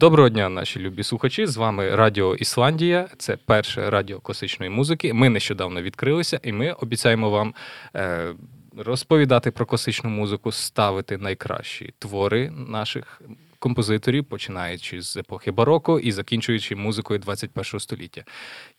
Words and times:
Доброго 0.00 0.28
дня, 0.28 0.48
наші 0.48 0.80
любі 0.80 1.02
слухачі. 1.02 1.46
З 1.46 1.56
вами 1.56 1.96
Радіо 1.96 2.34
Ісландія. 2.34 3.08
Це 3.18 3.36
перше 3.36 3.90
радіо 3.90 4.20
класичної 4.20 4.70
музики. 4.70 5.12
Ми 5.12 5.28
нещодавно 5.28 5.82
відкрилися, 5.82 6.40
і 6.42 6.52
ми 6.52 6.72
обіцяємо 6.72 7.30
вам 7.30 7.54
е, 7.96 8.34
розповідати 8.76 9.50
про 9.50 9.66
класичну 9.66 10.10
музику, 10.10 10.52
ставити 10.52 11.18
найкращі 11.18 11.94
твори 11.98 12.50
наших 12.50 13.22
композиторів, 13.58 14.24
починаючи 14.24 15.02
з 15.02 15.16
епохи 15.16 15.50
бароко 15.50 15.98
і 15.98 16.12
закінчуючи 16.12 16.76
музикою 16.76 17.18
21 17.20 17.80
століття. 17.80 18.24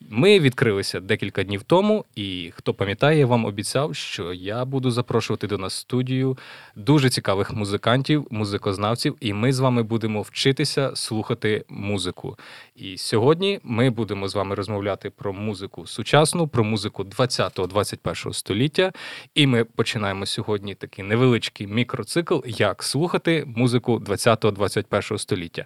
Ми 0.09 0.39
відкрилися 0.39 0.99
декілька 0.99 1.43
днів 1.43 1.63
тому, 1.63 2.05
і 2.15 2.51
хто 2.55 2.73
пам'ятає, 2.73 3.19
я 3.19 3.25
вам 3.25 3.45
обіцяв, 3.45 3.95
що 3.95 4.33
я 4.33 4.65
буду 4.65 4.91
запрошувати 4.91 5.47
до 5.47 5.57
нас 5.57 5.73
студію 5.73 6.37
дуже 6.75 7.09
цікавих 7.09 7.54
музикантів, 7.54 8.27
музикознавців, 8.31 9.15
і 9.19 9.33
ми 9.33 9.54
з 9.54 9.59
вами 9.59 9.83
будемо 9.83 10.21
вчитися 10.21 10.96
слухати 10.96 11.65
музику. 11.69 12.37
І 12.75 12.97
сьогодні 12.97 13.59
ми 13.64 13.89
будемо 13.89 14.27
з 14.27 14.36
вами 14.36 14.55
розмовляти 14.55 15.09
про 15.09 15.33
музику 15.33 15.87
сучасну, 15.87 16.47
про 16.47 16.64
музику 16.64 17.04
20-21 17.04 18.33
століття. 18.33 18.91
І 19.36 19.47
ми 19.47 19.64
починаємо 19.64 20.25
сьогодні 20.25 20.75
такий 20.75 21.05
невеличкий 21.05 21.68
мікроцикл, 21.68 22.39
як 22.46 22.83
слухати 22.83 23.43
музику 23.47 24.00
20-21 24.00 24.68
21 24.69 25.18
століття. 25.18 25.65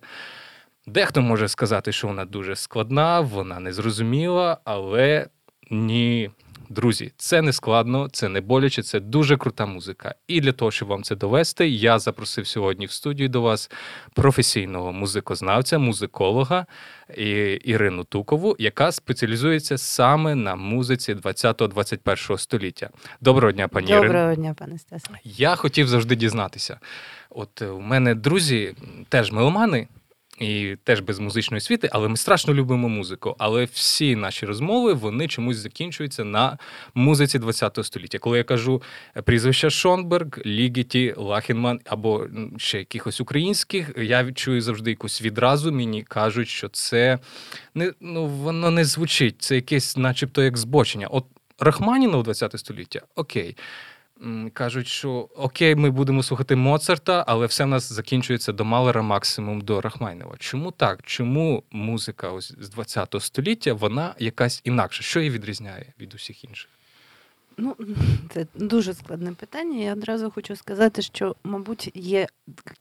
Дехто 0.88 1.21
може 1.21 1.48
сказати, 1.48 1.91
що 1.91 2.07
вона 2.07 2.25
дуже 2.25 2.55
складна, 2.55 3.20
вона 3.20 3.59
незрозуміла, 3.59 4.57
але 4.63 5.27
ні. 5.71 6.31
Друзі, 6.70 7.12
це 7.17 7.41
не 7.41 7.53
складно, 7.53 8.09
це 8.12 8.30
не 8.30 8.41
боляче, 8.41 8.84
це 8.84 8.99
дуже 8.99 9.38
крута 9.38 9.66
музика. 9.66 10.16
І 10.27 10.41
для 10.41 10.52
того, 10.52 10.71
щоб 10.71 10.88
вам 10.88 11.04
це 11.04 11.16
довести, 11.16 11.70
я 11.70 11.99
запросив 11.99 12.48
сьогодні 12.48 12.85
в 12.85 12.91
студію 12.91 13.30
до 13.30 13.41
вас 13.41 13.71
професійного 14.13 14.94
музикознавця, 14.94 15.80
музиколога 15.80 16.66
Ірину 17.63 18.04
Тукову, 18.04 18.55
яка 18.59 18.91
спеціалізується 18.91 19.77
саме 19.77 20.35
на 20.35 20.55
музиці 20.55 21.13
20-21 21.13 22.37
століття. 22.37 22.90
Доброго 23.21 23.52
дня, 23.52 23.68
пані 23.68 23.87
Доброго 23.87 24.05
Ірин. 24.05 24.15
Доброго 24.15 24.35
дня, 24.35 24.55
пане 24.59 24.77
Стасе. 24.77 25.09
Я 25.24 25.55
хотів 25.55 25.87
завжди 25.87 26.15
дізнатися. 26.15 26.80
От 27.30 27.62
у 27.62 27.80
мене 27.80 28.15
друзі 28.15 28.76
теж 29.09 29.32
меломани. 29.32 29.87
І 30.39 30.76
теж 30.84 30.99
без 30.99 31.20
музичної 31.20 31.57
освіти, 31.57 31.89
але 31.91 32.07
ми 32.07 32.17
страшно 32.17 32.53
любимо 32.53 32.89
музику. 32.89 33.35
Але 33.39 33.65
всі 33.65 34.15
наші 34.15 34.45
розмови 34.45 34.93
вони 34.93 35.27
чомусь 35.27 35.57
закінчуються 35.57 36.23
на 36.23 36.57
музиці 36.93 37.40
ХХ 37.40 37.84
століття. 37.84 38.20
Коли 38.20 38.37
я 38.37 38.43
кажу 38.43 38.81
прізвища 39.23 39.70
Шонберг, 39.70 40.27
Лігіті, 40.45 41.13
Лахенман 41.17 41.79
або 41.85 42.27
ще 42.57 42.79
якихось 42.79 43.21
українських, 43.21 43.91
я 43.98 44.23
відчую 44.23 44.62
завжди 44.62 44.90
якусь 44.90 45.21
відразу. 45.21 45.71
Мені 45.71 46.03
кажуть, 46.03 46.47
що 46.47 46.70
це 46.70 47.20
не 47.75 47.93
ну 48.01 48.27
воно 48.27 48.71
не 48.71 48.85
звучить. 48.85 49.35
Це 49.40 49.55
якесь, 49.55 49.97
начебто, 49.97 50.43
як 50.43 50.57
збочення. 50.57 51.07
От 51.07 51.25
Рахманіна 51.59 52.23
ХХ 52.23 52.57
століття, 52.57 53.01
окей 53.15 53.55
кажуть, 54.54 54.88
що 54.88 55.29
окей, 55.35 55.76
ми 55.76 55.90
будемо 55.90 56.24
слухати 56.24 56.55
Моцарта, 56.55 57.24
але 57.27 57.46
все 57.46 57.63
в 57.63 57.68
нас 57.68 57.93
закінчується 57.93 58.54
до 58.54 58.65
Малера, 58.65 59.02
максимум 59.02 59.62
до 59.62 59.82
Рахмайнова. 59.82 60.35
Чому 60.40 60.71
так? 60.71 60.99
Чому 61.04 61.63
музика 61.71 62.30
ось 62.30 62.55
з 62.60 62.70
20 62.70 63.15
століття 63.20 63.74
вона 63.74 64.16
якась 64.19 64.62
інакша? 64.63 65.03
Що 65.03 65.19
її 65.19 65.30
відрізняє 65.31 65.94
від 66.00 66.13
усіх 66.13 66.44
інших? 66.44 66.69
Ну, 67.57 67.75
це 68.34 68.47
дуже 68.56 68.94
складне 68.94 69.31
питання. 69.31 69.84
Я 69.84 69.94
одразу 69.94 70.31
хочу 70.31 70.56
сказати, 70.56 71.02
що, 71.02 71.35
мабуть, 71.44 71.91
є 71.94 72.28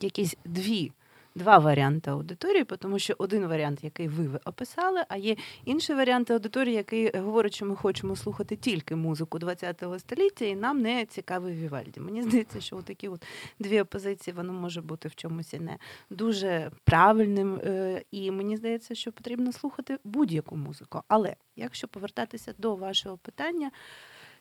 якісь 0.00 0.36
дві 0.44 0.92
два 1.34 1.58
варіанти 1.58 2.10
аудиторії, 2.10 2.64
тому 2.64 2.98
що 2.98 3.14
один 3.18 3.46
варіант, 3.46 3.84
який 3.84 4.08
ви 4.08 4.40
описали, 4.44 5.04
а 5.08 5.16
є 5.16 5.36
інший 5.64 5.96
варіант 5.96 6.30
аудиторії, 6.30 6.74
який 6.74 7.18
говорить, 7.18 7.54
що 7.54 7.66
ми 7.66 7.76
хочемо 7.76 8.16
слухати 8.16 8.56
тільки 8.56 8.96
музику 8.96 9.38
ХХ 9.38 9.98
століття, 9.98 10.44
і 10.44 10.56
нам 10.56 10.80
не 10.80 11.06
цікавий 11.06 11.54
Вівальді. 11.54 12.00
Мені 12.00 12.22
здається, 12.22 12.60
що 12.60 12.76
такі 12.76 13.08
от 13.08 13.24
дві 13.58 13.80
опозиції 13.80 14.34
воно 14.34 14.52
може 14.52 14.80
бути 14.80 15.08
в 15.08 15.14
чомусь 15.14 15.54
і 15.54 15.60
не 15.60 15.78
дуже 16.10 16.70
правильним. 16.84 17.60
Е, 17.64 18.02
і 18.10 18.30
мені 18.30 18.56
здається, 18.56 18.94
що 18.94 19.12
потрібно 19.12 19.52
слухати 19.52 19.98
будь-яку 20.04 20.56
музику. 20.56 21.02
Але 21.08 21.36
якщо 21.56 21.88
повертатися 21.88 22.54
до 22.58 22.76
вашого 22.76 23.16
питання. 23.16 23.70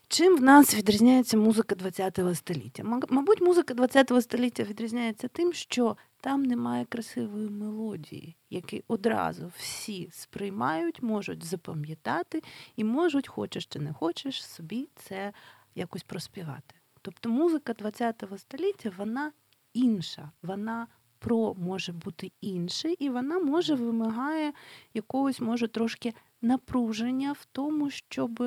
Чим 0.08 0.38
в 0.38 0.42
нас 0.42 0.76
відрізняється 0.76 1.38
музика 1.38 1.76
ХХ 1.76 2.36
століття? 2.36 2.84
Мабуть, 3.10 3.42
музика 3.42 3.88
ХХ 3.88 4.22
століття 4.22 4.64
відрізняється 4.64 5.28
тим, 5.28 5.54
що 5.54 5.98
там 6.22 6.44
немає 6.44 6.86
красивої 6.86 7.50
мелодії, 7.50 8.36
які 8.50 8.84
одразу 8.88 9.52
всі 9.58 10.10
сприймають, 10.12 11.04
можуть 11.04 11.44
запам'ятати 11.44 12.44
і 12.76 12.84
можуть, 12.84 13.28
хочеш 13.28 13.66
чи 13.66 13.80
не 13.80 13.94
хочеш, 13.94 14.46
собі 14.46 14.90
це 14.96 15.34
якось 15.76 16.04
проспівати. 16.04 16.76
Тобто 17.02 17.30
музика 17.30 17.74
ХХ 17.74 18.38
століття 18.38 18.92
вона 18.98 19.32
інша, 19.74 20.32
вона 20.42 20.88
про 21.20 21.54
може 21.54 21.92
бути 21.94 22.32
інше, 22.42 22.94
і 23.00 23.10
вона 23.10 23.40
може 23.40 23.76
вимагає 23.76 24.54
якогось, 24.94 25.40
може 25.40 25.68
трошки 25.68 26.14
напруження 26.42 27.32
в 27.32 27.48
тому, 27.52 27.90
щоб 27.90 28.44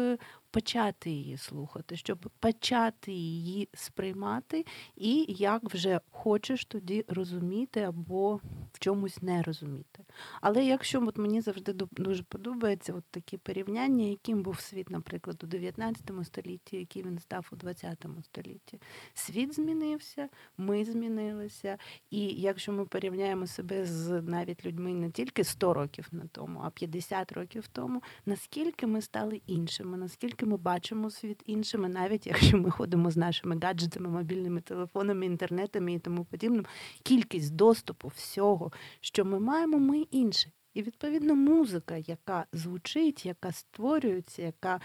почати 0.54 1.10
її 1.10 1.36
слухати, 1.36 1.96
щоб 1.96 2.30
почати 2.40 3.12
її 3.12 3.68
сприймати, 3.74 4.66
і 4.96 5.26
як 5.28 5.74
вже 5.74 6.00
хочеш 6.10 6.64
тоді 6.64 7.04
розуміти 7.08 7.80
або 7.80 8.40
в 8.72 8.78
чомусь 8.78 9.22
не 9.22 9.42
розуміти. 9.42 10.04
Але 10.40 10.64
якщо 10.64 11.06
от 11.06 11.18
мені 11.18 11.40
завжди 11.40 11.72
дуже 11.72 12.22
подобається 12.22 12.92
от 12.94 13.04
такі 13.10 13.36
порівняння, 13.36 14.04
яким 14.04 14.42
був 14.42 14.60
світ, 14.60 14.90
наприклад, 14.90 15.40
у 15.44 15.46
19 15.46 16.10
столітті, 16.24 16.76
який 16.76 17.02
він 17.02 17.18
став 17.18 17.48
у 17.52 17.56
20 17.56 18.06
столітті, 18.22 18.80
світ 19.14 19.54
змінився, 19.54 20.28
ми 20.58 20.84
змінилися. 20.84 21.78
І 22.10 22.20
якщо 22.20 22.72
ми 22.72 22.84
порівняємо 22.86 23.46
себе 23.46 23.84
з 23.84 24.22
навіть 24.22 24.66
людьми 24.66 24.94
не 24.94 25.10
тільки 25.10 25.44
100 25.44 25.74
років 25.74 26.08
на 26.12 26.26
тому, 26.32 26.60
а 26.64 26.70
50 26.70 27.32
років 27.32 27.68
тому, 27.68 28.02
наскільки 28.26 28.86
ми 28.86 29.02
стали 29.02 29.40
іншими, 29.46 29.96
наскільки 29.96 30.43
наскільки 30.44 30.50
ми 30.50 30.56
бачимо 30.56 31.10
світ 31.10 31.42
іншими, 31.46 31.88
навіть 31.88 32.26
якщо 32.26 32.58
ми 32.58 32.70
ходимо 32.70 33.10
з 33.10 33.16
нашими 33.16 33.58
гаджетами, 33.62 34.08
мобільними 34.08 34.60
телефонами, 34.60 35.26
інтернетами 35.26 35.92
і 35.94 35.98
тому 35.98 36.24
подібним, 36.24 36.66
кількість 37.02 37.54
доступу 37.54 38.08
всього, 38.08 38.72
що 39.00 39.24
ми 39.24 39.40
маємо, 39.40 39.78
ми 39.78 40.06
інші. 40.10 40.52
І 40.74 40.82
відповідно 40.82 41.34
музика, 41.34 41.96
яка 41.96 42.46
звучить, 42.52 43.26
яка 43.26 43.52
створюється, 43.52 44.42
яка 44.42 44.80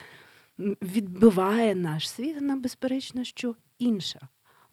відбиває 0.82 1.76
наш 1.76 2.10
світ, 2.10 2.36
вона 2.36 2.56
безперечно, 2.56 3.24
що 3.24 3.56
інша. 3.80 4.20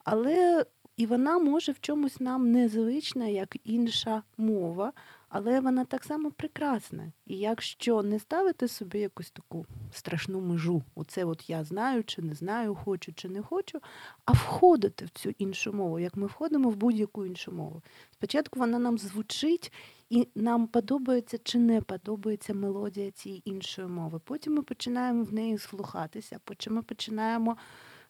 Але 0.03 0.65
і 0.97 1.05
вона 1.05 1.39
може 1.39 1.71
в 1.71 1.79
чомусь 1.79 2.19
нам 2.19 2.51
незвична, 2.51 3.25
як 3.27 3.55
інша 3.63 4.23
мова, 4.37 4.93
але 5.29 5.59
вона 5.59 5.85
так 5.85 6.03
само 6.03 6.31
прекрасна. 6.31 7.11
І 7.25 7.37
якщо 7.37 8.03
не 8.03 8.19
ставити 8.19 8.67
собі 8.67 8.99
якусь 8.99 9.31
таку 9.31 9.65
страшну 9.91 10.41
межу, 10.41 10.83
оце 10.95 11.25
от 11.25 11.49
я 11.49 11.63
знаю 11.63 12.03
чи 12.03 12.21
не 12.21 12.35
знаю, 12.35 12.75
хочу 12.75 13.13
чи 13.13 13.29
не 13.29 13.41
хочу, 13.41 13.79
а 14.25 14.31
входити 14.31 15.05
в 15.05 15.09
цю 15.09 15.29
іншу 15.29 15.73
мову, 15.73 15.99
як 15.99 16.15
ми 16.15 16.27
входимо 16.27 16.69
в 16.69 16.75
будь-яку 16.75 17.25
іншу 17.25 17.51
мову. 17.51 17.81
Спочатку 18.11 18.59
вона 18.59 18.79
нам 18.79 18.97
звучить. 18.97 19.73
І 20.09 20.27
нам 20.35 20.67
подобається 20.67 21.37
чи 21.43 21.57
не 21.57 21.81
подобається 21.81 22.53
мелодія 22.53 23.11
цієї 23.11 23.49
іншої 23.49 23.87
мови. 23.87 24.19
Потім 24.23 24.53
ми 24.53 24.61
починаємо 24.61 25.23
в 25.23 25.33
неї 25.33 25.57
слухатися, 25.57 26.39
потім 26.43 26.73
ми 26.73 26.81
починаємо 26.81 27.57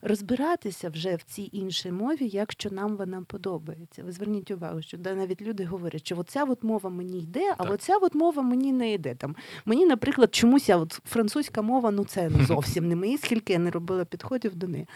розбиратися 0.01 0.89
вже 0.89 1.15
в 1.15 1.23
цій 1.23 1.49
іншій 1.51 1.91
мові, 1.91 2.29
якщо 2.33 2.69
нам 2.69 2.97
вона 2.97 3.21
подобається. 3.21 4.03
Ви 4.03 4.11
зверніть 4.11 4.51
увагу, 4.51 4.81
що 4.81 4.97
навіть 4.97 5.41
люди 5.41 5.65
говорять, 5.65 6.05
що 6.05 6.17
оця 6.17 6.43
от 6.43 6.63
мова 6.63 6.89
мені 6.89 7.19
йде, 7.19 7.53
а 7.57 7.63
так. 7.63 7.73
оця 7.73 7.97
от 7.97 8.15
мова 8.15 8.41
мені 8.41 8.73
не 8.73 8.93
йде. 8.93 9.15
Там 9.15 9.35
Мені, 9.65 9.85
наприклад, 9.85 10.35
чомусь 10.35 10.69
от 10.69 10.91
французька 11.05 11.61
мова, 11.61 11.91
ну 11.91 12.05
це 12.05 12.29
зовсім 12.47 12.87
не 12.87 12.95
мої, 12.95 13.17
скільки 13.17 13.53
я 13.53 13.59
не 13.59 13.71
робила 13.71 14.05
підходів 14.05 14.55
до 14.55 14.67
неї. 14.67 14.87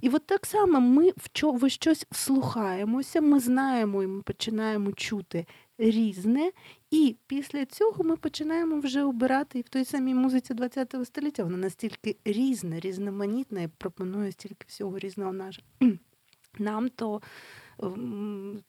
І 0.00 0.08
от 0.08 0.26
так 0.26 0.46
само 0.46 0.80
ми 0.80 1.10
в 1.10 1.28
щось 1.68 2.06
вслухаємося, 2.10 3.20
ми 3.20 3.40
знаємо 3.40 4.02
і 4.02 4.06
ми 4.06 4.22
починаємо 4.22 4.92
чути 4.92 5.46
різне, 5.78 6.52
і 6.90 7.16
після 7.26 7.64
цього 7.66 8.04
ми 8.04 8.16
починаємо 8.16 8.80
вже 8.80 9.02
обирати 9.02 9.58
і 9.58 9.62
в 9.62 9.68
той 9.68 9.84
самій 9.84 10.14
музиці 10.14 10.54
ХХ 10.54 11.04
століття. 11.04 11.44
Вона 11.44 11.56
настільки 11.56 12.16
різна, 12.24 12.80
різноманітна 12.80 13.62
і 13.62 13.68
пропонує 13.68 14.32
стільки 14.32 14.64
всього 14.66 14.98
різного 14.98 15.32
нам, 16.58 16.88
то 16.88 17.22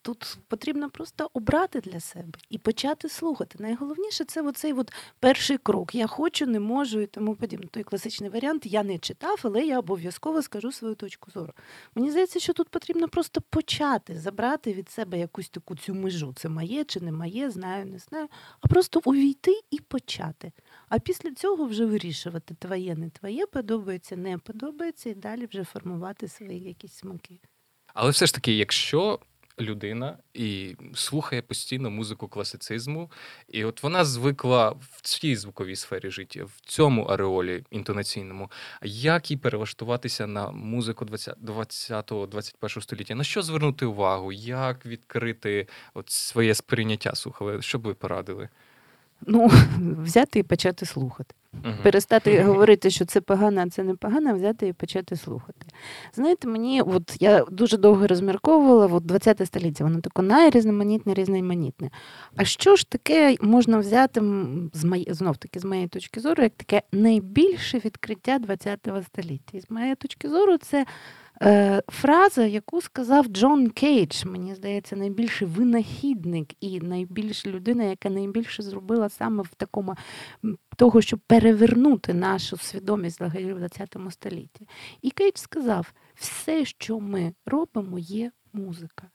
тут 0.02 0.38
потрібно 0.48 0.90
просто 0.90 1.30
обрати 1.32 1.80
для 1.80 2.00
себе 2.00 2.38
і 2.50 2.58
почати 2.58 3.08
слухати. 3.08 3.56
Найголовніше 3.60 4.24
це 4.24 4.42
оцей 4.42 4.72
от 4.72 4.92
перший 5.20 5.58
крок. 5.58 5.94
Я 5.94 6.06
хочу, 6.06 6.46
не 6.46 6.60
можу 6.60 7.00
і 7.00 7.06
тому 7.06 7.34
подібне. 7.34 7.66
Той 7.70 7.82
класичний 7.82 8.30
варіант 8.30 8.66
я 8.66 8.82
не 8.82 8.98
читав, 8.98 9.40
але 9.42 9.66
я 9.66 9.78
обов'язково 9.78 10.42
скажу 10.42 10.72
свою 10.72 10.94
точку 10.94 11.30
зору. 11.30 11.52
Мені 11.94 12.10
здається, 12.10 12.40
що 12.40 12.52
тут 12.52 12.68
потрібно 12.68 13.08
просто 13.08 13.40
почати 13.40 14.18
забрати 14.18 14.72
від 14.72 14.90
себе 14.90 15.18
якусь 15.18 15.48
таку 15.48 15.76
цю 15.76 15.94
межу. 15.94 16.32
Це 16.36 16.48
моє 16.48 16.84
чи 16.84 17.00
не 17.00 17.12
моє, 17.12 17.50
знаю, 17.50 17.86
не 17.86 17.98
знаю, 17.98 18.28
а 18.60 18.68
просто 18.68 19.00
увійти 19.04 19.60
і 19.70 19.78
почати. 19.78 20.52
А 20.88 20.98
після 20.98 21.30
цього 21.34 21.64
вже 21.66 21.84
вирішувати, 21.86 22.54
твоє, 22.54 22.94
не 22.94 23.10
твоє, 23.10 23.46
подобається, 23.46 24.16
не 24.16 24.38
подобається, 24.38 25.10
і 25.10 25.14
далі 25.14 25.46
вже 25.46 25.64
формувати 25.64 26.28
свої 26.28 26.60
якісь 26.60 26.92
смаки. 26.92 27.40
Але 27.98 28.10
все 28.10 28.26
ж 28.26 28.34
таки, 28.34 28.52
якщо 28.52 29.18
людина 29.60 30.18
і 30.34 30.76
слухає 30.94 31.42
постійно 31.42 31.90
музику 31.90 32.28
класицизму, 32.28 33.10
і 33.48 33.64
от 33.64 33.82
вона 33.82 34.04
звикла 34.04 34.70
в 34.70 35.00
цій 35.02 35.36
звуковій 35.36 35.76
сфері 35.76 36.10
життя, 36.10 36.44
в 36.44 36.60
цьому 36.60 37.02
ареолі 37.02 37.64
інтонаційному, 37.70 38.50
як 38.82 39.30
їй 39.30 39.36
перелаштуватися 39.36 40.26
на 40.26 40.50
музику 40.50 41.04
20-21 41.04 42.80
століття? 42.80 43.14
На 43.14 43.24
що 43.24 43.42
звернути 43.42 43.86
увагу? 43.86 44.32
Як 44.32 44.86
відкрити 44.86 45.68
от 45.94 46.10
своє 46.10 46.54
сприйняття 46.54 47.14
слухали? 47.14 47.62
Що 47.62 47.78
б 47.78 47.82
ви 47.82 47.94
порадили? 47.94 48.48
Ну, 49.26 49.50
взяти 49.78 50.38
і 50.38 50.42
почати 50.42 50.86
слухати. 50.86 51.34
Uh-huh. 51.64 51.82
Перестати 51.82 52.42
говорити, 52.42 52.90
що 52.90 53.04
це 53.04 53.20
погано, 53.20 53.62
а 53.66 53.70
це 53.70 53.82
не 53.82 53.94
погано, 53.94 54.34
взяти 54.34 54.68
і 54.68 54.72
почати 54.72 55.16
слухати. 55.16 55.66
Знаєте, 56.14 56.48
мені 56.48 56.82
от 56.82 57.16
я 57.20 57.44
дуже 57.50 57.76
довго 57.76 58.06
розмірковувала, 58.06 58.86
от 58.86 59.06
20 59.06 59.46
століття, 59.46 59.84
воно 59.84 60.00
таке 60.00 60.22
найрізноманітне, 60.22 61.14
різноманітне. 61.14 61.90
А 62.36 62.44
що 62.44 62.76
ж 62.76 62.90
таке 62.90 63.36
можна 63.40 63.78
взяти 63.78 64.22
з 64.72 64.84
мої, 64.84 65.06
знов 65.10 65.36
таки, 65.36 65.60
з 65.60 65.64
моєї 65.64 65.88
точки 65.88 66.20
зору, 66.20 66.42
як 66.42 66.52
таке 66.56 66.82
найбільше 66.92 67.78
відкриття 67.78 68.38
20 68.38 68.88
століття? 69.06 69.58
І 69.58 69.60
з 69.60 69.70
моєї 69.70 69.94
точки 69.94 70.28
зору, 70.28 70.58
це 70.58 70.86
Фраза, 71.88 72.46
яку 72.46 72.80
сказав 72.80 73.26
Джон 73.26 73.70
Кейдж, 73.70 74.24
мені 74.24 74.54
здається, 74.54 74.96
найбільший 74.96 75.48
винахідник 75.48 76.48
і 76.60 76.80
найбільша 76.80 77.50
людина, 77.50 77.84
яка 77.84 78.10
найбільше 78.10 78.62
зробила 78.62 79.08
саме 79.08 79.42
в 79.42 79.54
такому 79.56 79.94
того, 80.76 81.00
щоб 81.00 81.20
перевернути 81.26 82.14
нашу 82.14 82.56
свідомість 82.56 83.20
взагалі 83.20 83.52
в 83.52 83.68
ХХ 83.68 84.12
столітті. 84.12 84.68
І 85.02 85.10
Кейдж 85.10 85.36
сказав: 85.36 85.92
все, 86.14 86.64
що 86.64 87.00
ми 87.00 87.34
робимо, 87.46 87.98
є 87.98 88.30
музика. 88.52 89.10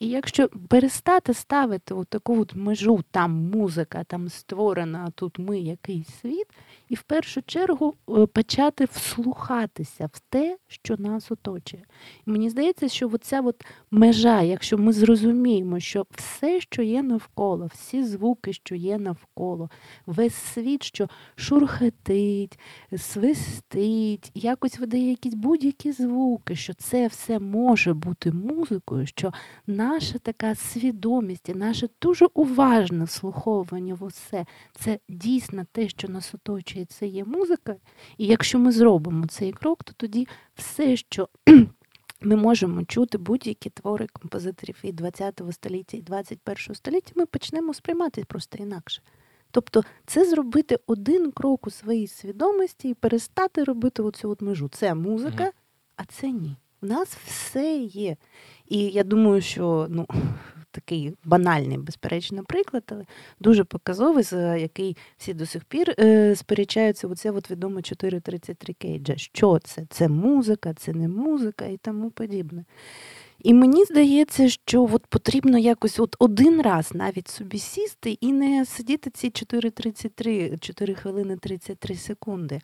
І 0.00 0.08
якщо 0.08 0.48
перестати 0.48 1.34
ставити 1.34 1.94
таку 2.08 2.40
от 2.40 2.54
межу, 2.54 3.04
там 3.10 3.32
музика, 3.32 4.04
там 4.04 4.28
створена, 4.28 5.10
тут 5.14 5.38
ми 5.38 5.60
якийсь 5.60 6.08
світ, 6.20 6.46
і 6.88 6.94
в 6.94 7.02
першу 7.02 7.42
чергу 7.42 7.94
е, 8.08 8.26
почати 8.26 8.84
вслухатися 8.84 10.10
в 10.12 10.20
те, 10.28 10.58
що 10.68 10.96
нас 10.98 11.30
оточує. 11.30 11.84
І 12.26 12.30
мені 12.30 12.50
здається, 12.50 12.88
що 12.88 13.08
оця 13.08 13.40
от 13.40 13.64
межа, 13.90 14.42
якщо 14.42 14.78
ми 14.78 14.92
зрозуміємо, 14.92 15.80
що 15.80 16.06
все, 16.10 16.60
що 16.60 16.82
є 16.82 17.02
навколо, 17.02 17.66
всі 17.74 18.04
звуки, 18.04 18.52
що 18.52 18.74
є 18.74 18.98
навколо, 18.98 19.70
весь 20.06 20.34
світ, 20.34 20.82
що 20.82 21.08
шурхетить, 21.36 22.58
свистить, 22.98 24.30
якось 24.34 24.78
видає 24.78 25.10
якісь 25.10 25.34
будь-які 25.34 25.92
звуки, 25.92 26.56
що 26.56 26.74
це 26.74 27.06
все 27.06 27.38
може 27.38 27.94
бути 27.94 28.32
музикою, 28.32 29.06
що 29.06 29.32
наша 29.66 30.18
така 30.18 30.54
свідомість 30.54 31.48
і 31.48 31.54
наше 31.54 31.88
дуже 32.02 32.26
уважне 32.34 33.04
вслуховування 33.04 33.94
в 33.94 34.04
усе 34.04 34.46
це 34.74 34.98
дійсно 35.08 35.66
те, 35.72 35.88
що 35.88 36.08
нас 36.08 36.34
оточує, 36.34 36.75
це 36.84 37.06
є 37.06 37.24
музика. 37.24 37.76
І 38.18 38.26
якщо 38.26 38.58
ми 38.58 38.72
зробимо 38.72 39.26
цей 39.26 39.52
крок, 39.52 39.84
то 39.84 39.92
тоді 39.96 40.28
все, 40.54 40.96
що 40.96 41.28
ми 42.20 42.36
можемо 42.36 42.84
чути 42.84 43.18
будь-які 43.18 43.70
твори 43.70 44.06
композиторів 44.12 44.76
і 44.82 44.92
ХХ 44.92 45.52
століття, 45.52 45.96
і 45.96 46.02
21 46.02 46.74
століття, 46.74 47.12
ми 47.14 47.26
почнемо 47.26 47.74
сприймати 47.74 48.24
просто 48.24 48.58
інакше. 48.58 49.02
Тобто 49.50 49.84
це 50.06 50.24
зробити 50.24 50.78
один 50.86 51.32
крок 51.32 51.66
у 51.66 51.70
своїй 51.70 52.06
свідомості 52.06 52.88
і 52.88 52.94
перестати 52.94 53.64
робити 53.64 54.02
оцю 54.02 54.30
от 54.30 54.42
межу. 54.42 54.68
Це 54.68 54.94
музика, 54.94 55.52
а 55.96 56.04
це 56.04 56.30
ні. 56.30 56.56
У 56.82 56.86
нас 56.86 57.16
все 57.26 57.76
є. 57.76 58.16
І 58.68 58.78
я 58.78 59.04
думаю, 59.04 59.40
що 59.40 59.86
ну, 59.90 60.06
такий 60.76 61.14
банальний, 61.24 61.78
безперечно, 61.78 62.44
приклад, 62.44 62.82
але 62.86 63.04
дуже 63.40 63.64
показовий, 63.64 64.24
за 64.24 64.56
який 64.56 64.96
всі 65.16 65.34
до 65.34 65.46
сих 65.46 65.64
пір 65.64 65.94
е, 65.98 66.36
сперечаються 66.36 67.08
оце 67.08 67.30
от 67.30 67.50
відомо 67.50 67.82
433 67.82 68.74
кейджа. 68.74 69.16
Що 69.16 69.58
це? 69.58 69.86
Це 69.90 70.08
музика, 70.08 70.74
це 70.74 70.92
не 70.92 71.08
музика 71.08 71.66
і 71.66 71.76
тому 71.76 72.10
подібне. 72.10 72.64
І 73.38 73.54
мені 73.54 73.84
здається, 73.84 74.48
що 74.48 74.88
от 74.92 75.06
потрібно 75.06 75.58
якось 75.58 76.00
от 76.00 76.16
один 76.18 76.62
раз 76.62 76.94
навіть 76.94 77.28
собі 77.28 77.58
сісти 77.58 78.18
і 78.20 78.32
не 78.32 78.64
сидіти 78.64 79.10
ці 79.10 79.30
4.33, 79.30 80.58
4 80.58 80.94
хвилини 80.94 81.36
33 81.36 81.94
секунди, 81.94 82.60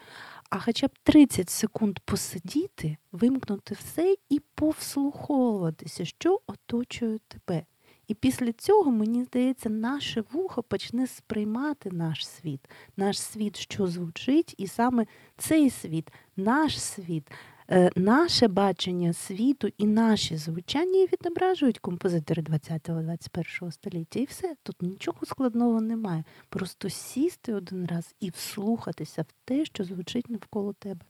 а 0.50 0.58
хоча 0.58 0.86
б 0.86 0.90
30 1.02 1.50
секунд 1.50 1.98
посидіти, 1.98 2.96
вимкнути 3.12 3.74
все 3.74 4.16
і 4.28 4.40
повслуховуватися, 4.54 6.04
що 6.04 6.40
оточує 6.46 7.18
тебе. 7.28 7.62
І 8.08 8.14
після 8.14 8.52
цього, 8.52 8.90
мені 8.90 9.24
здається, 9.24 9.68
наше 9.68 10.24
вухо 10.32 10.62
почне 10.62 11.06
сприймати 11.06 11.90
наш 11.90 12.26
світ, 12.28 12.60
наш 12.96 13.20
світ, 13.20 13.56
що 13.56 13.86
звучить, 13.86 14.54
і 14.58 14.66
саме 14.66 15.06
цей 15.36 15.70
світ, 15.70 16.08
наш 16.36 16.80
світ, 16.80 17.30
е, 17.70 17.90
наше 17.96 18.48
бачення 18.48 19.12
світу 19.12 19.68
і 19.78 19.86
наші 19.86 20.36
звучання 20.36 21.06
відображують 21.12 21.78
композитори 21.78 22.42
20-21 22.42 23.70
століття. 23.72 24.20
І 24.20 24.24
все, 24.24 24.56
тут 24.62 24.82
нічого 24.82 25.18
складного 25.26 25.80
немає. 25.80 26.24
Просто 26.48 26.88
сісти 26.90 27.54
один 27.54 27.86
раз 27.86 28.14
і 28.20 28.30
вслухатися 28.30 29.22
в 29.22 29.32
те, 29.44 29.64
що 29.64 29.84
звучить 29.84 30.30
навколо 30.30 30.72
тебе. 30.72 31.04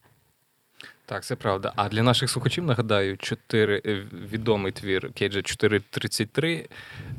Так, 1.06 1.24
це 1.24 1.36
правда. 1.36 1.72
А 1.76 1.88
для 1.88 2.02
наших 2.02 2.30
слухачів 2.30 2.64
нагадаю, 2.64 3.16
чотири 3.16 3.82
е, 3.86 4.06
відомий 4.32 4.72
твір 4.72 5.12
Кейджа 5.14 5.42
433. 5.42 6.68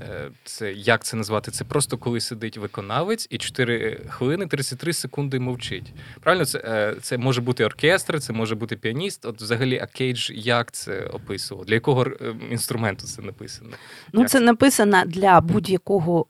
Е, 0.02 0.30
це 0.44 0.74
як 0.74 1.04
це 1.04 1.18
назвати? 1.18 1.52
Це 1.52 1.64
просто 1.64 1.98
коли 1.98 2.22
сидить 2.22 2.58
виконавець 2.58 3.28
і 3.30 3.38
4 3.38 4.02
хвилини 4.10 4.48
33 4.48 4.94
секунди 4.94 5.40
мовчить. 5.40 5.94
Правильно, 6.22 6.46
це 6.46 6.60
е, 6.60 6.96
це 7.02 7.18
може 7.18 7.42
бути 7.42 7.66
оркестр, 7.66 8.20
це 8.20 8.34
може 8.34 8.56
бути 8.56 8.76
піаніст. 8.76 9.26
От 9.26 9.42
взагалі, 9.42 9.80
а 9.84 9.86
Кейдж 9.86 10.30
як 10.30 10.72
це 10.72 11.06
описував? 11.06 11.66
Для 11.66 11.74
якого 11.74 12.06
інструменту 12.52 13.08
це 13.08 13.22
написано? 13.22 13.70
Ну, 14.14 14.22
як 14.22 14.30
це 14.30 14.40
написано 14.40 15.04
для 15.06 15.42
будь-якого 15.42 16.26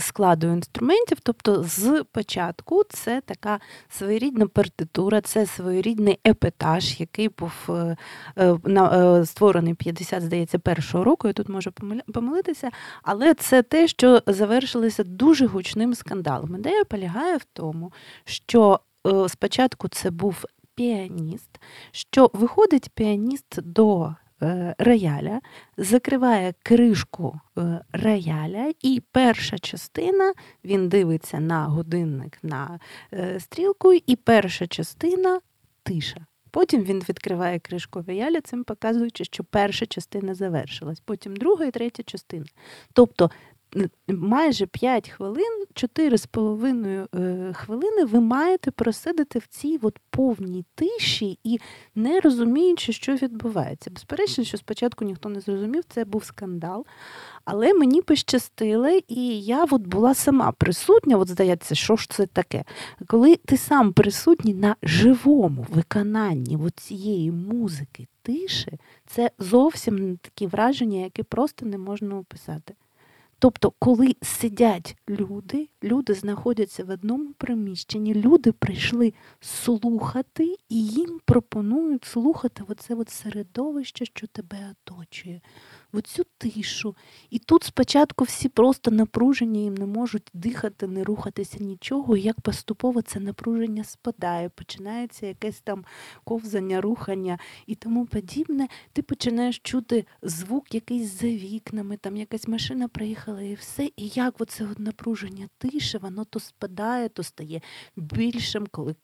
складу 0.00 0.46
інструментів. 0.46 1.18
Тобто, 1.22 1.64
з 1.64 2.04
початку 2.12 2.82
це 2.88 3.22
така 3.26 3.60
своєрідна 3.88 4.46
партитура, 4.46 5.20
це 5.20 5.46
своєрідний 5.46 6.18
епатаж 6.26 6.97
який 7.00 7.28
був 7.28 7.52
е, 7.68 7.96
е, 8.36 8.58
е, 8.68 9.26
створений 9.26 9.74
50, 9.74 10.22
здається, 10.22 10.58
першого 10.58 11.04
року. 11.04 11.26
Я 11.26 11.32
тут 11.32 11.48
можу 11.48 11.72
помилитися, 12.14 12.70
але 13.02 13.34
це 13.34 13.62
те, 13.62 13.88
що 13.88 14.22
завершилося 14.26 15.04
дуже 15.04 15.46
гучним 15.46 15.94
скандалом. 15.94 16.56
Ідея 16.56 16.84
полягає 16.84 17.36
в 17.36 17.44
тому, 17.52 17.92
що 18.24 18.80
спочатку 19.28 19.88
це 19.88 20.10
був 20.10 20.44
піаніст, 20.74 21.60
що 21.90 22.30
виходить 22.34 22.90
піаніст 22.94 23.62
до 23.62 24.14
рояля, 24.78 25.40
закриває 25.76 26.54
кришку 26.62 27.40
рояля, 27.92 28.72
і 28.82 29.02
перша 29.12 29.58
частина 29.58 30.32
він 30.64 30.88
дивиться 30.88 31.40
на 31.40 31.64
годинник 31.64 32.38
на 32.42 32.80
стрілку, 33.38 33.92
і 33.92 34.16
перша 34.16 34.66
частина 34.66 35.40
тиша. 35.82 36.27
Потім 36.50 36.84
він 36.84 36.98
відкриває 37.08 37.58
кришку 37.58 38.04
рояля, 38.06 38.40
цим 38.40 38.64
показуючи, 38.64 39.24
що 39.24 39.44
перша 39.44 39.86
частина 39.86 40.34
завершилась, 40.34 41.00
потім 41.00 41.36
друга 41.36 41.64
і 41.64 41.70
третя 41.70 42.02
частина. 42.02 42.46
Тобто 42.92 43.30
майже 44.08 44.66
5 44.66 45.08
хвилин, 45.08 45.64
4,5 45.74 47.06
е, 47.14 47.52
хвилини 47.52 48.04
ви 48.04 48.20
маєте 48.20 48.70
просидити 48.70 49.38
в 49.38 49.46
цій 49.46 49.78
от 49.82 49.98
повній 50.10 50.64
тиші 50.74 51.38
і 51.44 51.58
не 51.94 52.20
розуміючи, 52.20 52.92
що 52.92 53.14
відбувається. 53.14 53.90
Безперечно, 53.90 54.44
що 54.44 54.58
спочатку 54.58 55.04
ніхто 55.04 55.28
не 55.28 55.40
зрозумів, 55.40 55.84
це 55.88 56.04
був 56.04 56.24
скандал. 56.24 56.86
Але 57.44 57.74
мені 57.74 58.02
пощастило, 58.02 58.88
і 59.08 59.40
я 59.40 59.64
от 59.64 59.82
була 59.82 60.14
сама 60.14 60.52
присутня, 60.52 61.16
от 61.16 61.28
здається, 61.28 61.74
що 61.74 61.96
ж 61.96 62.10
це 62.10 62.26
таке? 62.26 62.64
Коли 63.06 63.36
ти 63.36 63.56
сам 63.56 63.92
присутній 63.92 64.54
на 64.54 64.76
живому 64.82 65.66
виконанні 65.70 66.58
цієї 66.76 67.30
музики, 67.32 68.06
тиші, 68.22 68.78
це 69.06 69.30
зовсім 69.38 70.16
такі 70.16 70.46
враження, 70.46 70.98
які 71.00 71.22
просто 71.22 71.66
не 71.66 71.78
можна 71.78 72.18
описати. 72.18 72.74
Тобто, 73.40 73.72
коли 73.78 74.16
сидять 74.22 74.96
люди, 75.08 75.68
люди 75.82 76.14
знаходяться 76.14 76.84
в 76.84 76.90
одному 76.90 77.32
приміщенні, 77.32 78.14
люди 78.14 78.52
прийшли 78.52 79.14
слухати, 79.40 80.56
і 80.68 80.86
їм 80.86 81.20
пропонують 81.24 82.04
слухати 82.04 82.62
оце 82.68 82.94
от 82.94 83.10
середовище, 83.10 84.04
що 84.04 84.26
тебе 84.26 84.74
оточує 84.86 85.40
в 85.92 86.02
цю 86.02 86.24
тишу. 86.38 86.96
І 87.30 87.38
тут 87.38 87.64
спочатку 87.64 88.24
всі 88.24 88.48
просто 88.48 88.90
напружені, 88.90 89.62
їм 89.62 89.74
не 89.74 89.86
можуть 89.86 90.30
дихати, 90.34 90.86
не 90.86 91.04
рухатися 91.04 91.58
нічого. 91.60 92.16
І 92.16 92.22
як 92.22 92.40
поступово 92.40 93.02
це 93.02 93.20
напруження 93.20 93.84
спадає, 93.84 94.48
починається 94.48 95.26
якесь 95.26 95.60
там 95.60 95.84
ковзання, 96.24 96.80
рухання 96.80 97.38
і 97.66 97.74
тому 97.74 98.06
подібне. 98.06 98.68
Ти 98.92 99.02
починаєш 99.02 99.58
чути 99.58 100.04
звук 100.22 100.74
якийсь 100.74 101.20
за 101.20 101.26
вікнами, 101.26 101.96
там 101.96 102.16
якась 102.16 102.48
машина 102.48 102.88
приїхала, 102.88 103.42
і 103.42 103.54
все. 103.54 103.84
І 103.84 104.08
як 104.14 104.40
оце 104.40 104.68
напруження 104.78 105.48
тиші, 105.58 105.98
воно 105.98 106.24
то 106.24 106.40
спадає, 106.40 107.08
то 107.08 107.22
стає 107.22 107.60
більшим, 107.96 108.66
коли 108.70 108.94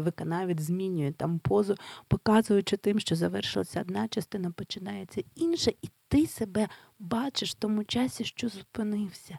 виконавець 0.00 0.60
змінює 0.60 1.12
там 1.12 1.38
позу, 1.38 1.74
показуючи 2.08 2.76
тим, 2.76 3.00
що 3.00 3.16
завершилася 3.16 3.80
одна 3.80 4.08
частина, 4.08 4.50
починається 4.50 5.22
інша. 5.34 5.70
І 5.82 5.88
ти 6.10 6.26
себе 6.26 6.68
бачиш 6.98 7.50
в 7.50 7.54
тому 7.54 7.84
часі, 7.84 8.24
що 8.24 8.48
зупинився. 8.48 9.38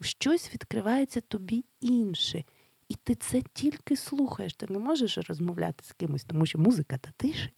Щось 0.00 0.54
відкривається 0.54 1.20
тобі 1.20 1.64
інше. 1.80 2.44
І 2.88 2.94
ти 2.94 3.14
це 3.14 3.42
тільки 3.52 3.96
слухаєш. 3.96 4.54
Ти 4.54 4.66
не 4.68 4.78
можеш 4.78 5.18
розмовляти 5.18 5.84
з 5.84 5.92
кимось, 5.92 6.24
тому 6.24 6.46
що 6.46 6.58
музика 6.58 6.98
та 6.98 7.10
тише 7.16 7.50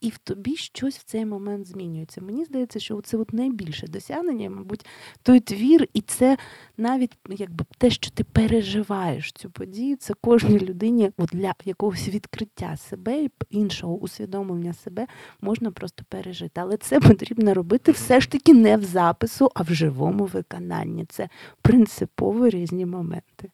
і 0.00 0.08
в 0.08 0.18
тобі 0.18 0.56
щось 0.56 0.98
в 0.98 1.02
цей 1.04 1.26
момент 1.26 1.66
змінюється. 1.66 2.20
Мені 2.20 2.44
здається, 2.44 2.80
що 2.80 3.00
це 3.00 3.16
от 3.16 3.32
найбільше 3.32 3.86
досягнення, 3.86 4.50
мабуть, 4.50 4.86
той 5.22 5.40
твір, 5.40 5.88
і 5.94 6.00
це 6.00 6.36
навіть 6.76 7.18
якби 7.28 7.64
те, 7.78 7.90
що 7.90 8.10
ти 8.10 8.24
переживаєш 8.24 9.32
цю 9.32 9.50
подію, 9.50 9.96
це 9.96 10.14
кожній 10.14 10.58
людині 10.58 11.10
от 11.16 11.28
для 11.32 11.54
якогось 11.64 12.08
відкриття 12.08 12.76
себе 12.76 13.24
і 13.24 13.30
іншого 13.50 13.94
усвідомлення 13.94 14.72
себе 14.72 15.06
можна 15.40 15.70
просто 15.70 16.04
пережити. 16.08 16.60
Але 16.60 16.76
це 16.76 17.00
потрібно 17.00 17.54
робити 17.54 17.92
все 17.92 18.20
ж 18.20 18.30
таки 18.30 18.54
не 18.54 18.76
в 18.76 18.84
запису, 18.84 19.50
а 19.54 19.62
в 19.62 19.74
живому 19.74 20.24
виконанні. 20.24 21.04
Це 21.04 21.28
принципово 21.62 22.48
різні 22.48 22.86
моменти. 22.86 23.50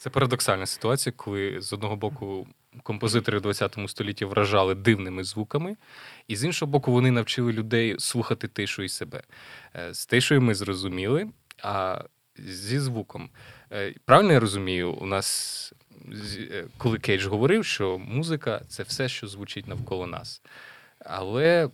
Це 0.00 0.10
парадоксальна 0.10 0.66
ситуація, 0.66 1.12
коли 1.16 1.60
з 1.60 1.72
одного 1.72 1.96
боку 1.96 2.46
композитори 2.82 3.38
в 3.38 3.52
ХХ 3.54 3.88
столітті 3.88 4.24
вражали 4.24 4.74
дивними 4.74 5.24
звуками, 5.24 5.76
і 6.28 6.36
з 6.36 6.44
іншого 6.44 6.72
боку, 6.72 6.92
вони 6.92 7.10
навчили 7.10 7.52
людей 7.52 7.96
слухати 7.98 8.48
тишу 8.48 8.82
і 8.82 8.88
себе. 8.88 9.22
Е, 9.76 9.94
з 9.94 10.06
тишою 10.06 10.42
ми 10.42 10.54
зрозуміли, 10.54 11.28
а 11.62 12.04
зі 12.38 12.78
звуком. 12.78 13.30
Е, 13.72 13.94
правильно 14.04 14.32
я 14.32 14.40
розумію, 14.40 14.92
у 14.92 15.06
нас, 15.06 15.72
е, 16.38 16.64
коли 16.78 16.98
Кейдж 16.98 17.26
говорив, 17.26 17.64
що 17.64 17.98
музика 17.98 18.62
це 18.68 18.82
все, 18.82 19.08
що 19.08 19.26
звучить 19.26 19.68
навколо 19.68 20.06
нас. 20.06 20.42
Але 20.98 21.70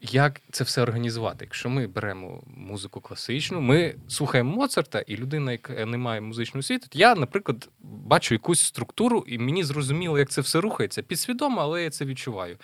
як 0.00 0.40
це 0.50 0.64
все 0.64 0.82
організувати? 0.82 1.44
Якщо 1.44 1.68
ми 1.68 1.86
беремо 1.86 2.42
музику 2.46 3.00
класичну, 3.00 3.60
ми 3.60 3.94
слухаємо 4.08 4.56
Моцарта, 4.56 5.00
і 5.00 5.16
людина, 5.16 5.52
яка 5.52 5.86
не 5.86 5.98
має 5.98 6.20
музичного 6.20 6.62
світу, 6.62 6.86
я, 6.92 7.14
наприклад, 7.14 7.68
бачу 7.80 8.34
якусь 8.34 8.60
структуру, 8.60 9.24
і 9.26 9.38
мені 9.38 9.64
зрозуміло, 9.64 10.18
як 10.18 10.30
це 10.30 10.40
все 10.40 10.60
рухається. 10.60 11.02
Підсвідомо, 11.02 11.60
але 11.60 11.82
я 11.82 11.90
це 11.90 12.04
відчуваю. 12.04 12.56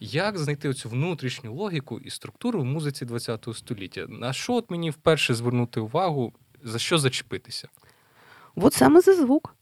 Як 0.00 0.38
знайти 0.38 0.68
оцю 0.68 0.88
внутрішню 0.88 1.54
логіку 1.54 1.98
і 1.98 2.10
структуру 2.10 2.60
в 2.60 2.64
музиці 2.64 3.06
ХХ 3.06 3.54
століття? 3.54 4.06
На 4.08 4.32
що 4.32 4.54
от 4.54 4.70
мені 4.70 4.90
вперше 4.90 5.34
звернути 5.34 5.80
увагу, 5.80 6.32
за 6.62 6.78
що 6.78 6.98
зачепитися? 6.98 7.68
От 8.56 8.74
саме 8.74 9.00
за 9.00 9.14
звук. 9.14 9.54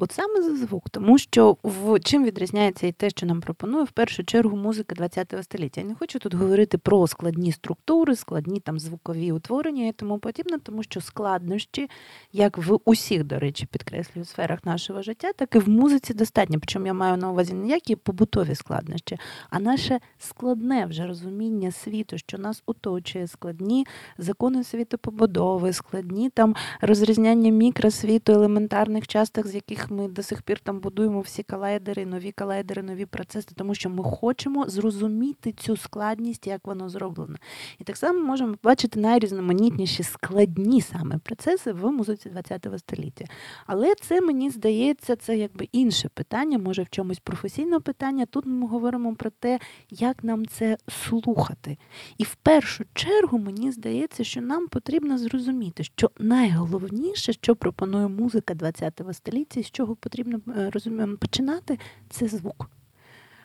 От 0.00 0.12
саме 0.12 0.42
за 0.42 0.56
звук, 0.56 0.90
тому 0.90 1.18
що 1.18 1.56
в 1.62 2.00
чим 2.00 2.24
відрізняється 2.24 2.86
і 2.86 2.92
те, 2.92 3.10
що 3.10 3.26
нам 3.26 3.40
пропонує 3.40 3.84
в 3.84 3.90
першу 3.90 4.24
чергу 4.24 4.56
музика 4.56 5.08
ХХ 5.08 5.42
століття. 5.42 5.80
Я 5.80 5.86
не 5.86 5.94
хочу 5.94 6.18
тут 6.18 6.34
говорити 6.34 6.78
про 6.78 7.06
складні 7.06 7.52
структури, 7.52 8.16
складні 8.16 8.60
там 8.60 8.78
звукові 8.78 9.32
утворення 9.32 9.86
і 9.86 9.92
тому 9.92 10.18
подібне, 10.18 10.58
тому 10.58 10.82
що 10.82 11.00
складнощі, 11.00 11.90
як 12.32 12.58
в 12.58 12.78
усіх, 12.84 13.24
до 13.24 13.38
речі, 13.38 13.66
підкреслюю 13.66 14.24
сферах 14.24 14.64
нашого 14.64 15.02
життя, 15.02 15.32
так 15.32 15.54
і 15.54 15.58
в 15.58 15.68
музиці 15.68 16.14
достатньо. 16.14 16.58
Причому 16.60 16.86
я 16.86 16.94
маю 16.94 17.16
на 17.16 17.30
увазі 17.30 17.54
не 17.54 17.68
які 17.68 17.96
побутові 17.96 18.54
складнощі, 18.54 19.18
а 19.50 19.60
наше 19.60 20.00
складне 20.18 20.86
вже 20.86 21.06
розуміння 21.06 21.70
світу, 21.70 22.18
що 22.18 22.38
нас 22.38 22.62
оточує, 22.66 23.26
складні 23.26 23.86
закони 24.18 24.64
світопобудови, 24.64 25.72
складні 25.72 26.30
там 26.30 26.54
розрізняння 26.80 27.50
мікросвіту, 27.50 28.32
елементарних 28.32 29.06
часток, 29.06 29.46
з 29.46 29.54
яких 29.54 29.87
ми 29.90 30.08
до 30.08 30.22
сих 30.22 30.42
пір 30.42 30.58
там 30.58 30.80
будуємо 30.80 31.20
всі 31.20 31.42
колайдери, 31.42 32.06
нові 32.06 32.32
колайдери, 32.32 32.82
нові 32.82 33.06
процеси, 33.06 33.48
тому 33.54 33.74
що 33.74 33.90
ми 33.90 34.04
хочемо 34.04 34.68
зрозуміти 34.68 35.52
цю 35.52 35.76
складність, 35.76 36.46
як 36.46 36.66
воно 36.66 36.88
зроблено. 36.88 37.36
І 37.78 37.84
так 37.84 37.96
само 37.96 38.24
можемо 38.24 38.54
бачити 38.62 39.00
найрізноманітніші 39.00 40.02
складні 40.02 40.80
саме 40.80 41.18
процеси 41.18 41.72
в 41.72 41.90
музиці 41.90 42.30
ХХ 42.30 42.78
століття. 42.78 43.24
Але 43.66 43.94
це 43.94 44.20
мені 44.20 44.50
здається, 44.50 45.16
це 45.16 45.36
якби 45.36 45.68
інше 45.72 46.08
питання, 46.14 46.58
може 46.58 46.82
в 46.82 46.88
чомусь 46.88 47.18
професійне 47.18 47.80
питання. 47.80 48.26
Тут 48.26 48.46
ми 48.46 48.66
говоримо 48.66 49.14
про 49.14 49.30
те, 49.30 49.58
як 49.90 50.24
нам 50.24 50.46
це 50.46 50.76
слухати. 50.88 51.78
І 52.18 52.24
в 52.24 52.34
першу 52.34 52.84
чергу 52.94 53.38
мені 53.38 53.72
здається, 53.72 54.24
що 54.24 54.40
нам 54.40 54.68
потрібно 54.68 55.18
зрозуміти, 55.18 55.84
що 55.84 56.10
найголовніше, 56.18 57.32
що 57.32 57.56
пропонує 57.56 58.08
музика 58.08 58.54
ХХ 58.54 59.14
століття, 59.14 59.62
чого 59.78 59.96
потрібно 59.96 60.40
е, 60.56 60.70
розуміємо, 60.70 61.16
починати, 61.16 61.78
це 62.10 62.28
звук. 62.28 62.70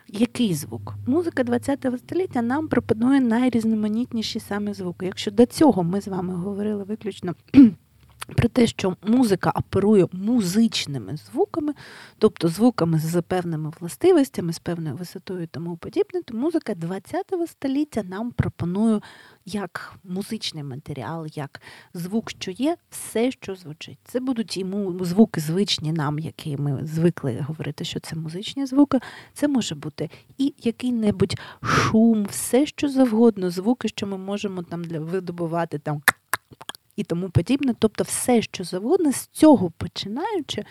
Який 0.08 0.54
звук? 0.54 0.94
Музика 1.06 1.44
ХХ 1.44 1.98
століття 1.98 2.42
нам 2.42 2.68
пропонує 2.68 3.20
найрізноманітніші 3.20 4.40
саме 4.40 4.74
звуки. 4.74 5.06
Якщо 5.06 5.30
до 5.30 5.46
цього 5.46 5.82
ми 5.82 6.00
з 6.00 6.08
вами 6.08 6.34
говорили 6.34 6.84
виключно 6.84 7.34
про 8.26 8.48
те, 8.48 8.66
що 8.66 8.96
музика 9.02 9.50
оперує 9.50 10.06
музичними 10.12 11.16
звуками, 11.16 11.74
тобто 12.18 12.48
звуками 12.48 12.98
з 12.98 13.22
певними 13.22 13.72
властивостями, 13.80 14.52
з 14.52 14.58
певною 14.58 14.96
висотою 14.96 15.42
і 15.42 15.46
тому 15.46 15.76
подібне, 15.76 16.22
то 16.22 16.36
музика 16.36 16.74
ХХ 16.74 17.46
століття 17.46 18.02
нам 18.02 18.30
пропонує 18.30 19.00
як 19.46 19.94
музичний 20.04 20.64
матеріал, 20.64 21.26
як 21.34 21.60
звук, 21.94 22.30
що 22.30 22.50
є, 22.50 22.76
все, 22.90 23.30
що 23.30 23.54
звучить. 23.54 23.98
Це 24.04 24.20
будуть 24.20 24.56
і 24.56 24.66
звуки 25.00 25.40
звичні 25.40 25.92
нам, 25.92 26.18
які 26.18 26.56
ми 26.56 26.86
звикли 26.86 27.44
говорити, 27.48 27.84
що 27.84 28.00
це 28.00 28.16
музичні 28.16 28.66
звуки. 28.66 28.98
Це 29.32 29.48
може 29.48 29.74
бути 29.74 30.10
і 30.38 30.54
який-небудь 30.58 31.34
шум, 31.62 32.24
все 32.24 32.66
що 32.66 32.88
завгодно, 32.88 33.50
звуки, 33.50 33.88
що 33.88 34.06
ми 34.06 34.18
можемо 34.18 34.62
там 34.62 34.84
для 34.84 35.00
видобувати 35.00 35.78
там 35.78 36.02
і 36.96 37.04
тому 37.04 37.30
подібне. 37.30 37.74
Тобто, 37.78 38.04
все, 38.04 38.42
що 38.42 38.64
завгодно, 38.64 39.12
з 39.12 39.26
цього 39.26 39.70
починаючи, 39.70 40.64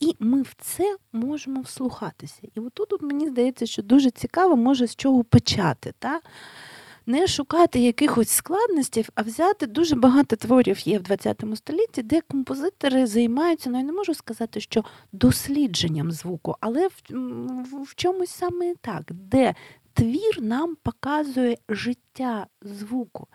і 0.00 0.16
ми 0.18 0.42
в 0.42 0.54
це 0.60 0.96
можемо 1.12 1.60
вслухатися. 1.60 2.40
І 2.54 2.60
отут 2.60 2.92
от 2.92 3.02
мені 3.02 3.28
здається, 3.28 3.66
що 3.66 3.82
дуже 3.82 4.10
цікаво, 4.10 4.56
може 4.56 4.86
з 4.86 4.96
чого 4.96 5.24
почати. 5.24 5.94
Та? 5.98 6.20
Не 7.06 7.26
шукати 7.26 7.80
якихось 7.80 8.28
складностей, 8.28 9.06
а 9.14 9.22
взяти 9.22 9.66
дуже 9.66 9.96
багато 9.96 10.36
творів 10.36 10.88
є 10.88 10.98
в 10.98 11.16
ХХ 11.16 11.56
столітті, 11.56 12.02
де 12.02 12.20
композитори 12.20 13.06
займаються, 13.06 13.70
ну 13.70 13.78
я 13.78 13.84
не 13.84 13.92
можу 13.92 14.14
сказати, 14.14 14.60
що 14.60 14.84
дослідженням 15.12 16.12
звуку, 16.12 16.56
але 16.60 16.88
в, 16.88 17.02
в, 17.10 17.82
в 17.82 17.94
чомусь 17.94 18.30
саме 18.30 18.74
так, 18.80 19.02
де 19.10 19.54
твір 19.92 20.42
нам 20.42 20.76
показує 20.82 21.56
життя 21.68 22.46
звуку. 22.62 23.26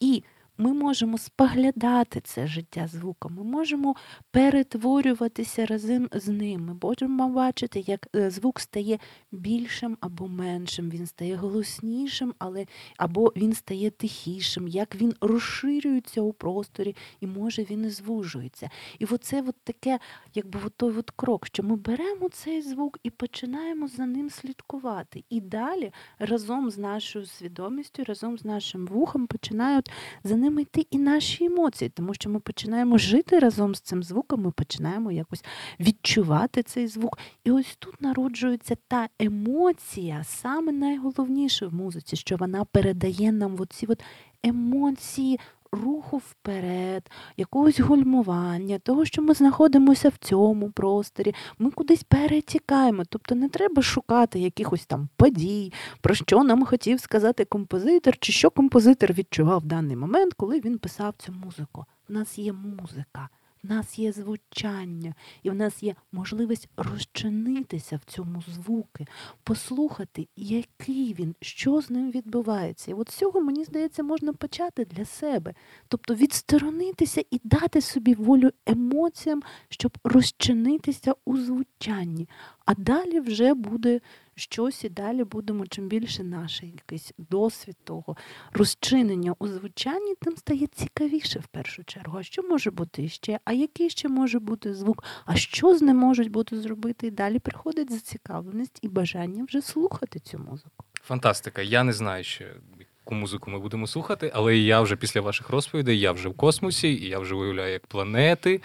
І 0.00 0.22
ми 0.58 0.72
можемо 0.72 1.18
споглядати 1.18 2.20
це 2.20 2.46
життя 2.46 2.86
звуком, 2.86 3.34
ми 3.34 3.42
можемо 3.42 3.96
перетворюватися 4.30 5.66
разом 5.66 6.08
з 6.12 6.28
ним. 6.28 6.64
Ми 6.64 6.76
можемо 6.82 7.28
бачити, 7.28 7.84
як 7.86 8.08
е, 8.16 8.30
звук 8.30 8.60
стає 8.60 8.98
більшим 9.32 9.96
або 10.00 10.28
меншим, 10.28 10.90
він 10.90 11.06
стає 11.06 11.36
голоснішим, 11.36 12.34
але 12.38 12.66
або 12.96 13.32
він 13.36 13.52
стає 13.52 13.90
тихішим, 13.90 14.68
як 14.68 14.94
він 14.94 15.14
розширюється 15.20 16.20
у 16.20 16.32
просторі, 16.32 16.96
і 17.20 17.26
може 17.26 17.62
він 17.62 17.84
і 17.84 17.90
звужується. 17.90 18.70
І 18.98 19.04
оце 19.04 19.42
от 19.46 19.56
таке, 19.64 19.98
якби 20.34 20.60
от 20.66 20.72
той 20.76 20.94
от 20.98 21.10
крок, 21.10 21.46
що 21.46 21.62
ми 21.62 21.76
беремо 21.76 22.28
цей 22.28 22.62
звук 22.62 22.98
і 23.02 23.10
починаємо 23.10 23.88
за 23.88 24.06
ним 24.06 24.30
слідкувати. 24.30 25.24
І 25.30 25.40
далі 25.40 25.92
разом 26.18 26.70
з 26.70 26.78
нашою 26.78 27.26
свідомістю, 27.26 28.04
разом 28.04 28.38
з 28.38 28.44
нашим 28.44 28.86
вухом 28.86 29.26
починають 29.26 29.90
за 30.24 30.36
ними 30.46 30.62
йти 30.62 30.86
і 30.90 30.98
наші 30.98 31.44
емоції, 31.44 31.88
тому 31.88 32.14
що 32.14 32.30
ми 32.30 32.40
починаємо 32.40 32.98
жити 32.98 33.38
разом 33.38 33.74
з 33.74 33.80
цим 33.80 34.02
звуком, 34.02 34.42
ми 34.42 34.50
починаємо 34.50 35.12
якось 35.12 35.44
відчувати 35.80 36.62
цей 36.62 36.86
звук. 36.86 37.18
І 37.44 37.50
ось 37.50 37.76
тут 37.78 38.02
народжується 38.02 38.76
та 38.88 39.08
емоція, 39.18 40.24
саме 40.24 40.72
найголовніше 40.72 41.66
в 41.66 41.74
музиці, 41.74 42.16
що 42.16 42.36
вона 42.36 42.64
передає 42.64 43.32
нам 43.32 43.56
оці 43.60 43.86
от 43.86 44.02
емоції 44.42 45.40
руху 45.84 46.16
вперед, 46.16 47.10
якогось 47.36 47.80
гульмування, 47.80 48.78
того, 48.78 49.04
що 49.04 49.22
ми 49.22 49.34
знаходимося 49.34 50.08
в 50.08 50.16
цьому 50.16 50.70
просторі, 50.70 51.34
ми 51.58 51.70
кудись 51.70 52.02
перетікаємо. 52.02 53.02
Тобто 53.08 53.34
не 53.34 53.48
треба 53.48 53.82
шукати 53.82 54.40
якихось 54.40 54.86
там 54.86 55.08
подій, 55.16 55.72
про 56.00 56.14
що 56.14 56.44
нам 56.44 56.64
хотів 56.64 57.00
сказати 57.00 57.44
композитор, 57.44 58.18
чи 58.18 58.32
що 58.32 58.50
композитор 58.50 59.12
відчував 59.12 59.60
в 59.60 59.66
даний 59.66 59.96
момент, 59.96 60.34
коли 60.34 60.60
він 60.60 60.78
писав 60.78 61.14
цю 61.18 61.32
музику. 61.32 61.84
У 62.08 62.12
нас 62.12 62.38
є 62.38 62.52
музика. 62.52 63.28
В 63.62 63.70
нас 63.70 63.98
є 63.98 64.12
звучання, 64.12 65.14
і 65.42 65.50
в 65.50 65.54
нас 65.54 65.82
є 65.82 65.94
можливість 66.12 66.68
розчинитися 66.76 67.96
в 67.96 68.04
цьому 68.04 68.42
звуки, 68.48 69.06
послухати, 69.42 70.28
який 70.36 71.14
він, 71.14 71.34
що 71.40 71.80
з 71.80 71.90
ним 71.90 72.10
відбувається. 72.10 72.90
І 72.90 72.94
от 72.94 73.08
цього, 73.08 73.40
мені 73.40 73.64
здається, 73.64 74.02
можна 74.02 74.32
почати 74.32 74.84
для 74.84 75.04
себе. 75.04 75.54
Тобто 75.88 76.14
відсторонитися 76.14 77.24
і 77.30 77.40
дати 77.44 77.80
собі 77.80 78.14
волю 78.14 78.50
емоціям, 78.66 79.42
щоб 79.68 79.98
розчинитися 80.04 81.14
у 81.24 81.36
звучанні. 81.36 82.28
А 82.64 82.74
далі 82.74 83.20
вже 83.20 83.54
буде 83.54 84.00
щось 84.36 84.84
і 84.84 84.88
далі 84.88 85.24
будемо, 85.24 85.66
чим 85.66 85.88
більше 85.88 86.24
наш 86.24 86.62
якийсь 86.62 87.12
досвід 87.18 87.76
того 87.84 88.16
розчинення 88.52 89.34
у 89.38 89.48
звучанні, 89.48 90.14
тим 90.14 90.36
стає 90.36 90.66
цікавіше 90.66 91.38
в 91.38 91.46
першу 91.46 91.84
чергу. 91.84 92.18
А 92.18 92.22
що 92.22 92.42
може 92.42 92.70
бути 92.70 93.08
ще? 93.08 93.40
А 93.44 93.52
який 93.52 93.90
ще 93.90 94.08
може 94.08 94.38
бути 94.38 94.74
звук? 94.74 95.04
А 95.24 95.36
що 95.36 95.76
з 95.78 95.82
ним 95.82 95.96
можуть 95.96 96.30
бути 96.30 96.60
зробити? 96.60 97.06
І 97.06 97.10
далі 97.10 97.38
приходить 97.38 97.92
зацікавленість 97.92 98.78
і 98.82 98.88
бажання 98.88 99.44
вже 99.44 99.62
слухати 99.62 100.18
цю 100.18 100.38
музику. 100.38 100.84
Фантастика. 101.02 101.62
Я 101.62 101.84
не 101.84 101.92
знаю 101.92 102.24
ще. 102.24 102.54
Яку 102.78 103.14
музику 103.14 103.50
ми 103.50 103.58
будемо 103.58 103.86
слухати, 103.86 104.32
але 104.34 104.56
я 104.56 104.80
вже 104.80 104.96
після 104.96 105.20
ваших 105.20 105.50
розповідей, 105.50 106.00
я 106.00 106.12
вже 106.12 106.28
в 106.28 106.34
космосі, 106.34 106.88
і 106.88 107.08
я 107.08 107.18
вже 107.18 107.34
виявляю, 107.34 107.72
як 107.72 107.86
планети 107.86 108.60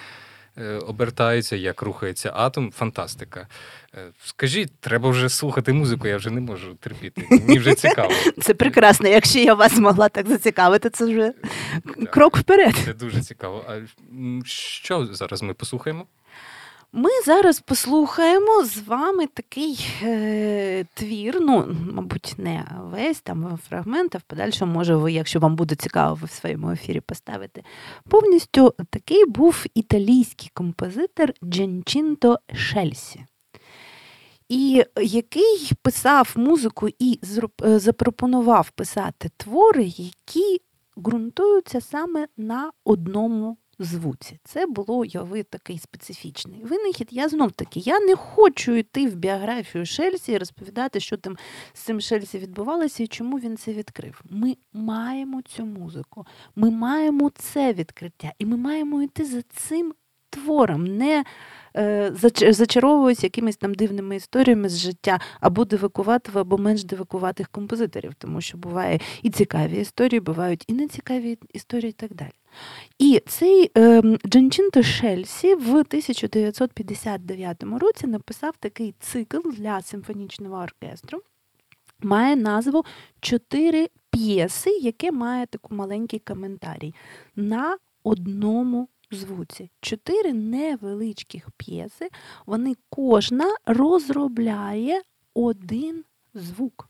обертаються, 0.87 1.55
як 1.55 1.81
рухається 1.81 2.31
атом. 2.35 2.71
Фантастика. 2.71 3.47
Е, 3.95 3.97
скажіть, 4.25 4.79
треба 4.79 5.09
вже 5.09 5.29
слухати 5.29 5.73
музику, 5.73 6.07
я 6.07 6.17
вже 6.17 6.29
не 6.29 6.41
можу 6.41 6.73
терпіти. 6.73 7.27
Мені 7.29 7.59
вже 7.59 7.75
цікаво. 7.75 8.11
Це 8.41 8.53
прекрасно. 8.53 9.07
Якщо 9.09 9.39
я 9.39 9.53
вас 9.53 9.77
могла 9.77 10.09
так 10.09 10.27
зацікавити, 10.27 10.89
це 10.89 11.05
вже 11.05 11.33
крок 12.11 12.37
вперед. 12.37 12.75
Це 12.85 12.93
дуже 12.93 13.21
цікаво. 13.21 13.65
А 13.67 13.79
що 14.45 15.05
зараз 15.11 15.41
ми 15.41 15.53
послухаємо? 15.53 16.05
Ми 16.93 17.09
зараз 17.25 17.59
послухаємо 17.59 18.63
з 18.63 18.77
вами 18.77 19.27
такий 19.27 19.87
е, 20.03 20.85
твір, 20.93 21.37
ну, 21.41 21.75
мабуть, 21.93 22.33
не 22.37 22.65
весь 22.81 23.21
там 23.21 23.59
фрагмент, 23.69 24.15
а 24.15 24.17
в 24.17 24.21
подальшому, 24.21 24.73
може, 24.73 24.95
ви, 24.95 25.11
якщо 25.11 25.39
вам 25.39 25.55
буде 25.55 25.75
цікаво, 25.75 26.15
ви 26.21 26.27
в 26.27 26.31
своєму 26.31 26.71
ефірі 26.71 26.99
поставити. 26.99 27.63
Повністю 28.09 28.73
такий 28.89 29.25
був 29.25 29.65
італійський 29.75 30.51
композитор 30.53 31.33
Джанчінто 31.43 32.39
Шельсі 32.53 33.25
і 34.51 34.83
який 35.01 35.71
писав 35.81 36.33
музику 36.35 36.87
і 36.99 37.19
е, 37.63 37.79
запропонував 37.79 38.69
писати 38.69 39.29
твори, 39.37 39.83
які 39.83 40.61
ґрунтуються 40.97 41.81
саме 41.81 42.27
на 42.37 42.71
одному 42.85 43.57
звуці. 43.83 44.39
Це 44.43 44.65
було 44.65 45.05
яви 45.05 45.43
такий 45.43 45.79
специфічний 45.79 46.63
винахід. 46.63 47.07
Я 47.11 47.29
знов 47.29 47.51
таки 47.51 47.79
я 47.79 47.99
не 47.99 48.15
хочу 48.15 48.75
йти 48.75 49.07
в 49.07 49.15
біографію 49.15 49.85
Шельсі 49.85 50.31
і 50.31 50.37
розповідати, 50.37 50.99
що 50.99 51.17
там 51.17 51.37
з 51.73 51.79
цим 51.79 52.01
Шельсі 52.01 52.37
відбувалося 52.37 53.03
і 53.03 53.07
чому 53.07 53.39
він 53.39 53.57
це 53.57 53.73
відкрив. 53.73 54.21
Ми 54.29 54.57
маємо 54.73 55.41
цю 55.41 55.65
музику, 55.65 56.25
ми 56.55 56.71
маємо 56.71 57.29
це 57.29 57.73
відкриття, 57.73 58.31
і 58.39 58.45
ми 58.45 58.57
маємо 58.57 59.01
йти 59.01 59.25
за 59.25 59.41
цим 59.41 59.93
твором. 60.29 60.97
не 60.97 61.23
Е, 61.77 62.11
зачаровуюсь 62.49 63.23
якимись 63.23 63.57
там 63.57 63.73
дивними 63.73 64.15
історіями 64.15 64.69
з 64.69 64.77
життя 64.77 65.19
або 65.39 65.65
дивакуватого, 65.65 66.39
або 66.39 66.57
менш 66.57 66.83
дивакуватих 66.83 67.47
композиторів, 67.49 68.13
тому 68.17 68.41
що 68.41 68.57
буває 68.57 68.99
і 69.21 69.29
цікаві 69.29 69.79
історії, 69.79 70.19
бувають 70.19 70.63
і 70.67 70.73
нецікаві 70.73 71.37
історії, 71.53 71.89
і 71.89 71.93
так 71.93 72.13
далі. 72.13 72.31
І 72.99 73.21
цей 73.27 73.71
е, 73.77 74.01
Джанчинто 74.27 74.83
Шельсі 74.83 75.55
в 75.55 75.69
1959 75.69 77.63
році 77.63 78.07
написав 78.07 78.53
такий 78.59 78.93
цикл 78.99 79.49
для 79.49 79.81
симфонічного 79.81 80.63
оркестру. 80.63 81.21
Має 82.03 82.35
назву 82.35 82.85
Чотири 83.19 83.87
п'єси, 84.11 84.69
яке 84.69 85.11
має 85.11 85.45
таку 85.45 85.75
маленький 85.75 86.19
коментарій 86.19 86.93
на 87.35 87.77
одному 88.03 88.87
звуці. 89.11 89.71
Чотири 89.81 90.33
невеличких 90.33 91.51
п'єси, 91.51 92.09
вони 92.45 92.75
кожна 92.89 93.55
розробляє 93.65 95.01
один 95.33 96.03
звук. 96.33 96.89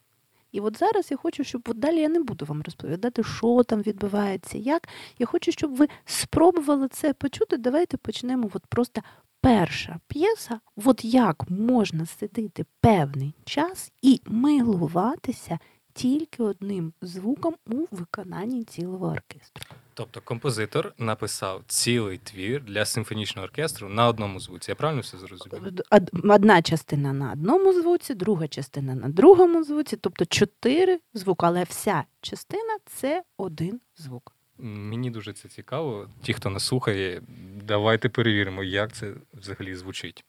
І 0.51 0.59
от 0.59 0.77
зараз 0.77 1.11
я 1.11 1.17
хочу, 1.17 1.43
щоб 1.43 1.61
от 1.69 1.79
далі 1.79 1.99
я 1.99 2.09
не 2.09 2.19
буду 2.19 2.45
вам 2.45 2.61
розповідати, 2.61 3.23
що 3.23 3.63
там 3.63 3.81
відбувається, 3.81 4.57
як. 4.57 4.89
Я 5.19 5.25
хочу, 5.25 5.51
щоб 5.51 5.75
ви 5.75 5.87
спробували 6.05 6.87
це 6.87 7.13
почути. 7.13 7.57
Давайте 7.57 7.97
почнемо 7.97 8.49
от 8.53 8.65
просто 8.65 9.01
перша 9.41 9.99
п'єса, 10.07 10.59
от 10.85 11.05
як 11.05 11.49
можна 11.49 12.05
сидіти 12.05 12.65
певний 12.81 13.33
час 13.45 13.91
і 14.01 14.21
милуватися 14.25 15.59
тільки 15.93 16.43
одним 16.43 16.93
звуком 17.01 17.55
у 17.71 17.85
виконанні 17.91 18.63
цілого 18.63 19.07
оркестру. 19.07 19.65
Тобто 19.93 20.21
композитор 20.21 20.93
написав 20.97 21.63
цілий 21.67 22.17
твір 22.17 22.63
для 22.63 22.85
симфонічного 22.85 23.45
оркестру 23.45 23.89
на 23.89 24.07
одному 24.07 24.39
звуці. 24.39 24.71
Я 24.71 24.75
правильно 24.75 25.01
все 25.01 25.17
зрозумів? 25.17 25.81
Одна 26.23 26.61
частина 26.61 27.13
на 27.13 27.31
одному 27.31 27.73
звуці, 27.73 28.13
друга 28.13 28.47
частина 28.47 28.95
на 28.95 29.09
другому 29.09 29.63
звуці, 29.63 29.97
тобто 29.97 30.25
чотири 30.25 30.99
звуки, 31.13 31.45
але 31.45 31.63
вся 31.63 32.03
частина 32.21 32.77
це 32.85 33.23
один 33.37 33.79
звук. 33.97 34.33
Мені 34.57 35.11
дуже 35.11 35.33
це 35.33 35.49
цікаво. 35.49 36.07
Ті, 36.21 36.33
хто 36.33 36.49
нас 36.49 36.63
слухає, 36.65 37.21
давайте 37.65 38.09
перевіримо, 38.09 38.63
як 38.63 38.93
це 38.93 39.13
взагалі 39.33 39.75
звучить. 39.75 40.25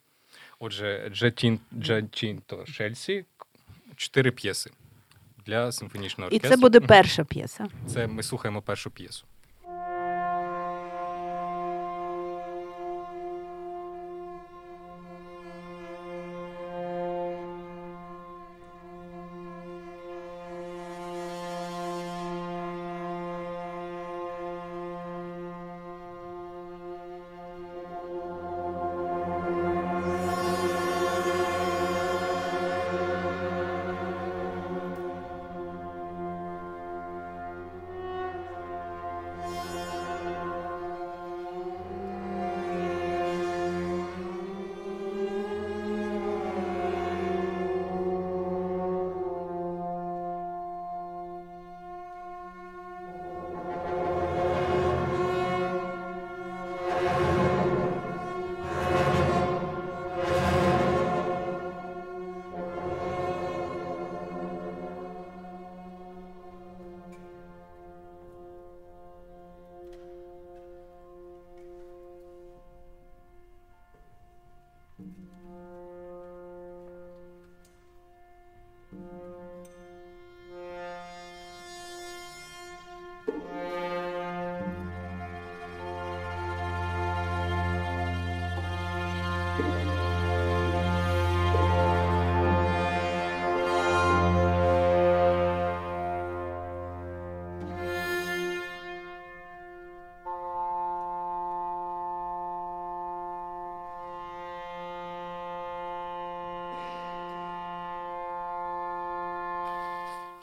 Отже, 0.59 1.11
Джатін 1.15 1.61
Джатінто 1.79 2.67
Шельсі 2.67 3.25
чотири 3.97 4.31
п'єси 4.31 4.71
для 5.47 5.73
симфонічного 5.73 6.27
оркестру. 6.27 6.49
І 6.49 6.51
це 6.51 6.61
буде 6.61 6.81
перша 6.81 7.25
п'єса. 7.25 7.69
Це 7.87 8.07
ми 8.07 8.23
слухаємо 8.23 8.63
першу 8.63 8.91
п'єсу. 8.91 9.25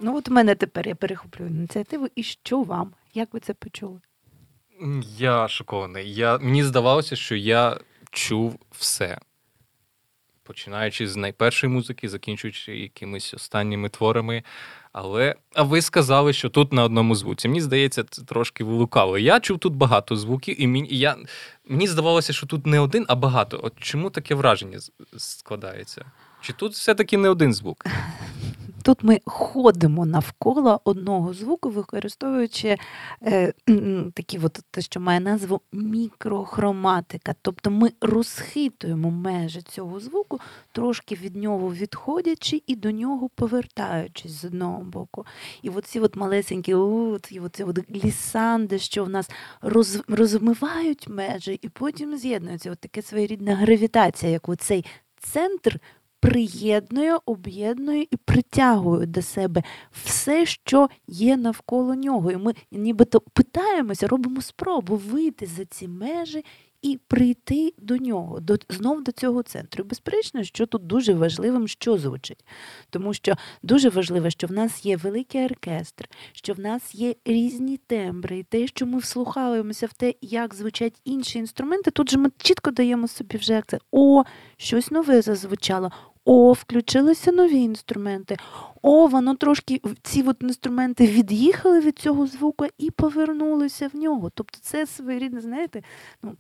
Ну, 0.10 0.18
от 0.18 0.30
у 0.30 0.32
мене 0.32 0.56
тепер 0.56 0.88
я 0.88 0.96
перехоплю 0.96 1.46
ініціативу. 1.48 2.08
І 2.16 2.24
що 2.24 2.62
вам? 2.62 2.94
Як 3.14 3.34
ви 3.34 3.40
це 3.40 3.54
почули? 3.54 4.00
Я 5.18 5.48
шокований. 5.48 6.14
Я, 6.14 6.38
Мені 6.38 6.64
здавалося, 6.64 7.16
що 7.16 7.36
я 7.36 7.78
чув 8.12 8.60
все. 8.72 9.18
Починаючи 10.44 11.08
з 11.08 11.16
найпершої 11.16 11.74
музики, 11.74 12.10
закінчуючи 12.10 12.78
якимись 12.78 13.34
останніми 13.34 13.90
творами. 13.90 14.44
Але 14.92 15.36
а 15.54 15.64
ви 15.64 15.82
сказали, 15.82 16.34
що 16.34 16.50
тут 16.50 16.74
на 16.74 16.84
одному 16.84 17.16
звуці. 17.16 17.48
Мені 17.48 17.62
здається, 17.62 18.04
це 18.04 18.22
трошки 18.22 18.64
вилукало. 18.64 19.18
Я 19.18 19.40
чув 19.40 19.60
тут 19.60 19.76
багато 19.76 20.16
звуків, 20.16 20.62
і 20.62 20.68
мені 20.68 20.88
я, 20.92 21.18
мені 21.68 21.88
здавалося, 21.88 22.34
що 22.34 22.48
тут 22.48 22.66
не 22.66 22.80
один, 22.80 23.06
а 23.08 23.16
багато. 23.16 23.60
От 23.64 23.74
чому 23.80 24.10
таке 24.10 24.36
враження 24.36 24.80
складається? 25.18 26.06
Чи 26.42 26.54
тут 26.54 26.74
все-таки 26.74 27.18
не 27.18 27.30
один 27.30 27.54
звук? 27.54 27.86
Тут 28.90 29.04
ми 29.04 29.20
ходимо 29.26 30.06
навколо 30.06 30.82
одного 30.84 31.34
звуку, 31.34 31.70
використовуючи 31.70 32.78
е, 33.24 33.54
такі 34.14 34.40
от, 34.44 34.60
те, 34.72 34.82
що 34.82 35.00
має 35.00 35.20
назву 35.20 35.62
мікрохроматика. 35.72 37.36
Тобто 37.42 37.72
ми 37.72 37.92
розхитуємо 38.02 39.12
межі 39.12 39.62
цього 39.62 40.00
звуку, 40.00 40.40
трошки 40.72 41.16
від 41.16 41.36
нього 41.36 41.74
відходячи 41.74 42.62
і 42.68 42.76
до 42.76 42.92
нього 42.92 43.30
повертаючись 43.36 44.32
з 44.32 44.46
одного 44.46 44.84
боку. 44.84 45.26
І 45.62 45.70
оці 45.70 46.00
от 46.00 46.16
малесенькі 46.16 46.74
оці 46.74 47.40
от, 47.40 47.90
лісанди, 48.06 48.80
що 48.80 49.04
в 49.04 49.10
нас 49.10 49.30
роз, 49.62 50.04
розмивають 50.08 51.08
межі, 51.08 51.60
і 51.62 51.70
потім 51.70 52.18
з'єднуються. 52.18 52.72
От 52.72 52.80
таке 52.80 53.02
своєрідна 53.02 53.56
гравітація, 53.56 54.32
як 54.32 54.50
оцей 54.50 54.86
центр 55.20 55.80
приєднує, 56.20 57.18
об'єднує 57.26 58.02
і 58.12 58.18
притягує 58.18 59.06
до 59.06 59.22
себе 59.22 59.64
все, 59.92 60.46
що 60.46 60.90
є 61.08 61.38
навколо 61.38 61.96
нього. 61.96 62.32
І 62.32 62.38
ми 62.38 62.54
нібито 62.72 63.20
питаємося, 63.20 64.08
робимо 64.08 64.42
спробу 64.42 64.96
вийти 64.96 65.46
за 65.46 65.66
ці 65.66 65.88
межі. 65.88 66.46
І 66.82 67.00
прийти 67.08 67.74
до 67.78 67.98
нього, 67.98 68.40
до 68.40 68.58
знов 68.70 69.04
до 69.04 69.12
цього 69.12 69.44
центру. 69.44 69.84
Безперечно, 69.84 70.44
що 70.44 70.66
тут 70.66 70.88
дуже 70.88 71.14
важливим, 71.14 71.68
що 71.68 71.98
звучить. 71.98 72.46
Тому 72.90 73.14
що 73.14 73.36
дуже 73.64 73.90
важливо, 73.90 74.30
що 74.30 74.48
в 74.48 74.52
нас 74.52 74.86
є 74.86 74.98
великий 74.98 75.46
оркестр, 75.46 76.10
що 76.32 76.54
в 76.54 76.60
нас 76.60 76.96
є 76.96 77.16
різні 77.26 77.78
тембри, 77.78 78.40
і 78.40 78.44
те, 78.44 78.68
що 78.68 78.86
ми 78.86 79.00
вслухаємося 79.00 79.88
в 79.88 79.94
те, 79.94 80.14
як 80.22 80.56
звучать 80.56 81.02
інші 81.06 81.40
інструменти. 81.40 81.92
Тут 81.92 82.12
же 82.12 82.18
ми 82.18 82.30
чітко 82.38 82.72
даємо 82.72 83.08
собі 83.08 83.38
вже 83.38 83.58
акцент. 83.58 83.84
о, 83.92 84.24
щось 84.58 84.92
нове 84.92 85.22
зазвучало. 85.22 85.92
О, 86.32 86.52
включилися 86.52 87.32
нові 87.32 87.62
інструменти. 87.62 88.38
О, 88.82 89.08
воно 89.08 89.36
трошки 89.36 89.82
ці 90.04 90.22
от 90.22 90.38
інструменти 90.42 91.08
від'їхали 91.08 91.80
від 91.80 92.00
цього 92.00 92.28
звуку 92.28 92.66
і 92.78 92.92
повернулися 92.92 93.90
в 93.94 93.98
нього. 93.98 94.32
Тобто 94.36 94.58
це 94.62 94.86
своєрідне, 94.86 95.42
знаєте, 95.42 95.82
ну, 96.24 96.32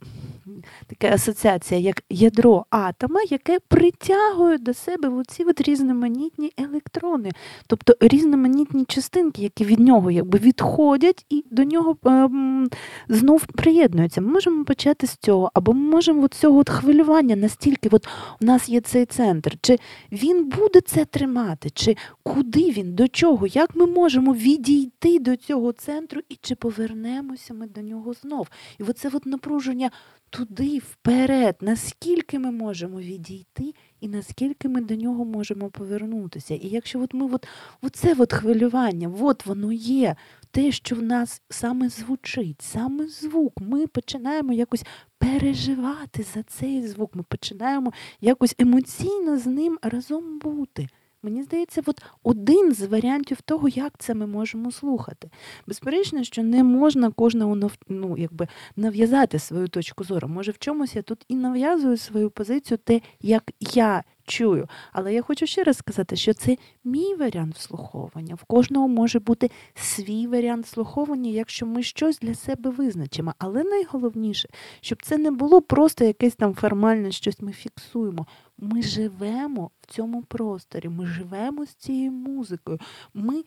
така 0.88 1.13
асоціація, 1.13 1.80
як 1.80 2.04
ядро 2.10 2.65
атома, 2.69 3.19
яке 3.30 3.60
притягує 3.67 4.58
до 4.58 4.73
себе 4.73 5.10
от 5.47 5.62
різноманітні 5.62 6.52
електрони, 6.58 7.32
тобто 7.67 7.95
різноманітні 7.99 8.86
частинки, 8.86 9.41
які 9.41 9.65
від 9.65 9.80
нього 9.80 10.12
якби 10.12 10.39
відходять 10.39 11.25
і 11.30 11.45
до 11.52 11.63
нього 11.63 11.97
ем, 12.06 12.69
знов 13.08 13.45
приєднуються. 13.45 14.21
Ми 14.21 14.32
можемо 14.32 14.65
почати 14.65 15.08
з 15.08 15.17
цього, 15.17 15.52
або 15.54 15.73
ми 15.73 15.89
можемо 15.89 16.23
от 16.23 16.34
цього 16.34 16.60
от 16.60 16.69
хвилювання, 16.69 17.36
настільки 17.36 17.89
от 17.91 18.08
у 18.41 18.45
нас 18.45 18.69
є 18.69 18.82
цей 18.82 19.06
центр, 19.06 19.58
чи 19.62 19.78
він 20.11 20.49
буде 20.49 20.81
це 20.81 21.05
тримати, 21.05 21.69
чи 21.69 21.95
куди 22.23 22.71
він, 22.71 22.95
до 22.95 23.07
чого, 23.07 23.47
як 23.47 23.75
ми 23.75 23.85
можемо 23.85 24.33
відійти 24.33 25.19
до 25.19 25.35
цього 25.35 25.71
центру? 25.71 26.21
І 26.29 26.35
чи 26.41 26.55
повернемося 26.55 27.53
ми 27.53 27.67
до 27.67 27.81
нього 27.81 28.13
знов? 28.13 28.47
І 28.79 28.83
оце 28.83 29.09
от 29.13 29.25
напруження 29.25 29.91
туди, 30.29 30.79
вперед, 30.79 31.55
наскільки 31.61 32.39
ми 32.39 32.51
можемо 32.51 32.99
відійти, 32.99 33.73
і 34.01 34.07
наскільки 34.07 34.69
ми 34.69 34.81
до 34.81 34.95
нього 34.95 35.25
можемо 35.25 35.69
повернутися. 35.69 36.53
І 36.53 36.67
якщо 36.67 37.01
от 37.01 37.13
ми 37.13 37.25
от, 37.25 37.47
оце 37.81 38.15
от 38.17 38.33
хвилювання, 38.33 39.11
от 39.19 39.45
воно 39.45 39.71
є, 39.71 40.15
те, 40.51 40.71
що 40.71 40.95
в 40.95 41.01
нас 41.01 41.41
саме 41.49 41.89
звучить, 41.89 42.61
саме 42.61 43.07
звук, 43.07 43.53
ми 43.61 43.87
починаємо 43.87 44.53
якось 44.53 44.83
переживати 45.19 46.23
за 46.23 46.43
цей 46.43 46.88
звук, 46.88 47.15
ми 47.15 47.23
починаємо 47.23 47.93
якось 48.21 48.55
емоційно 48.60 49.38
з 49.38 49.45
ним 49.45 49.79
разом 49.82 50.39
бути. 50.39 50.88
Мені 51.23 51.43
здається, 51.43 51.82
от 51.86 52.01
один 52.23 52.73
з 52.73 52.82
варіантів 52.82 53.41
того, 53.41 53.69
як 53.69 53.93
це 53.97 54.13
ми 54.13 54.27
можемо 54.27 54.71
слухати. 54.71 55.29
Безперечно, 55.67 56.23
що 56.23 56.43
не 56.43 56.63
можна 56.63 57.12
кожному 57.12 57.69
ну, 57.88 58.17
якби, 58.17 58.47
нав'язати 58.75 59.39
свою 59.39 59.67
точку 59.67 60.03
зору. 60.03 60.27
Може, 60.27 60.51
в 60.51 60.58
чомусь 60.58 60.95
я 60.95 61.01
тут 61.01 61.25
і 61.27 61.36
нав'язую 61.36 61.97
свою 61.97 62.29
позицію, 62.29 62.77
те, 62.77 63.01
як 63.21 63.51
я 63.60 64.03
чую. 64.29 64.67
Але 64.91 65.13
я 65.13 65.21
хочу 65.21 65.45
ще 65.45 65.63
раз 65.63 65.77
сказати, 65.77 66.15
що 66.15 66.34
це 66.34 66.58
мій 66.84 67.15
варіант 67.15 67.55
вслуховування. 67.55 68.36
В 68.36 68.43
кожного 68.43 68.88
може 68.88 69.19
бути 69.19 69.51
свій 69.75 70.27
варіант 70.27 70.67
слуховування, 70.67 71.29
якщо 71.29 71.65
ми 71.65 71.84
щось 71.84 72.19
для 72.19 72.36
себе 72.36 72.69
визначимо. 72.69 73.34
Але 73.38 73.63
найголовніше, 73.63 74.49
щоб 74.82 75.03
це 75.03 75.17
не 75.17 75.32
було 75.32 75.62
просто 75.62 76.05
якесь 76.05 76.36
там 76.36 76.53
формальне 76.53 77.12
щось 77.12 77.41
ми 77.41 77.51
фіксуємо. 77.51 78.25
Ми 78.61 78.81
живемо 78.81 79.71
в 79.81 79.85
цьому 79.85 80.21
просторі, 80.21 80.89
ми 80.89 81.05
живемо 81.05 81.65
з 81.65 81.75
цією 81.75 82.11
музикою, 82.11 82.79
ми 83.13 83.43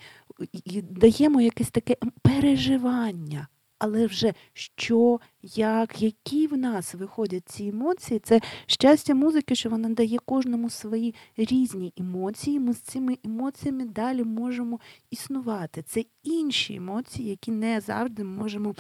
даємо 0.83 1.41
якесь 1.41 1.71
таке 1.71 1.97
переживання. 2.23 3.49
Але 3.85 4.07
вже 4.07 4.35
що, 4.53 5.21
як, 5.43 6.03
які 6.03 6.47
в 6.47 6.57
нас 6.57 6.95
виходять 6.95 7.49
ці 7.49 7.65
емоції, 7.67 8.21
це 8.21 8.41
щастя 8.67 9.15
музики, 9.15 9.55
що 9.55 9.71
вона 9.71 9.89
дає 9.89 10.19
кожному 10.19 10.71
свої 10.71 11.15
різні 11.37 11.93
емоції. 11.97 12.61
Ми 12.61 12.73
з 12.73 12.79
цими 12.81 13.19
емоціями 13.25 13.85
далі 13.85 14.25
можемо 14.25 14.81
існувати. 15.11 15.83
Це 15.83 16.05
інші 16.23 16.75
емоції, 16.75 17.29
які 17.29 17.51
не 17.51 17.81
завжди 17.81 18.25
можемо 18.25 18.75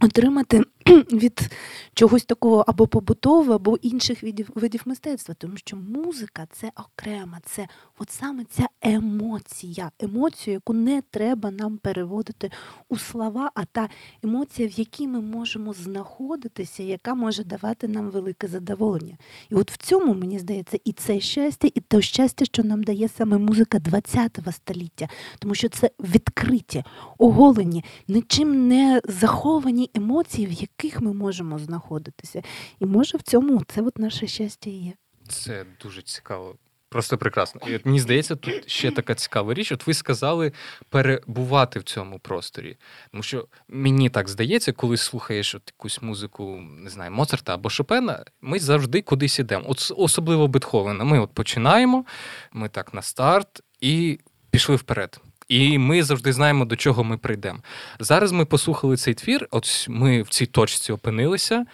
отримати 0.00 0.62
від 1.12 1.50
чогось 1.94 2.24
такого 2.24 2.64
або 2.66 2.86
побутового, 2.86 3.52
або 3.52 3.76
інших 3.76 4.22
видів 4.22 4.50
видів 4.54 4.82
мистецтва, 4.84 5.34
тому 5.38 5.56
що 5.56 5.76
музика 5.76 6.46
це 6.52 6.70
окрема, 6.76 7.40
це 7.44 7.66
от 7.98 8.10
саме 8.10 8.44
ця 8.44 8.66
емоція, 8.82 9.90
емоцію, 10.00 10.54
яку 10.54 10.72
не 10.72 11.02
треба 11.10 11.50
нам 11.50 11.78
переводити 11.78 12.50
у 12.88 12.96
слова, 12.96 13.50
а 13.54 13.64
та 13.64 13.88
емоція, 14.22 14.68
в 14.68 14.70
якій 14.70 15.08
ми 15.08 15.20
можемо 15.20 15.72
знаходитися, 15.72 16.82
яка 16.82 17.14
може 17.14 17.44
давати 17.44 17.88
нам 17.88 18.10
велике 18.10 18.48
задоволення. 18.48 19.16
І 19.50 19.54
от 19.54 19.70
в 19.70 19.76
цьому 19.76 20.14
мені 20.14 20.38
здається 20.38 20.78
і 20.84 20.92
це 20.92 21.20
щастя, 21.20 21.68
і 21.74 21.80
те 21.80 22.02
щастя, 22.02 22.44
що 22.44 22.62
нам 22.62 22.82
дає 22.82 23.08
саме 23.08 23.38
музика 23.38 23.78
ХХ 23.78 24.52
століття, 24.52 25.08
тому 25.38 25.54
що 25.54 25.68
це 25.68 25.90
відкриті, 26.00 26.84
оголені, 27.18 27.84
нічим 28.08 28.68
не 28.68 29.00
заховані 29.08 29.90
емоції, 29.94 30.46
в 30.46 30.52
яких 30.52 30.73
ми 31.00 31.12
можемо 31.12 31.58
знаходитися. 31.58 32.42
І 32.78 32.86
може 32.86 33.18
в 33.18 33.22
цьому 33.22 33.62
це 33.68 33.82
от 33.82 33.98
наше 33.98 34.26
щастя 34.26 34.70
є. 34.70 34.92
Це 35.28 35.64
дуже 35.82 36.02
цікаво. 36.02 36.56
Просто 36.88 37.18
прекрасно. 37.18 37.60
І 37.66 37.76
от 37.76 37.86
Мені 37.86 38.00
здається, 38.00 38.36
тут 38.36 38.70
ще 38.70 38.90
така 38.90 39.14
цікава 39.14 39.54
річ. 39.54 39.72
От 39.72 39.86
ви 39.86 39.94
сказали 39.94 40.52
перебувати 40.88 41.78
в 41.78 41.82
цьому 41.82 42.18
просторі. 42.18 42.76
Тому 43.10 43.22
що 43.22 43.48
мені 43.68 44.10
так 44.10 44.28
здається, 44.28 44.72
коли 44.72 44.96
слухаєш 44.96 45.54
от 45.54 45.62
якусь 45.78 46.02
музику, 46.02 46.60
не 46.60 46.90
знаю, 46.90 47.10
Моцарта 47.10 47.54
або 47.54 47.70
Шопена, 47.70 48.24
ми 48.40 48.58
завжди 48.58 49.02
кудись 49.02 49.38
ідемо. 49.38 49.64
От 49.68 49.92
Особливо 49.96 50.48
Бетховена. 50.48 51.04
Ми 51.04 51.18
от 51.18 51.30
починаємо, 51.32 52.04
ми 52.52 52.68
так 52.68 52.94
на 52.94 53.02
старт 53.02 53.60
і 53.80 54.18
пішли 54.50 54.76
вперед. 54.76 55.20
І 55.48 55.78
ми 55.78 56.02
завжди 56.02 56.32
знаємо, 56.32 56.64
до 56.64 56.76
чого 56.76 57.04
ми 57.04 57.18
прийдемо. 57.18 57.58
Зараз 58.00 58.32
ми 58.32 58.44
послухали 58.44 58.96
цей 58.96 59.14
твір, 59.14 59.48
от 59.50 59.86
ми 59.88 60.22
в 60.22 60.28
цій 60.28 60.46
точці 60.46 60.92
опинилися, 60.92 61.66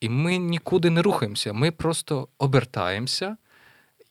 і 0.00 0.08
ми 0.08 0.38
нікуди 0.38 0.90
не 0.90 1.02
рухаємося. 1.02 1.52
Ми 1.52 1.70
просто 1.70 2.28
обертаємося, 2.38 3.36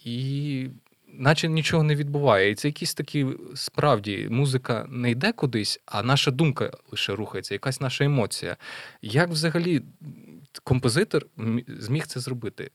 і 0.05 0.67
наче 1.07 1.47
нічого 1.47 1.83
не 1.83 1.95
відбуває. 1.95 2.51
І 2.51 2.55
це 2.55 2.67
якісь 2.67 2.93
такі 2.93 3.27
справді 3.55 4.27
музика 4.31 4.85
не 4.89 5.11
йде 5.11 5.31
кудись, 5.31 5.79
а 5.85 6.03
наша 6.03 6.31
думка 6.31 6.71
лише 6.91 7.15
рухається, 7.15 7.55
якась 7.55 7.81
наша 7.81 8.05
емоція. 8.05 8.57
Як 9.01 9.29
взагалі 9.29 9.81
композитор 10.63 11.25
зміг 11.67 12.07
це 12.07 12.19
зробити? 12.19 12.71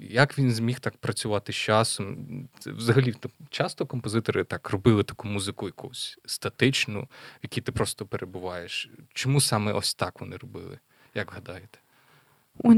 Як 0.00 0.38
він 0.38 0.52
зміг 0.52 0.80
так 0.80 0.96
працювати 0.96 1.52
з 1.52 1.56
часом? 1.56 2.26
Взагалі, 2.66 3.14
часто 3.50 3.86
композитори 3.86 4.44
так 4.44 4.70
робили 4.70 5.04
таку 5.04 5.28
музику 5.28 5.66
якусь 5.66 6.18
статичну, 6.26 7.02
в 7.02 7.08
якій 7.42 7.60
ти 7.60 7.72
просто 7.72 8.06
перебуваєш. 8.06 8.90
Чому 9.12 9.40
саме 9.40 9.72
ось 9.72 9.94
так 9.94 10.20
вони 10.20 10.36
робили? 10.36 10.78
Як 11.14 11.32
гадаєте? 11.32 11.78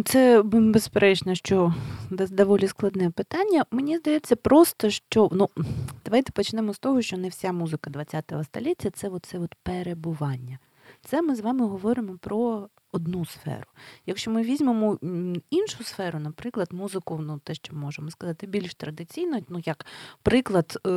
Це 0.04 0.42
безперечно, 0.42 1.34
що 1.34 1.74
доволі 2.10 2.68
складне 2.68 3.10
питання. 3.10 3.64
Мені 3.70 3.98
здається, 3.98 4.36
просто 4.36 4.90
що 4.90 5.28
ну 5.32 5.48
давайте 6.04 6.32
почнемо 6.32 6.74
з 6.74 6.78
того, 6.78 7.02
що 7.02 7.16
не 7.16 7.28
вся 7.28 7.52
музика 7.52 7.90
ХХ 7.90 8.44
століття 8.44 8.90
це 8.90 9.08
оце 9.08 9.38
от 9.38 9.54
перебування. 9.62 10.58
Це 11.04 11.22
ми 11.22 11.34
з 11.34 11.40
вами 11.40 11.66
говоримо 11.66 12.18
про 12.18 12.68
одну 12.92 13.24
сферу. 13.24 13.66
Якщо 14.06 14.30
ми 14.30 14.42
візьмемо 14.42 14.98
іншу 15.50 15.84
сферу, 15.84 16.18
наприклад, 16.18 16.68
музику, 16.72 17.18
ну 17.18 17.40
те, 17.44 17.54
що 17.54 17.74
можемо 17.74 18.10
сказати, 18.10 18.46
більш 18.46 18.74
традиційно, 18.74 19.40
ну 19.48 19.62
як 19.64 19.86
приклад, 20.22 20.78
е, 20.86 20.90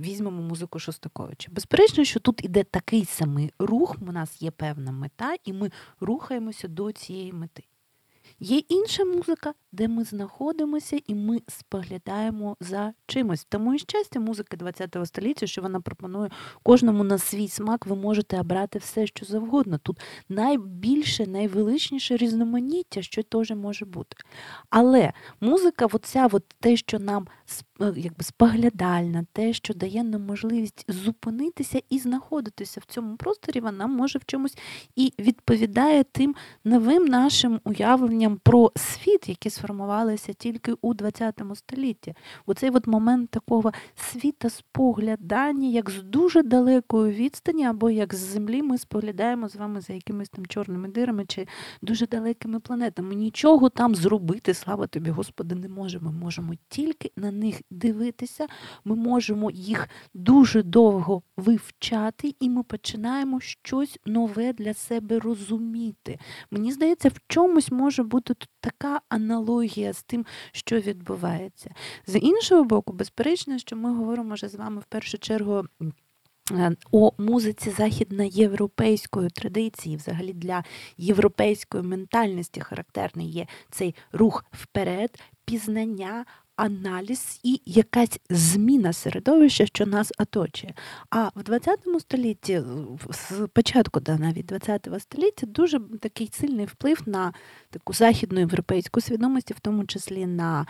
візьмемо 0.00 0.42
музику 0.42 0.78
Шостаковича. 0.78 1.50
Безперечно, 1.52 2.04
що 2.04 2.20
тут 2.20 2.44
іде 2.44 2.64
такий 2.64 3.04
самий 3.04 3.52
рух, 3.58 3.96
у 4.00 4.12
нас 4.12 4.42
є 4.42 4.50
певна 4.50 4.92
мета, 4.92 5.34
і 5.44 5.52
ми 5.52 5.70
рухаємося 6.00 6.68
до 6.68 6.92
цієї 6.92 7.32
мети. 7.32 7.64
Є 8.40 8.58
інша 8.58 9.04
музика, 9.04 9.54
де 9.72 9.88
ми 9.88 10.04
знаходимося 10.04 11.00
і 11.06 11.14
ми 11.14 11.40
споглядаємо 11.48 12.56
за 12.60 12.92
чимось. 13.06 13.46
Тому 13.48 13.74
і 13.74 13.78
щастя, 13.78 14.20
музики 14.20 14.56
ХХ 14.56 15.06
століття, 15.06 15.46
що 15.46 15.62
вона 15.62 15.80
пропонує 15.80 16.30
кожному 16.62 17.04
на 17.04 17.18
свій 17.18 17.48
смак, 17.48 17.86
ви 17.86 17.96
можете 17.96 18.40
обрати 18.40 18.78
все, 18.78 19.06
що 19.06 19.26
завгодно. 19.26 19.78
Тут 19.78 20.00
найбільше, 20.28 21.26
найвеличніше 21.26 22.16
різноманіття, 22.16 23.02
що 23.02 23.22
теж 23.22 23.50
може 23.50 23.84
бути. 23.84 24.16
Але 24.70 25.12
музика, 25.40 25.86
оця, 25.92 26.28
от 26.32 26.44
те, 26.60 26.76
що 26.76 26.98
нам 26.98 27.26
е, 27.80 27.92
якби 27.96 28.24
споглядальна, 28.24 29.26
те, 29.32 29.52
що 29.52 29.74
дає 29.74 30.04
нам 30.04 30.22
можливість 30.22 30.84
зупинитися 30.88 31.82
і 31.90 31.98
знаходитися 31.98 32.80
в 32.80 32.84
цьому 32.84 33.16
просторі, 33.16 33.60
вона 33.60 33.86
може 33.86 34.18
в 34.18 34.24
чомусь 34.24 34.58
і 34.96 35.12
відповідає 35.18 36.04
тим 36.04 36.34
новим 36.64 37.04
нашим 37.04 37.60
уявленням 37.64 38.40
про 38.42 38.72
світ, 38.76 39.28
який 39.28 39.50
сформувалися 39.62 40.32
тільки 40.32 40.72
у 40.80 40.94
ХХ 40.94 41.54
столітті. 41.54 42.14
Оцей 42.46 42.70
от 42.70 42.86
момент 42.86 43.30
такого 43.30 43.72
світоспоглядання, 43.94 45.68
як 45.68 45.90
з 45.90 46.02
дуже 46.02 46.42
далекої 46.42 47.12
відстані, 47.12 47.64
або 47.64 47.90
як 47.90 48.14
з 48.14 48.18
землі 48.18 48.62
ми 48.62 48.78
споглядаємо 48.78 49.48
з 49.48 49.56
вами 49.56 49.80
за 49.80 49.92
якимись 49.92 50.28
там 50.28 50.46
чорними 50.46 50.88
дирами 50.88 51.24
чи 51.26 51.46
дуже 51.82 52.06
далекими 52.06 52.60
планетами. 52.60 53.14
Нічого 53.14 53.68
там 53.68 53.94
зробити, 53.94 54.54
слава 54.54 54.86
тобі, 54.86 55.10
Господи, 55.10 55.54
не 55.54 55.68
можемо. 55.68 56.12
Ми 56.12 56.18
можемо 56.18 56.54
тільки 56.68 57.10
на 57.16 57.30
них 57.30 57.60
дивитися, 57.70 58.46
ми 58.84 58.94
можемо 58.96 59.50
їх 59.50 59.88
дуже 60.14 60.62
довго 60.62 61.22
вивчати, 61.36 62.34
і 62.40 62.50
ми 62.50 62.62
починаємо 62.62 63.40
щось 63.40 63.98
нове 64.06 64.52
для 64.52 64.74
себе 64.74 65.18
розуміти. 65.18 66.18
Мені 66.50 66.72
здається, 66.72 67.08
в 67.08 67.16
чомусь 67.28 67.72
може 67.72 68.02
бути 68.02 68.34
тут 68.34 68.48
така 68.62 69.00
аналогія 69.08 69.92
з 69.92 70.02
тим, 70.02 70.26
що 70.52 70.80
відбувається. 70.80 71.74
З 72.06 72.18
іншого 72.18 72.64
боку, 72.64 72.92
безперечно, 72.92 73.58
що 73.58 73.76
ми 73.76 73.94
говоримо 73.94 74.34
вже 74.34 74.48
з 74.48 74.54
вами 74.54 74.80
в 74.80 74.84
першу 74.84 75.18
чергу. 75.18 75.64
Е, 76.50 76.76
у 76.90 77.10
музиці 77.18 77.70
західноєвропейської 77.70 79.30
традиції, 79.30 79.96
взагалі 79.96 80.32
для 80.32 80.64
європейської 80.96 81.82
ментальності 81.82 82.60
характерний 82.60 83.30
є 83.30 83.46
цей 83.70 83.94
рух 84.12 84.44
вперед, 84.52 85.20
пізнання, 85.44 86.24
аналіз 86.56 87.40
і 87.42 87.60
якась 87.66 88.20
зміна 88.30 88.92
середовища, 88.92 89.66
що 89.66 89.86
нас 89.86 90.12
оточує. 90.18 90.74
А 91.10 91.30
в 91.36 91.42
20 91.42 91.80
столітті, 91.98 92.62
з 93.10 93.48
початку 93.52 94.00
да, 94.00 94.18
навіть 94.18 94.46
20 94.46 94.88
століття, 94.98 95.46
дуже 95.46 95.80
такий 96.00 96.30
сильний 96.32 96.66
вплив 96.66 97.02
на 97.06 97.32
таку 97.70 97.92
західну 97.92 98.40
європейську 98.40 99.00
свідомість, 99.00 99.50
в 99.50 99.60
тому 99.60 99.84
числі 99.84 100.26
на 100.26 100.66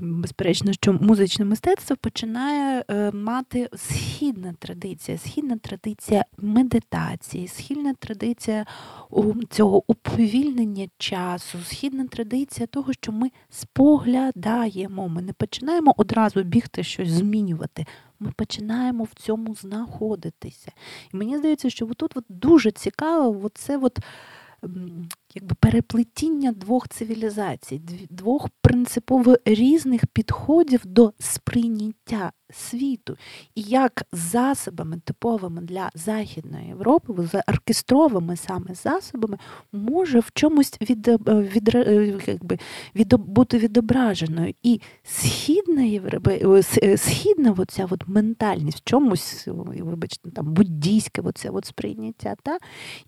безперечно, 0.00 0.72
що 0.72 0.92
музичне 0.92 1.44
мистецтво 1.44 1.96
починає 1.96 2.84
е, 2.90 3.10
мати 3.10 3.68
східна 3.76 4.54
традиція, 4.58 5.18
східна 5.18 5.58
традиція 5.58 6.24
медитації, 6.38 7.48
східна 7.48 7.94
традиція 7.94 8.66
цього 9.50 9.82
уповільнення 9.86 10.88
часу, 10.98 11.58
східна 11.64 12.06
традиція 12.06 12.66
того, 12.66 12.92
що 12.92 13.12
ми 13.12 13.30
споглядаємо. 13.50 15.08
Ми 15.08 15.22
не 15.22 15.32
починаємо 15.32 15.94
одразу 15.96 16.42
бігти 16.42 16.82
щось 16.82 17.08
змінювати. 17.08 17.86
Ми 18.20 18.32
починаємо 18.36 19.04
в 19.04 19.14
цьому 19.14 19.54
знаходитися. 19.54 20.72
І 21.14 21.16
мені 21.16 21.38
здається, 21.38 21.70
що 21.70 21.86
тут 21.86 22.16
от 22.16 22.24
дуже 22.28 22.70
цікаво, 22.70 23.50
це 23.54 23.78
от 23.78 23.98
якби 25.34 25.54
переплетіння 25.60 26.52
двох 26.52 26.88
цивілізацій, 26.88 27.80
двох 28.10 28.48
принципово 28.62 29.36
різних 29.44 30.06
підходів 30.06 30.80
до 30.84 31.12
сприйняття 31.18 32.32
світу, 32.52 33.16
і 33.54 33.62
як 33.62 34.02
засобами 34.12 35.00
типовими 35.04 35.62
для 35.62 35.90
Західної 35.94 36.66
Європи, 36.68 37.28
оркестровими 37.48 38.36
саме 38.36 38.74
засобами, 38.74 39.38
може 39.72 40.20
в 40.20 40.30
чомусь 40.34 40.72
від, 40.80 41.08
е, 41.08 41.16
від, 41.26 41.74
е, 41.74 42.18
якби, 42.26 42.58
від, 42.94 43.14
бути 43.14 43.58
відображеною. 43.58 44.54
І 44.62 44.80
східна 45.04 45.82
е, 46.82 46.96
східна 46.96 47.54
оця 47.58 47.88
от 47.90 48.08
ментальність, 48.08 48.78
в 48.78 48.84
чомусь, 48.84 49.46
вибачте, 49.46 50.30
там 50.30 50.52
буддійське 50.52 51.22
оце 51.22 51.50
от 51.50 51.64
сприйняття, 51.64 52.34
та? 52.42 52.58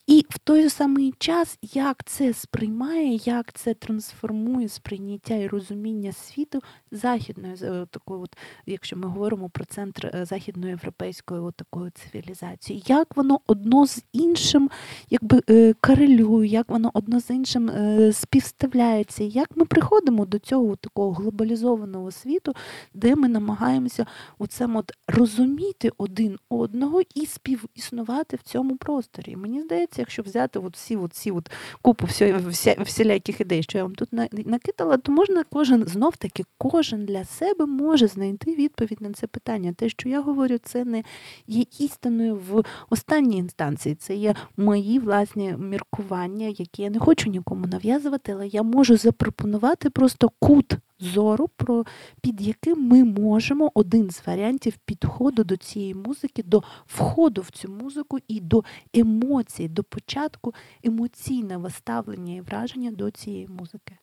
і 0.07 0.27
в 0.31 0.38
той 0.38 0.70
самий 0.70 1.14
час, 1.18 1.59
як 1.62 2.05
це 2.05 2.33
сприймає, 2.33 3.14
як 3.24 3.53
це 3.53 3.74
трансформує 3.74 4.68
сприйняття 4.68 5.35
і 5.35 5.46
розуміння 5.46 6.12
світу 6.12 6.61
західної, 6.90 7.57
такої, 7.90 8.22
от, 8.22 8.37
якщо 8.66 8.96
ми 8.96 9.07
говоримо 9.09 9.28
говоримо 9.29 9.49
про 9.49 9.64
центр 9.64 10.11
е, 10.14 10.25
західноєвропейської 10.25 11.51
такої 11.57 11.91
цивілізації, 11.91 12.83
як 12.87 13.17
воно 13.17 13.41
одно 13.47 13.87
з 13.87 14.03
іншим 14.12 14.71
якби 15.11 15.43
е, 15.51 15.75
корелює, 15.81 16.47
як 16.47 16.69
воно 16.69 16.91
одно 16.95 17.21
з 17.21 17.31
іншим 17.31 17.71
е, 17.71 18.12
співставляється, 18.12 19.25
як 19.25 19.57
ми 19.57 19.64
приходимо 19.64 20.27
до 20.27 20.38
цього 20.38 20.77
такого 20.77 21.12
глобалізованого 21.12 22.11
світу, 22.11 22.53
де 22.95 23.17
ми 23.17 23.29
намагаємося 23.29 24.07
оцем 24.38 24.77
от 24.77 24.93
розуміти 25.09 25.91
один 25.99 26.38
одного 26.49 27.03
і 27.14 27.27
співіснувати 27.27 28.37
в 28.37 28.43
цьому 28.43 28.77
просторі. 28.77 29.37
Мені 29.37 29.62
здається, 29.62 30.03
якщо 30.03 30.23
взяти 30.23 30.59
от 30.59 30.77
всі 30.77 30.97
от 30.97 31.12
всі 31.12 31.31
от 31.31 31.51
купу 31.83 32.07
всі, 32.07 32.35
всіляких 32.81 33.41
ідей, 33.41 33.62
що 33.62 33.79
я 33.79 33.85
вам 33.85 33.95
тут 33.95 34.09
накидала, 34.33 34.97
то 34.97 35.12
можна 35.12 35.45
кожен 35.51 35.87
знов 35.87 36.17
таки 36.17 36.45
кожен 36.59 37.07
для 37.07 37.25
себе 37.25 37.67
може 37.67 38.07
знайти 38.07 38.55
відповідь 38.55 39.01
на 39.01 39.09
це 39.18 39.26
питання. 39.26 39.72
Те, 39.72 39.88
що 39.88 40.09
я 40.09 40.20
говорю, 40.20 40.59
це 40.59 40.85
не 40.85 41.04
є 41.46 41.64
істиною 41.78 42.37
в 42.37 42.62
останній 42.90 43.37
інстанції. 43.37 43.94
Це 43.94 44.14
є 44.14 44.35
мої 44.57 44.98
власні 44.98 45.57
міркування, 45.59 46.46
які 46.46 46.83
я 46.83 46.90
не 46.90 46.98
хочу 46.98 47.31
нікому 47.31 47.66
нав'язувати, 47.66 48.33
але 48.33 48.48
я 48.48 48.62
можу 48.62 48.96
запропонувати 48.96 49.90
просто 49.90 50.31
кут 50.38 50.76
зору, 50.98 51.48
про 51.48 51.85
під 52.20 52.40
яким 52.40 52.88
ми 52.88 53.04
можемо 53.04 53.72
один 53.74 54.11
з 54.11 54.26
варіантів 54.26 54.76
підходу 54.76 55.44
до 55.44 55.57
цієї 55.57 55.94
музики, 55.94 56.42
до 56.42 56.62
входу 56.87 57.42
в 57.42 57.50
цю 57.50 57.68
музику 57.68 58.18
і 58.28 58.40
до 58.40 58.64
емоцій, 58.94 59.68
до 59.68 59.85
початку 59.85 60.54
емоційного 60.85 61.70
ставлення 61.70 62.35
і 62.35 62.40
враження 62.40 62.90
до 62.90 63.11
цієї 63.11 63.48
музики. 63.48 63.98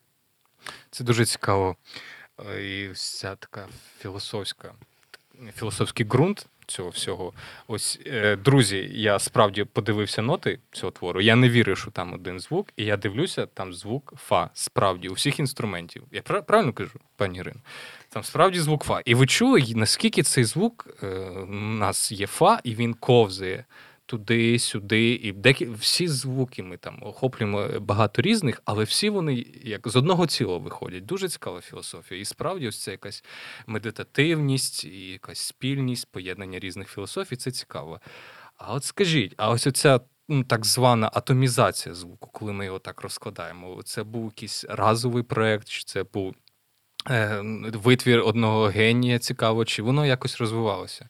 Це 0.92 1.04
дуже 1.04 1.26
цікаво. 1.26 1.76
Е, 2.40 2.64
і 2.64 2.90
вся 2.90 3.36
така 3.36 3.68
філософська 4.00 4.76
філософський 5.56 6.06
ґрунт 6.06 6.48
цього 6.68 6.90
всього. 6.90 7.34
Ось, 7.68 8.00
е, 8.06 8.36
друзі, 8.36 8.90
я 8.94 9.20
справді 9.20 9.64
подивився 9.64 10.22
ноти 10.22 10.60
цього 10.72 10.92
твору. 10.92 11.22
Я 11.22 11.36
не 11.36 11.50
вірю, 11.50 11.76
що 11.76 11.92
там 11.92 12.14
один 12.14 12.40
звук, 12.40 12.68
і 12.78 12.86
я 12.86 12.98
дивлюся, 12.98 13.46
там 13.46 13.74
звук 13.74 14.14
Фа. 14.18 14.50
Справді, 14.54 15.10
у 15.10 15.14
всіх 15.14 15.40
інструментів. 15.40 16.04
Я 16.12 16.22
правильно 16.22 16.74
кажу, 16.74 17.00
пані 17.16 17.38
Ірино? 17.38 17.60
Там 18.10 18.24
справді 18.24 18.60
звук 18.60 18.84
Фа. 18.84 19.02
І 19.06 19.16
ви 19.16 19.28
чули, 19.28 19.64
наскільки 19.76 20.24
цей 20.24 20.44
звук 20.44 20.88
е, 21.04 21.08
у 21.50 21.54
нас 21.56 22.12
є 22.12 22.28
Фа, 22.28 22.60
і 22.64 22.76
він 22.76 22.94
ковзає 22.94 23.66
туди, 24.06 24.60
сюди, 24.60 25.12
і 25.12 25.32
декі 25.32 25.66
всі 25.66 26.08
звуки 26.08 26.64
ми 26.64 26.78
там 26.78 26.98
охоплюємо 27.02 27.68
багато 27.80 28.22
різних, 28.22 28.62
але 28.66 28.84
всі 28.84 29.10
вони 29.10 29.46
як 29.64 29.88
з 29.88 29.96
одного 29.96 30.28
цілого 30.28 30.60
виходять. 30.60 31.06
Дуже 31.06 31.30
цікава 31.30 31.62
філософія. 31.62 32.22
І 32.22 32.26
справді, 32.26 32.68
ось 32.68 32.84
це 32.84 32.92
якась 32.92 33.24
медитативність, 33.68 34.86
і 34.86 35.08
якась 35.12 35.40
спільність, 35.40 36.12
поєднання 36.12 36.60
різних 36.60 36.90
філософій 36.90 37.36
це 37.36 37.52
цікаво. 37.52 38.00
А 38.58 38.74
от 38.74 38.84
скажіть, 38.84 39.34
а 39.38 39.50
ось 39.50 39.68
оця. 39.68 40.00
Ну, 40.28 40.44
так 40.44 40.66
звана 40.66 41.10
атомізація 41.14 41.96
звуку, 41.96 42.30
коли 42.34 42.54
ми 42.54 42.66
його 42.66 42.80
так 42.80 43.02
розкладаємо. 43.02 43.84
Це 43.84 44.04
був 44.04 44.26
якийсь 44.26 44.66
разовий 44.70 45.24
проєкт, 45.24 45.68
чи 45.68 45.84
це 45.84 46.04
був 46.04 46.36
е, 47.10 47.42
витвір 47.74 48.20
одного 48.20 48.66
генія 48.66 49.20
цікаво, 49.20 49.66
чи 49.66 49.82
воно 49.82 50.06
якось 50.06 50.38
розвивалося? 50.38 51.10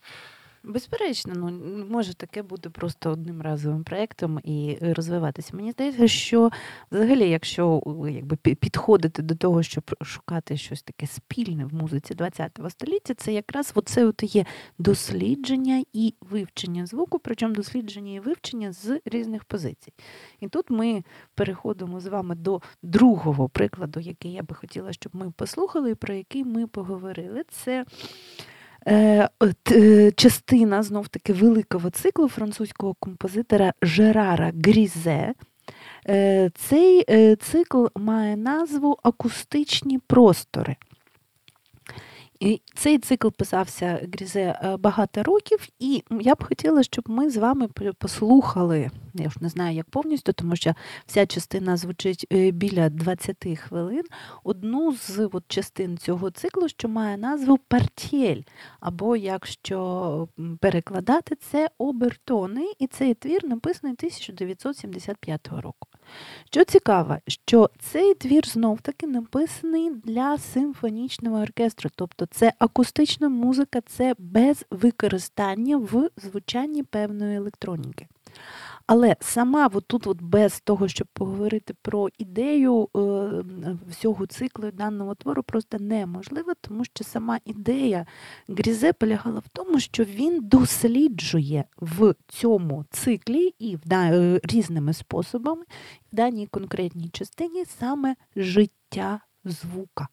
Безперечно, 0.67 1.34
ну 1.36 1.86
може 1.89 2.13
таке 2.13 2.43
бути 2.43 2.69
просто 2.69 3.12
одним 3.12 3.41
разовим 3.41 3.84
проєктом 3.84 4.39
і 4.43 4.78
розвиватися. 4.82 5.56
Мені 5.56 5.71
здається, 5.71 6.08
що 6.08 6.49
взагалі, 6.91 7.30
якщо 7.30 7.84
якби 8.12 8.36
підходити 8.36 9.21
до 9.21 9.36
того, 9.36 9.63
щоб 9.63 9.95
шукати 10.01 10.58
щось 10.58 10.84
таке 10.84 11.08
спільне 11.08 11.65
в 11.65 11.73
музиці 11.73 12.15
ХХ 12.15 12.69
століття, 12.69 13.13
це 13.13 13.34
якраз 13.34 13.71
оце 13.75 14.06
от 14.06 14.36
є 14.36 14.45
дослідження 14.80 15.84
і 15.93 16.13
вивчення 16.21 16.86
звуку, 16.86 17.19
причому 17.19 17.56
дослідження 17.56 18.13
і 18.13 18.19
вивчення 18.19 18.71
з 18.71 19.01
різних 19.06 19.43
позицій. 19.43 19.93
І 20.39 20.47
тут 20.47 20.69
ми 20.69 21.04
переходимо 21.36 21.99
з 21.99 22.06
вами 22.06 22.36
до 22.36 22.62
другого 22.84 23.49
прикладу, 23.49 23.99
який 23.99 24.32
я 24.32 24.43
би 24.43 24.56
хотіла, 24.56 24.93
щоб 24.93 25.15
ми 25.15 25.32
послухали, 25.32 25.95
про 25.95 26.13
який 26.13 26.43
ми 26.43 26.67
поговорили. 26.67 27.43
Це 27.49 27.86
Е, 28.87 29.27
е, 29.71 30.11
частина 30.11 30.83
знов 30.83 31.09
таки 31.09 31.33
великого 31.33 31.89
циклу 31.89 32.27
французького 32.27 32.93
композитора 32.99 33.73
Жерара 33.81 34.51
Грізе. 34.65 35.33
Е, 36.09 36.49
цей 36.55 37.03
цикл 37.35 37.85
має 37.95 38.37
назву 38.37 38.97
Акустичні 39.03 39.99
простори. 39.99 40.75
І 42.39 42.61
Цей 42.75 42.97
цикл 42.99 43.27
писався 43.29 44.07
Грізе 44.13 44.59
е, 44.63 44.77
багато 44.77 45.23
років, 45.23 45.67
і 45.79 46.03
я 46.21 46.35
б 46.35 46.43
хотіла, 46.43 46.83
щоб 46.83 47.09
ми 47.09 47.29
з 47.29 47.37
вами 47.37 47.67
послухали. 47.97 48.91
Я 49.13 49.29
ж 49.29 49.37
не 49.41 49.49
знаю, 49.49 49.75
як 49.75 49.89
повністю, 49.89 50.33
тому 50.33 50.55
що 50.55 50.73
вся 51.05 51.25
частина 51.25 51.77
звучить 51.77 52.27
е, 52.33 52.51
біля 52.51 52.89
20 52.89 53.59
хвилин. 53.59 54.03
Одну 54.43 54.95
з 54.95 55.29
от, 55.33 55.43
частин 55.47 55.97
цього 55.97 56.31
циклу, 56.31 56.69
що 56.69 56.89
має 56.89 57.17
назву 57.17 57.57
партіель, 57.57 58.41
або 58.79 59.15
якщо 59.15 60.27
перекладати, 60.59 61.35
це 61.35 61.69
обертони, 61.77 62.71
і 62.79 62.87
цей 62.87 63.13
твір 63.13 63.45
написаний 63.45 63.93
1975 63.93 65.47
року. 65.47 65.87
Що 66.45 66.63
цікаво, 66.63 67.17
що 67.27 67.69
цей 67.79 68.13
твір 68.13 68.47
знов-таки 68.47 69.07
написаний 69.07 69.91
для 69.91 70.37
симфонічного 70.37 71.41
оркестру, 71.41 71.89
тобто 71.95 72.25
це 72.25 72.53
акустична 72.59 73.29
музика, 73.29 73.81
це 73.81 74.15
без 74.17 74.65
використання 74.71 75.77
в 75.77 76.09
звучанні 76.17 76.83
певної 76.83 77.37
електроніки. 77.37 78.07
Але 78.87 79.15
сама 79.19 79.69
тут, 79.69 80.07
от 80.07 80.21
без 80.21 80.59
того, 80.59 80.87
щоб 80.87 81.07
поговорити 81.13 81.73
про 81.81 82.09
ідею 82.17 82.89
е, 82.95 82.99
всього 83.89 84.25
циклу 84.25 84.71
даного 84.71 85.15
твору, 85.15 85.43
просто 85.43 85.79
неможливо, 85.79 86.53
тому 86.61 86.85
що 86.85 87.03
сама 87.03 87.39
ідея 87.45 88.05
Грізе 88.47 88.93
полягала 88.93 89.39
в 89.39 89.47
тому, 89.53 89.79
що 89.79 90.03
він 90.03 90.39
досліджує 90.41 91.65
в 91.77 92.15
цьому 92.27 92.85
циклі 92.89 93.53
і 93.59 93.75
в 93.75 93.93
е, 93.93 94.39
різними 94.43 94.93
способами 94.93 95.63
в 96.11 96.15
даній 96.15 96.47
конкретній 96.47 97.09
частині 97.09 97.65
саме 97.65 98.15
життя 98.35 99.19
звука. 99.45 100.07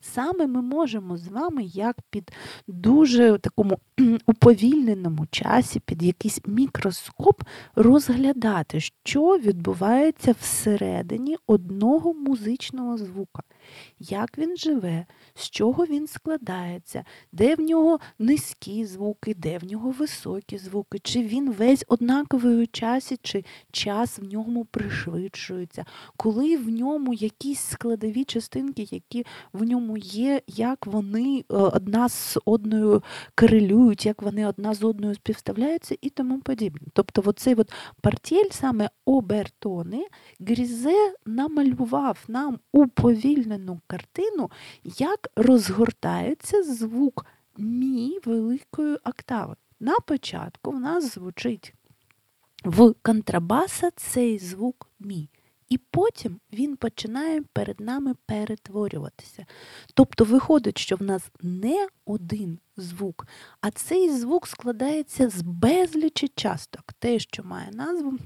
Саме 0.00 0.46
ми 0.46 0.62
можемо 0.62 1.16
з 1.16 1.28
вами, 1.28 1.64
як 1.64 1.96
під 2.10 2.32
дуже 2.66 3.38
такому 3.38 3.78
уповільненому 4.26 5.26
часі, 5.30 5.80
під 5.80 6.02
якийсь 6.02 6.40
мікроскоп, 6.46 7.42
розглядати, 7.74 8.80
що 8.80 9.38
відбувається 9.38 10.34
всередині 10.40 11.36
одного 11.46 12.14
музичного 12.14 12.98
звука. 12.98 13.42
Як 13.98 14.38
він 14.38 14.56
живе, 14.56 15.06
з 15.34 15.50
чого 15.50 15.86
він 15.86 16.06
складається, 16.06 17.04
де 17.32 17.54
в 17.54 17.60
нього 17.60 18.00
низькі 18.18 18.84
звуки, 18.84 19.34
де 19.34 19.58
в 19.58 19.64
нього 19.64 19.90
високі 19.90 20.58
звуки, 20.58 20.98
чи 20.98 21.22
він 21.22 21.52
весь 21.52 21.84
однаковий 21.88 22.56
у 22.56 22.66
часі, 22.66 23.16
чи 23.22 23.44
час 23.72 24.18
в 24.18 24.24
ньому 24.24 24.64
пришвидшується, 24.64 25.84
коли 26.16 26.56
в 26.56 26.68
ньому 26.68 27.14
якісь 27.14 27.60
складові 27.60 28.24
частинки, 28.24 28.88
які 28.90 29.26
в 29.52 29.62
ньому 29.62 29.89
є, 29.96 30.42
як 30.46 30.86
вони 30.86 31.38
е, 31.38 31.54
одна 31.54 32.08
з 32.08 32.38
одною 32.44 33.02
корелюють, 33.34 34.06
як 34.06 34.22
вони 34.22 34.46
одна 34.46 34.74
з 34.74 34.84
одною 34.84 35.14
співставляються 35.14 35.96
і 36.00 36.10
тому 36.10 36.40
подібне. 36.40 36.88
Тобто, 36.92 37.22
оцей 37.26 37.54
от 37.54 37.72
партєль, 38.00 38.50
саме 38.50 38.90
обертони, 39.04 40.06
Грізе 40.40 41.14
намалював 41.26 42.24
нам 42.28 42.58
уповільнену 42.72 43.80
картину, 43.86 44.50
як 44.84 45.28
розгортається 45.36 46.62
звук 46.62 47.26
мі 47.58 48.18
великої 48.24 48.96
октави. 49.04 49.56
На 49.80 49.96
початку 50.06 50.70
в 50.70 50.80
нас 50.80 51.14
звучить 51.14 51.74
в 52.64 52.94
контрабаса 53.02 53.90
цей 53.96 54.38
звук 54.38 54.88
мі. 55.00 55.28
І 55.70 55.78
потім 55.78 56.40
він 56.52 56.76
починає 56.76 57.42
перед 57.52 57.80
нами 57.80 58.14
перетворюватися. 58.26 59.46
Тобто 59.94 60.24
виходить, 60.24 60.78
що 60.78 60.96
в 60.96 61.02
нас 61.02 61.30
не 61.40 61.88
один 62.04 62.58
звук, 62.76 63.26
а 63.60 63.70
цей 63.70 64.10
звук 64.10 64.46
складається 64.46 65.28
з 65.28 65.42
безлічі 65.42 66.28
часток. 66.28 66.92
Те, 66.98 67.18
що 67.18 67.42
має 67.42 67.70
назву 67.70 68.18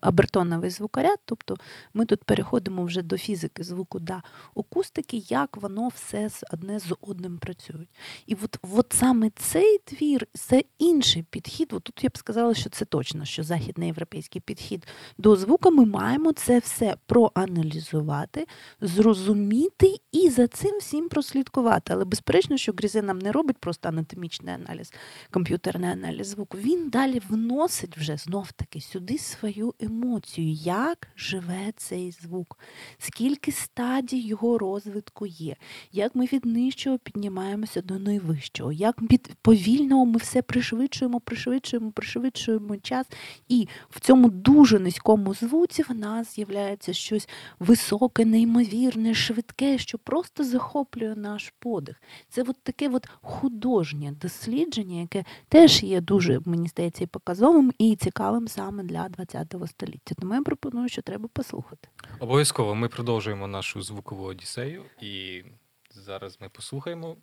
Абертоновий 0.00 0.70
звукоряд, 0.70 1.18
тобто 1.24 1.56
ми 1.94 2.06
тут 2.06 2.24
переходимо 2.24 2.84
вже 2.84 3.02
до 3.02 3.18
фізики 3.18 3.64
звуку 3.64 3.98
да 3.98 4.22
акустики, 4.56 5.16
як 5.16 5.56
воно 5.56 5.88
все 5.88 6.30
одне 6.52 6.78
з 6.78 6.94
одним 7.00 7.38
працює. 7.38 7.86
І 8.26 8.36
от 8.42 8.58
от 8.72 8.86
саме 8.92 9.30
цей 9.30 9.78
твір 9.78 10.26
це 10.32 10.62
інший 10.78 11.22
підхід. 11.22 11.72
От 11.72 11.82
Тут 11.82 12.04
я 12.04 12.10
б 12.10 12.18
сказала, 12.18 12.54
що 12.54 12.70
це 12.70 12.84
точно, 12.84 13.24
що 13.24 13.42
західноєвропейський 13.42 14.40
підхід 14.40 14.86
до 15.18 15.36
звуку. 15.36 15.70
Ми 15.70 15.84
маємо 15.84 16.32
це 16.32 16.58
все 16.58 16.96
проаналізувати, 17.06 18.46
зрозуміти 18.80 19.96
і 20.12 20.30
за 20.30 20.46
цим 20.48 20.78
всім 20.78 21.08
прослідкувати. 21.08 21.92
Але 21.92 22.04
безперечно, 22.04 22.56
що 22.56 22.72
Грізе 22.72 23.02
нам 23.02 23.18
не 23.18 23.32
робить 23.32 23.58
просто 23.58 23.88
анатомічний 23.88 24.54
аналіз, 24.54 24.92
комп'ютерний 25.30 25.90
аналіз 25.90 26.26
звуку. 26.26 26.58
Він 26.58 26.88
далі 26.88 27.22
вносить 27.28 27.98
вже 27.98 28.16
знов-таки 28.16 28.80
сюди 28.80 29.18
своє 29.18 29.45
свою 29.46 29.74
емоцію, 29.80 30.52
як 30.62 31.08
живе 31.16 31.72
цей 31.76 32.10
звук, 32.10 32.58
скільки 32.98 33.52
стадій 33.52 34.20
його 34.20 34.58
розвитку 34.58 35.26
є, 35.26 35.56
як 35.92 36.14
ми 36.14 36.24
від 36.24 36.44
нижчого 36.46 36.98
піднімаємося 36.98 37.82
до 37.82 37.98
найвищого, 37.98 38.72
як 38.72 39.02
від 39.02 39.34
повільного 39.42 40.06
ми 40.06 40.16
все 40.16 40.42
пришвидшуємо, 40.42 41.20
пришвидшуємо, 41.20 41.90
пришвидшуємо 41.90 42.76
час. 42.76 43.06
І 43.48 43.68
в 43.90 44.00
цьому 44.00 44.28
дуже 44.30 44.78
низькому 44.78 45.34
звуці 45.34 45.82
в 45.82 45.94
нас 45.94 46.34
з'являється 46.34 46.92
щось 46.92 47.28
високе, 47.58 48.24
неймовірне, 48.24 49.14
швидке, 49.14 49.78
що 49.78 49.98
просто 49.98 50.44
захоплює 50.44 51.14
наш 51.16 51.52
подих. 51.58 52.02
Це 52.28 52.42
от 52.42 52.56
таке 52.62 52.88
от 52.88 53.08
художнє 53.20 54.14
дослідження, 54.22 55.00
яке 55.00 55.24
теж 55.48 55.82
є 55.82 56.00
дуже, 56.00 56.40
мені 56.44 56.68
здається, 56.68 57.06
показовим 57.06 57.72
і 57.78 57.96
цікавим 57.96 58.48
саме 58.48 58.82
для 58.82 59.08
20 59.44 59.62
ХХ 59.62 59.68
століття. 59.68 60.14
Тому 60.18 60.34
я 60.34 60.42
пропоную, 60.42 60.88
що 60.88 61.02
треба 61.02 61.28
послухати. 61.28 61.88
Обов'язково 62.18 62.74
ми 62.74 62.88
продовжуємо 62.88 63.46
нашу 63.46 63.82
звукову 63.82 64.24
одіссею, 64.24 64.84
і 65.00 65.44
зараз 65.90 66.40
ми 66.40 66.48
послухаємо 66.48 67.16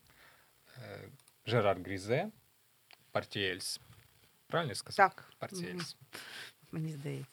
е, 0.77 1.09
Жерар 1.45 1.77
Грізе, 1.85 2.27
Партіельс. 3.11 3.79
Правильно 4.47 4.75
сказав? 4.75 5.09
Так. 5.09 5.33
Партіельс. 5.39 5.97
Мені 6.71 6.91
здається. 6.91 7.29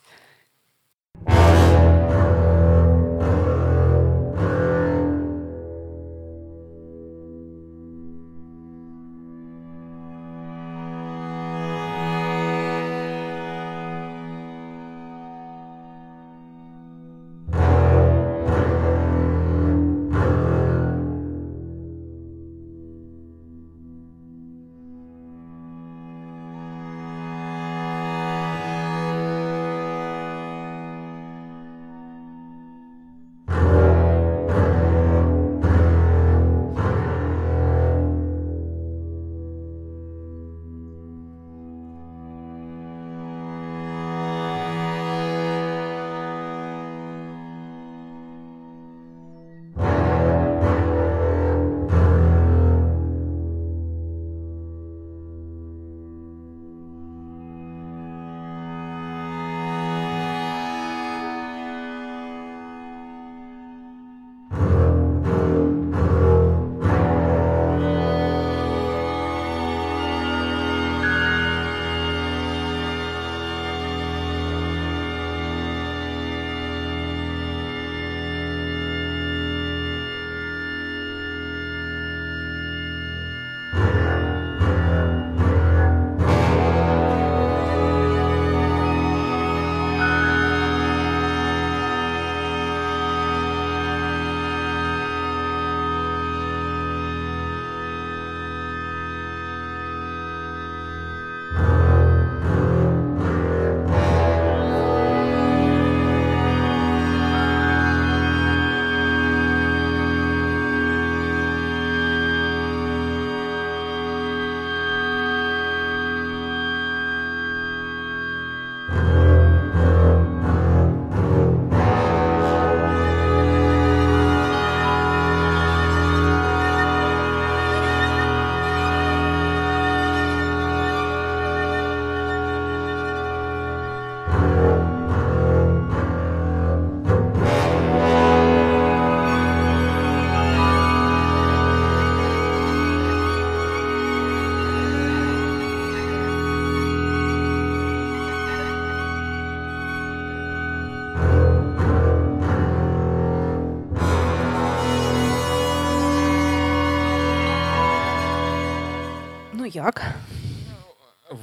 Як? 159.73 160.03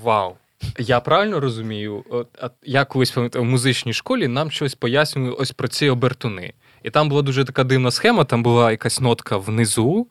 Вау! 0.03 0.35
Я 0.79 0.99
правильно 0.99 1.39
розумію, 1.39 2.25
я 2.63 2.85
колись 2.85 3.11
пам'ятаю, 3.11 3.45
в 3.45 3.47
музичній 3.47 3.93
школі 3.93 4.27
нам 4.27 4.51
щось 4.51 4.75
пояснювали 4.75 5.35
ось 5.35 5.51
про 5.51 5.67
ці 5.67 5.89
обертуни. 5.89 6.53
І 6.83 6.89
там 6.89 7.09
була 7.09 7.21
дуже 7.21 7.45
така 7.45 7.63
дивна 7.63 7.91
схема, 7.91 8.23
там 8.23 8.43
була 8.43 8.71
якась 8.71 9.01
нотка 9.01 9.37
внизу, 9.37 10.07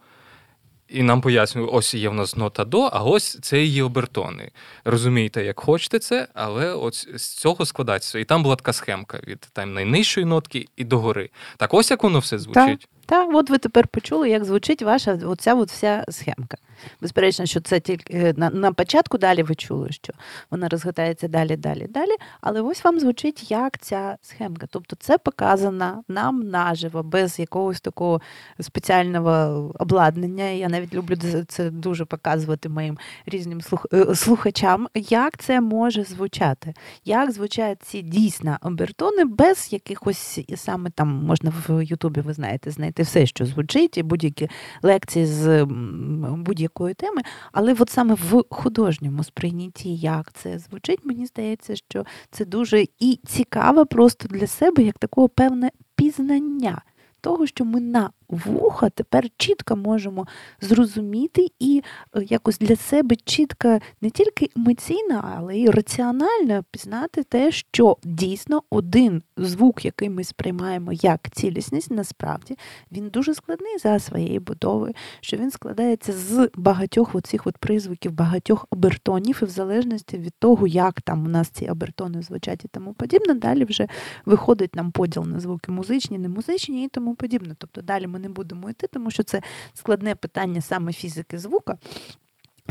і 0.89 1.03
нам 1.03 1.21
пояснювали, 1.21 1.73
ось 1.79 1.95
є 1.95 2.09
в 2.09 2.15
нас 2.15 2.37
нота 2.37 2.65
до, 2.65 2.83
а 2.83 3.03
ось 3.03 3.39
це 3.41 3.63
її 3.63 3.83
обертони. 3.83 4.51
Розумієте, 4.85 5.45
як 5.45 5.61
хочете 5.61 5.99
це, 5.99 6.29
але 6.35 6.73
ось 6.73 7.09
з 7.15 7.29
цього 7.29 7.67
складається. 7.67 8.19
І 8.19 8.25
там 8.25 8.43
була 8.43 8.57
така 8.57 8.73
схемка 8.73 9.21
від 9.27 9.41
там 9.53 9.75
найнижчої 9.75 10.27
нотки 10.27 10.67
і 10.77 10.85
до 10.85 10.99
гори. 10.99 11.31
Так 11.57 11.75
ось 11.75 11.91
як 11.91 12.03
воно 12.03 12.19
все 12.19 12.39
звучить. 12.39 12.89
Так, 13.07 13.29
от 13.33 13.51
ви 13.51 13.59
тепер 13.59 13.89
почули, 13.89 14.31
як 14.31 14.45
звучить 14.45 14.83
ваша 14.83 15.19
оця 15.25 15.55
от 15.55 15.71
вся 15.71 16.05
схемка. 16.09 16.57
Безперечно, 17.01 17.47
що 17.47 17.61
це 17.61 17.81
тільки 17.81 18.15
е, 18.15 18.35
на 18.37 18.51
на 18.51 18.73
початку 18.73 19.19
далі 19.19 19.43
ви 19.43 19.55
чули, 19.55 19.93
що 19.93 20.13
вона 20.51 20.69
розгортається 20.69 21.29
далі, 21.29 21.57
далі, 21.57 21.87
далі. 21.91 22.11
Але 22.41 22.61
ось 22.61 22.85
вам 22.85 23.01
звучить 23.01 23.51
як 23.51 23.79
ця 23.79 24.17
схемка. 24.23 24.67
Тобто 24.71 24.97
це 25.01 25.19
показано 25.19 26.03
нам 26.09 26.41
наживо, 26.49 27.03
без 27.03 27.39
якогось 27.39 27.81
такого 27.81 28.21
спеціального 28.61 29.73
обладнання. 29.79 30.45
Я 30.45 30.69
навіть 30.69 30.95
люблю 30.95 31.17
це 31.49 31.71
дуже 31.71 32.05
показувати 32.05 32.69
моїм 32.69 32.99
різним 33.27 33.61
е, 33.93 34.15
слухачам, 34.15 34.89
як 34.95 35.39
це 35.39 35.61
може 35.61 36.05
звучати, 36.05 36.75
як 37.05 37.33
звучать 37.33 37.83
ці 37.83 38.03
дійсно 38.03 38.59
обертони 38.63 39.25
без 39.25 39.73
якихось 39.73 40.41
саме 40.57 40.91
там 40.91 41.09
можна 41.09 41.53
в 41.69 41.83
Ютубі, 41.83 42.21
ви 42.21 42.33
знаєте, 42.33 42.71
знайти 42.71 42.96
все, 43.03 43.27
що 43.27 43.47
звучить, 43.47 43.99
і 43.99 44.03
будь-які 44.03 44.49
лекції 44.83 45.27
з 45.27 45.65
будь 45.65 46.57
будь-якої 46.57 46.95
теми, 46.95 47.23
але 47.53 47.77
от 47.79 47.91
саме 47.91 48.15
в 48.15 48.45
художньому 48.51 49.25
сприйнятті, 49.25 49.97
як 49.97 50.33
це 50.33 50.59
звучить, 50.59 51.05
мені 51.05 51.27
здається, 51.27 51.77
що 51.77 52.05
це 52.31 52.45
дуже 52.45 52.85
і 52.99 53.21
цікаво 53.27 53.87
просто 53.87 54.29
для 54.29 54.47
себе, 54.47 54.83
як 54.83 54.99
такого 54.99 55.29
певне 55.29 55.71
пізнання 55.97 56.83
того, 57.21 57.47
що 57.47 57.65
ми 57.65 57.81
на 57.81 58.11
вуха 58.29 58.91
тепер 58.91 59.29
чітко 59.37 59.77
можемо 59.77 60.27
зрозуміти 60.61 61.49
і 61.59 61.83
е, 62.17 62.25
якось 62.29 62.59
для 62.59 62.77
себе 62.77 63.17
чітко 63.25 63.79
не 64.01 64.11
тільки 64.11 64.51
емоційно, 64.57 65.25
але 65.37 65.57
й 65.57 65.71
раціонально 65.71 66.65
пізнати 66.71 67.23
те, 67.23 67.53
що 67.53 67.97
дійсно 68.05 68.63
один 68.71 69.23
звук, 69.37 69.85
який 69.85 70.11
ми 70.11 70.25
сприймаємо 70.25 70.93
як 70.93 71.31
цілісність, 71.31 71.91
насправді 71.91 72.57
він 72.93 73.09
дуже 73.09 73.35
складний 73.35 73.79
за 73.79 73.99
своєю 73.99 74.41
будовою, 74.41 74.95
що 75.21 75.37
він 75.37 75.51
складається 75.51 76.13
з 76.13 76.51
багатьох 76.55 77.15
оцих 77.15 77.47
от 77.47 77.59
призвуків, 77.59 78.13
багатьох 78.13 78.67
обертонів, 78.71 79.39
і 79.43 79.45
в 79.45 79.49
залежності 79.49 80.19
від 80.19 80.35
того, 80.39 80.67
як 80.67 81.01
там 81.01 81.25
у 81.25 81.29
нас 81.29 81.49
ці 81.49 81.67
обертони 81.67 82.23
звучать 82.23 82.65
і 82.65 82.69
тому 82.69 82.95
подібне, 82.95 83.35
далі 83.35 83.65
вже 83.65 83.89
виходить 84.27 84.75
нам 84.75 84.93
поділ 84.93 85.27
на 85.27 85.41
звуки 85.41 85.73
музичні, 85.73 86.19
не 86.19 86.29
музичні 86.29 86.85
і 86.85 86.89
тому 86.89 87.15
подібне. 87.15 87.55
Тобто 87.59 87.83
далі 87.83 88.07
ми 88.07 88.16
не 88.19 88.29
будемо 88.29 88.71
йти, 88.71 88.87
тому 88.87 89.11
що 89.11 89.23
це 89.23 89.43
складне 89.75 90.15
питання 90.15 90.61
саме 90.61 90.93
фізики 90.93 91.39
звука. 91.39 91.79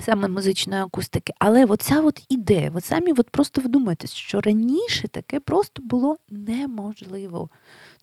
Саме 0.01 0.27
музичної 0.27 0.81
акустики, 0.81 1.33
але 1.39 1.65
оця 1.65 2.01
от 2.01 2.25
ідея, 2.29 2.71
от 2.75 2.85
самі 2.85 3.13
от 3.17 3.29
просто 3.29 3.61
вдумайтесь, 3.61 4.13
що 4.13 4.41
раніше 4.41 5.07
таке 5.07 5.39
просто 5.39 5.81
було 5.81 6.17
неможливо. 6.29 7.49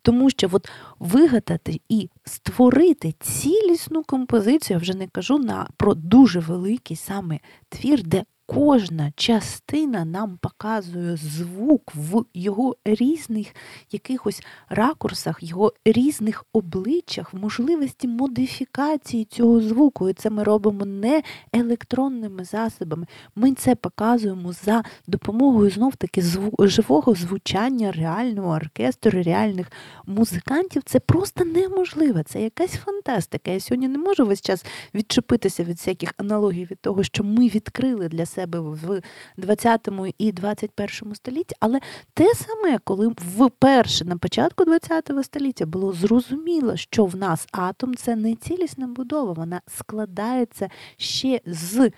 Тому 0.03 0.31
що 0.31 0.49
от 0.53 0.69
вигадати 0.99 1.81
і 1.89 2.11
створити 2.25 3.15
цілісну 3.21 4.03
композицію, 4.03 4.75
я 4.75 4.79
вже 4.79 4.95
не 4.95 5.07
кажу 5.07 5.39
на 5.39 5.69
про 5.77 5.95
дуже 5.95 6.41
великий 6.41 6.97
саме 6.97 7.41
твір, 7.69 8.03
де 8.03 8.25
кожна 8.47 9.13
частина 9.17 10.05
нам 10.05 10.39
показує 10.41 11.17
звук 11.17 11.93
в 11.95 12.25
його 12.35 12.77
різних 12.85 13.55
якихось 13.91 14.43
ракурсах, 14.69 15.39
його 15.43 15.73
різних 15.85 16.45
обличчях, 16.53 17.35
в 17.35 17.37
можливості 17.37 18.09
модифікації 18.09 19.25
цього 19.25 19.61
звуку. 19.61 20.09
І 20.09 20.13
це 20.13 20.31
ми 20.31 20.45
робимо 20.45 20.85
не 20.85 21.23
електронними 21.53 22.45
засобами. 22.45 23.07
Ми 23.37 23.55
це 23.55 23.75
показуємо 23.75 24.53
за 24.53 24.85
допомогою 25.07 25.71
знов-таки 25.71 26.23
живого 26.59 27.15
звучання 27.15 27.93
реального 27.93 28.51
оркестру, 28.51 29.23
реальних 29.23 29.73
музикантів. 30.07 30.83
Це 30.83 31.01
просто 31.01 31.45
неможливо. 31.45 32.23
Це 32.23 32.43
якась 32.43 32.73
фантастика. 32.73 33.51
Я 33.51 33.61
сьогодні 33.61 33.89
не 33.89 33.99
можу 33.99 34.27
весь 34.27 34.41
час 34.41 34.65
відчепитися 34.95 35.65
від 35.65 35.77
всяких 35.77 36.15
аналогій 36.17 36.65
від 36.71 36.81
того, 36.81 37.03
що 37.03 37.25
ми 37.25 37.49
відкрили 37.49 38.09
для 38.09 38.27
себе 38.33 38.61
в 38.61 39.01
20 39.37 39.89
і 40.19 40.33
21 40.33 41.15
столітті, 41.15 41.57
але 41.61 41.81
те 42.15 42.33
саме, 42.35 42.79
коли 42.85 43.15
вперше 43.27 44.05
на 44.05 44.17
початку 44.17 44.65
20 44.65 45.11
століття 45.23 45.67
було 45.67 45.93
зрозуміло, 45.93 46.77
що 46.77 47.05
в 47.05 47.17
нас 47.17 47.47
атом 47.53 47.95
це 47.95 48.17
не 48.17 48.35
цілісна 48.35 48.87
будова, 48.87 49.33
вона 49.33 49.61
складається 49.67 50.69
ще 50.97 51.41
з 51.47 51.91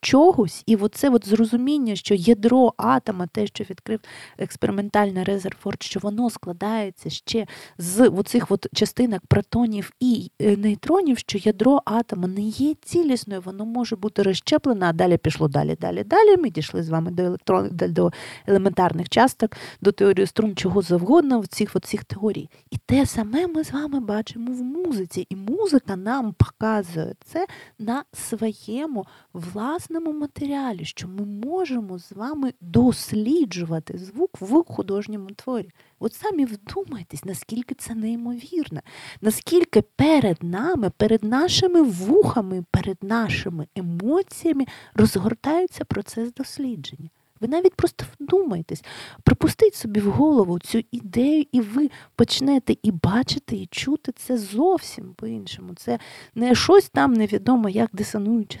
чогось, 0.00 0.62
і 0.66 0.76
оце 0.76 1.10
от 1.10 1.28
зрозуміння, 1.28 1.96
що 1.96 2.14
ядро 2.14 2.74
атома, 2.76 3.26
те, 3.26 3.46
що 3.46 3.64
відкрив 3.64 4.00
експериментальний 4.38 5.24
Резерфорд, 5.24 5.82
що 5.82 6.00
воно 6.00 6.30
складається 6.30 7.10
ще 7.10 7.46
з 7.78 8.08
оцих 8.08 8.50
от 8.50 8.66
частинок 8.74 9.22
протонів 9.28 9.92
і 10.00 10.30
е, 10.40 10.56
нейтронів, 10.56 11.18
що 11.18 11.38
ядро 11.38 11.82
атома 11.84 12.28
не 12.28 12.42
є 12.42 12.74
цілісною, 12.82 13.40
воно 13.40 13.64
може 13.64 13.96
бути 13.96 14.22
розщеплене, 14.22 14.86
а 14.86 14.92
далі 14.92 15.16
пішло 15.16 15.48
далі, 15.48 15.76
далі, 15.80 16.04
далі. 16.04 16.36
Ми 16.36 16.50
дійшли 16.50 16.82
з 16.82 16.88
вами 16.88 17.10
до 17.10 17.22
електрон, 17.22 17.68
до 17.72 18.12
елементарних 18.46 19.08
часток, 19.08 19.56
до 19.80 19.92
теорії 19.92 20.26
струн, 20.26 20.56
чого 20.56 20.82
завгодно 20.82 21.40
в 21.40 21.46
цих 21.46 21.76
оцих 21.76 22.04
теорій. 22.04 22.48
І 22.70 22.76
те 22.86 23.06
саме 23.06 23.46
ми 23.46 23.64
з 23.64 23.72
вами 23.72 24.00
бачимо 24.00 24.52
в 24.52 24.62
музиці. 24.62 25.26
І 25.30 25.36
музика 25.36 25.96
нам 25.96 26.32
показує 26.32 27.14
це 27.24 27.46
на 27.78 28.04
своєму 28.12 29.06
власному 29.32 29.85
власному 29.90 30.18
матеріалі, 30.18 30.84
що 30.84 31.08
ми 31.08 31.24
можемо 31.24 31.98
з 31.98 32.12
вами 32.12 32.52
досліджувати 32.60 33.98
звук 33.98 34.30
в 34.40 34.64
художньому 34.64 35.30
творі. 35.30 35.70
От 35.98 36.14
самі 36.14 36.44
вдумайтесь, 36.44 37.24
наскільки 37.24 37.74
це 37.74 37.94
неймовірно, 37.94 38.80
наскільки 39.20 39.82
перед 39.82 40.42
нами, 40.42 40.90
перед 40.96 41.24
нашими 41.24 41.82
вухами, 41.82 42.64
перед 42.70 42.96
нашими 43.02 43.66
емоціями 43.76 44.66
розгортається 44.94 45.84
процес 45.84 46.34
дослідження. 46.34 47.08
Ви 47.40 47.48
навіть 47.48 47.74
просто 47.74 48.04
вдумайтесь, 48.20 48.84
пропустіть 49.22 49.74
собі 49.74 50.00
в 50.00 50.10
голову 50.10 50.58
цю 50.58 50.82
ідею, 50.92 51.44
і 51.52 51.60
ви 51.60 51.90
почнете 52.16 52.76
і 52.82 52.90
бачити, 52.90 53.56
і 53.56 53.66
чути 53.66 54.12
це 54.12 54.38
зовсім 54.38 55.14
по-іншому. 55.14 55.74
Це 55.74 55.98
не 56.34 56.54
щось 56.54 56.88
там 56.88 57.12
невідомо, 57.12 57.68
як 57.68 57.90
дисонуюче 57.92 58.58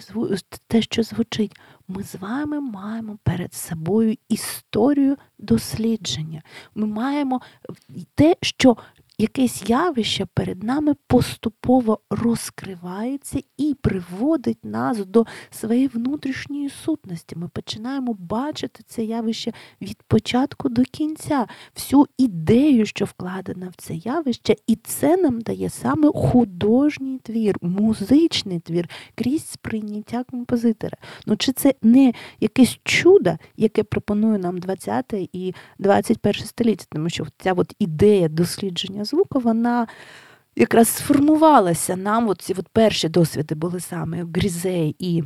те, 0.68 0.82
що 0.82 1.02
звучить. 1.02 1.56
Ми 1.88 2.02
з 2.02 2.14
вами 2.14 2.60
маємо 2.60 3.18
перед 3.22 3.54
собою 3.54 4.16
історію 4.28 5.16
дослідження. 5.38 6.42
Ми 6.74 6.86
маємо 6.86 7.40
те, 8.14 8.36
що 8.42 8.76
якесь 9.18 9.62
явище 9.68 10.26
перед 10.34 10.62
нами 10.62 10.94
поступово 11.06 12.00
розкривається 12.10 13.40
і 13.56 13.74
приводить 13.80 14.64
нас 14.64 15.06
до 15.06 15.26
своєї 15.50 15.88
внутрішньої 15.88 16.70
сутності. 16.70 17.36
Ми 17.36 17.48
починаємо 17.48 18.16
бачити 18.18 18.84
це 18.86 19.04
явище 19.04 19.52
від 19.82 20.02
початку 20.02 20.68
до 20.68 20.82
кінця, 20.82 21.46
всю 21.74 22.06
ідею, 22.18 22.86
що 22.86 23.04
вкладена 23.04 23.68
в 23.68 23.74
це 23.76 23.94
явище, 23.94 24.56
і 24.66 24.76
це 24.76 25.16
нам 25.16 25.40
дає 25.40 25.70
саме 25.70 26.08
художній 26.14 27.18
твір, 27.18 27.56
музичний 27.62 28.60
твір 28.60 28.90
крізь 29.14 29.46
сприйняття 29.46 30.24
композитора. 30.24 30.96
Ну 31.26 31.36
чи 31.36 31.52
це 31.52 31.74
не 31.82 32.12
якесь 32.40 32.78
чудо, 32.84 33.30
яке 33.56 33.82
пропонує 33.82 34.38
нам 34.38 34.58
20 34.58 35.14
і 35.32 35.54
21 35.78 36.44
століття, 36.46 36.84
тому 36.88 37.08
що 37.08 37.26
ця 37.38 37.52
от 37.52 37.74
ідея 37.78 38.28
дослідження 38.28 39.04
звуку, 39.06 39.40
вона 39.40 39.86
якраз 40.56 40.88
сформувалася 40.88 41.96
нам. 41.96 42.28
От 42.28 42.42
ці 42.42 42.54
от 42.58 42.68
перші 42.68 43.08
досвіди 43.08 43.54
були 43.54 43.80
саме 43.80 44.26
Грізей 44.34 44.96
і. 44.98 45.22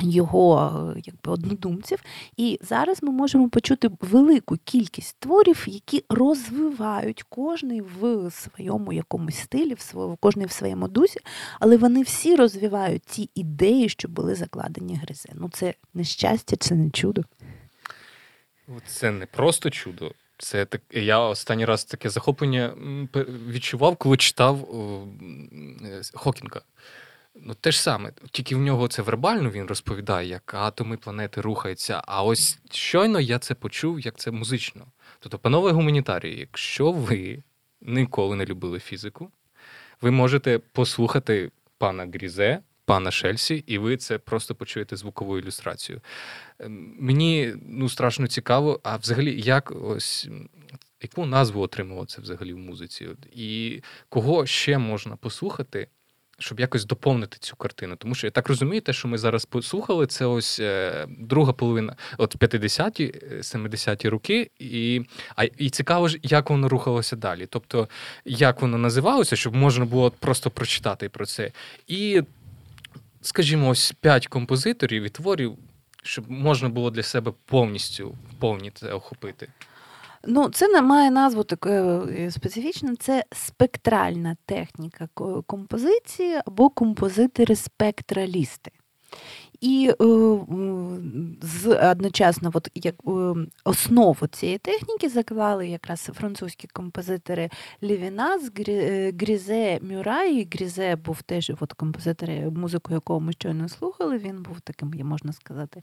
Його 0.00 0.94
якби 1.04 1.32
однодумців, 1.32 1.98
і 2.36 2.58
зараз 2.62 3.02
ми 3.02 3.10
можемо 3.10 3.48
почути 3.48 3.90
велику 4.00 4.56
кількість 4.64 5.16
творів, 5.18 5.64
які 5.66 6.04
розвивають 6.08 7.22
кожний 7.22 7.80
в 7.80 8.30
своєму 8.30 8.92
якомусь 8.92 9.38
стилі, 9.38 9.74
в 9.74 9.80
своєму, 9.80 10.16
кожний 10.16 10.46
в 10.46 10.50
своєму 10.50 10.88
дусі, 10.88 11.20
але 11.60 11.76
вони 11.76 12.02
всі 12.02 12.36
розвивають 12.36 13.02
ті 13.02 13.30
ідеї, 13.34 13.88
що 13.88 14.08
були 14.08 14.34
закладені 14.34 14.96
гризи. 14.96 15.28
Ну 15.34 15.50
це 15.52 15.74
не 15.94 16.04
щастя, 16.04 16.56
це 16.56 16.74
не 16.74 16.90
чудо. 16.90 17.22
Це 18.86 19.10
не 19.10 19.26
просто 19.26 19.70
чудо. 19.70 20.12
Це 20.38 20.64
так. 20.64 20.82
Я 20.90 21.18
останній 21.18 21.64
раз 21.64 21.84
таке 21.84 22.10
захоплення 22.10 22.74
відчував, 23.48 23.96
коли 23.96 24.16
читав 24.16 24.68
Хокінга. 26.14 26.60
Ну, 27.34 27.54
те 27.54 27.72
ж 27.72 27.82
саме, 27.82 28.12
тільки 28.30 28.56
в 28.56 28.58
нього 28.58 28.88
це 28.88 29.02
вербально 29.02 29.50
він 29.50 29.66
розповідає, 29.66 30.28
як 30.28 30.54
атоми 30.54 30.96
планети 30.96 31.40
рухаються. 31.40 32.02
А 32.06 32.22
ось 32.22 32.58
щойно 32.70 33.20
я 33.20 33.38
це 33.38 33.54
почув, 33.54 34.00
як 34.00 34.16
це 34.16 34.30
музично. 34.30 34.86
Тобто, 35.20 35.38
панове 35.38 35.72
гуманітарії, 35.72 36.38
якщо 36.38 36.92
ви 36.92 37.42
ніколи 37.80 38.36
не 38.36 38.46
любили 38.46 38.80
фізику, 38.80 39.30
ви 40.00 40.10
можете 40.10 40.58
послухати 40.58 41.50
пана 41.78 42.06
Грізе, 42.06 42.58
пана 42.88 43.10
Шельсі, 43.10 43.64
і 43.66 43.78
ви 43.78 43.96
це 43.96 44.18
просто 44.18 44.54
почуєте 44.54 44.96
звукову 44.96 45.38
ілюстрацію. 45.38 46.00
Ем, 46.58 46.96
мені 46.98 47.54
ну, 47.68 47.88
страшно 47.88 48.26
цікаво, 48.26 48.80
а 48.82 48.96
взагалі, 48.96 49.40
як 49.40 49.72
ось. 49.82 50.28
Яку 51.02 51.26
назву 51.26 51.62
отримало 51.62 52.06
це 52.06 52.22
взагалі 52.22 52.52
в 52.52 52.58
музиці? 52.58 53.08
І 53.32 53.80
кого 54.08 54.46
ще 54.46 54.78
можна 54.78 55.16
послухати, 55.16 55.88
щоб 56.38 56.60
якось 56.60 56.84
доповнити 56.84 57.36
цю 57.40 57.56
картину. 57.56 57.96
Тому 57.96 58.14
що 58.14 58.26
я 58.26 58.30
так 58.30 58.48
розумію, 58.48 58.80
те, 58.80 58.92
що 58.92 59.08
ми 59.08 59.18
зараз 59.18 59.44
послухали, 59.44 60.06
це 60.06 60.26
ось 60.26 60.60
е, 60.60 61.06
друга 61.08 61.52
половина, 61.52 61.96
от 62.18 62.36
50-ті, 62.36 63.14
70-ті 63.40 64.08
е, 64.08 64.10
роки, 64.10 64.50
і 64.58 65.02
а, 65.36 65.44
і 65.44 65.70
цікаво 65.70 66.08
ж, 66.08 66.18
як 66.22 66.50
воно 66.50 66.68
рухалося 66.68 67.16
далі. 67.16 67.46
Тобто, 67.50 67.88
як 68.24 68.62
воно 68.62 68.78
називалося, 68.78 69.36
щоб 69.36 69.56
можна 69.56 69.84
було 69.84 70.10
просто 70.10 70.50
прочитати 70.50 71.08
про 71.08 71.26
це. 71.26 71.52
І, 71.86 72.22
скажімо, 73.28 73.68
ось 73.68 73.92
п'ять 74.00 74.26
композиторів 74.26 75.02
і 75.02 75.08
творів, 75.08 75.56
щоб 76.02 76.30
можна 76.30 76.68
було 76.68 76.90
для 76.90 77.02
себе 77.02 77.32
повністю 77.44 78.14
повні 78.38 78.70
це 78.70 78.92
охопити. 78.92 79.48
Ну, 80.24 80.48
це 80.48 80.68
не 80.68 80.82
має 80.82 81.10
назву 81.10 81.44
такою 81.44 82.30
специфічно, 82.30 82.96
це 82.96 83.24
спектральна 83.32 84.36
техніка 84.46 85.08
композиції 85.46 86.40
або 86.46 86.68
композитори-спектралісти. 86.68 88.70
І 89.60 89.90
е, 89.90 90.04
з 91.42 91.90
одночасно, 91.90 92.50
от 92.54 92.68
як 92.74 92.94
е, 93.06 93.34
основу 93.64 94.26
цієї 94.26 94.58
техніки 94.58 95.08
заклали 95.08 95.68
якраз 95.68 96.00
французькі 96.00 96.68
композитори 96.72 97.50
Лівінас, 97.82 98.50
е, 98.68 99.12
Грізе 99.20 99.78
Мюрай. 99.82 100.48
Грізе 100.52 100.96
був 100.96 101.22
теж 101.22 101.52
от 101.60 101.72
композитор, 101.72 102.30
музику 102.30 102.94
якого 102.94 103.20
ми 103.20 103.32
щойно 103.32 103.68
слухали. 103.68 104.18
Він 104.18 104.42
був 104.42 104.60
таким, 104.60 104.92
можна 105.04 105.32
сказати, 105.32 105.82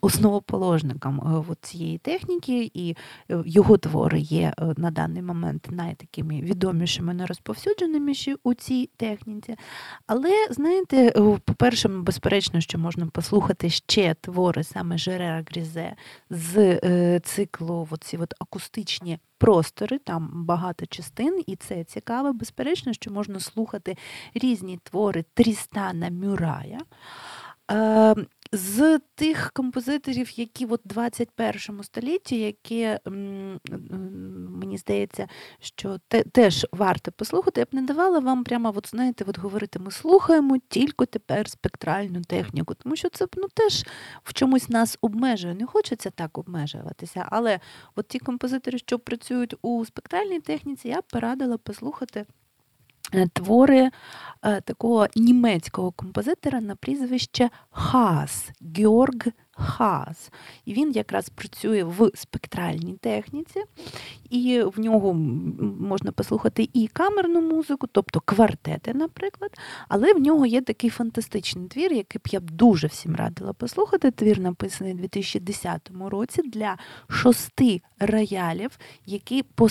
основоположником 0.00 1.44
от 1.48 1.58
цієї 1.62 1.98
техніки, 1.98 2.70
і 2.74 2.96
його 3.28 3.76
твори 3.76 4.20
є 4.20 4.54
на 4.76 4.90
даний 4.90 5.22
момент 5.22 5.68
найтакими 5.70 6.40
відомішими, 6.40 7.14
нерозповсюдженими 7.14 8.12
у 8.42 8.54
цій 8.54 8.90
техніці. 8.96 9.56
Але 10.06 10.30
знаєте, 10.50 11.10
по-перше, 11.44 11.88
безперечно, 11.88 12.60
що 12.60 12.78
можна 12.78 12.89
послухати 12.96 13.70
ще 13.70 14.14
твори 14.14 14.64
саме 14.64 14.98
Жерера 14.98 15.44
Грізе 15.50 15.92
з 16.30 16.56
е, 16.84 17.20
циклу 17.24 17.88
оці 17.90 18.16
от 18.16 18.34
акустичні 18.38 19.18
простори, 19.38 19.98
там 19.98 20.30
багато 20.32 20.86
частин, 20.86 21.42
і 21.46 21.56
це 21.56 21.84
цікаво. 21.84 22.32
Безперечно, 22.32 22.92
що 22.92 23.10
можна 23.10 23.40
слухати 23.40 23.96
різні 24.34 24.78
твори 24.82 25.24
Трістана 25.34 26.10
Мюрая. 26.10 26.78
Е, 27.70 28.14
з 28.52 28.98
тих 29.14 29.50
композиторів, 29.52 30.38
які 30.38 30.66
в 30.66 30.78
21 30.84 31.82
столітті, 31.82 32.40
які 32.40 32.96
мені 34.60 34.78
здається, 34.78 35.28
що 35.60 35.98
те, 36.08 36.22
теж 36.22 36.66
варто 36.72 37.12
послухати, 37.12 37.60
я 37.60 37.64
б 37.64 37.68
не 37.72 37.82
давала 37.82 38.18
вам 38.18 38.44
прямо, 38.44 38.72
от 38.76 38.88
знаєте, 38.90 39.24
от 39.28 39.38
говорити, 39.38 39.78
ми 39.78 39.90
слухаємо 39.90 40.58
тільки 40.68 41.06
тепер 41.06 41.48
спектральну 41.48 42.22
техніку, 42.22 42.74
тому 42.74 42.96
що 42.96 43.08
це 43.08 43.26
ну, 43.36 43.46
теж 43.54 43.84
в 44.24 44.32
чомусь 44.32 44.68
нас 44.68 44.98
обмежує. 45.00 45.54
Не 45.54 45.66
хочеться 45.66 46.10
так 46.10 46.38
обмежуватися. 46.38 47.26
Але 47.30 47.60
от 47.96 48.08
ті 48.08 48.18
композитори, 48.18 48.78
що 48.78 48.98
працюють 48.98 49.54
у 49.62 49.84
спектральній 49.84 50.40
техніці, 50.40 50.88
я 50.88 51.00
б 51.00 51.04
порадила 51.10 51.58
послухати. 51.58 52.26
Е, 53.12 53.28
твори 53.28 53.90
е, 54.42 54.60
такого 54.60 55.06
німецького 55.16 55.90
композитора 55.92 56.60
на 56.60 56.76
прізвище 56.76 57.50
Хас 57.70 58.50
Георг 58.76 59.26
Хас. 59.60 60.30
І 60.64 60.74
він 60.74 60.92
якраз 60.92 61.28
працює 61.28 61.84
в 61.84 62.10
спектральній 62.14 62.92
техніці, 63.00 63.62
і 64.30 64.62
в 64.62 64.80
нього 64.80 65.14
можна 65.80 66.12
послухати 66.12 66.68
і 66.72 66.86
камерну 66.86 67.40
музику, 67.40 67.86
тобто 67.92 68.20
квартети, 68.20 68.94
наприклад. 68.94 69.50
Але 69.88 70.14
в 70.14 70.18
нього 70.18 70.46
є 70.46 70.60
такий 70.60 70.90
фантастичний 70.90 71.68
твір, 71.68 71.92
який 71.92 72.18
б 72.18 72.28
я 72.30 72.40
б 72.40 72.50
дуже 72.50 72.86
всім 72.86 73.16
радила 73.16 73.52
послухати. 73.52 74.10
Твір 74.10 74.40
написаний 74.40 74.94
у 74.94 74.96
2010 74.96 75.90
році 76.10 76.42
для 76.42 76.76
шости 77.08 77.82
роялів, 77.98 78.78
які 79.06 79.42
по 79.42 79.68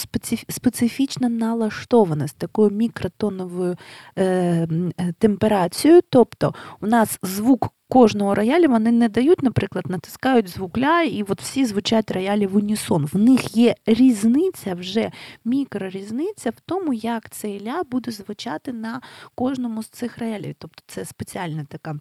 специфічно 0.49 1.29
налаштовані 1.29 2.27
з 2.27 2.33
такою 2.33 2.69
мікротоновою 2.69 3.77
е, 4.15 4.25
е, 4.25 5.13
темперацією. 5.19 6.01
Тобто 6.09 6.53
у 6.81 6.87
нас 6.87 7.19
звук 7.23 7.73
кожного 7.89 8.35
роялі 8.35 8.67
вони 8.67 8.91
не 8.91 9.09
дають, 9.09 9.43
наприклад, 9.43 9.85
натискають 9.89 10.47
звук 10.47 10.77
ля, 10.77 11.01
і 11.01 11.23
от 11.23 11.41
всі 11.41 11.65
звучать 11.65 12.11
роялі 12.11 12.47
в 12.47 12.55
унісон. 12.55 13.05
В 13.05 13.17
них 13.17 13.57
є 13.57 13.75
різниця, 13.85 14.75
вже 14.75 15.11
мікрорізниця 15.45 16.49
в 16.49 16.59
тому, 16.65 16.93
як 16.93 17.29
цей 17.29 17.63
ля 17.63 17.83
буде 17.91 18.11
звучати 18.11 18.73
на 18.73 19.01
кожному 19.35 19.83
з 19.83 19.87
цих 19.87 20.17
роялів. 20.17 20.55
Тобто 20.57 20.83
це 20.87 21.05
спеціальна 21.05 21.65
така. 21.69 21.99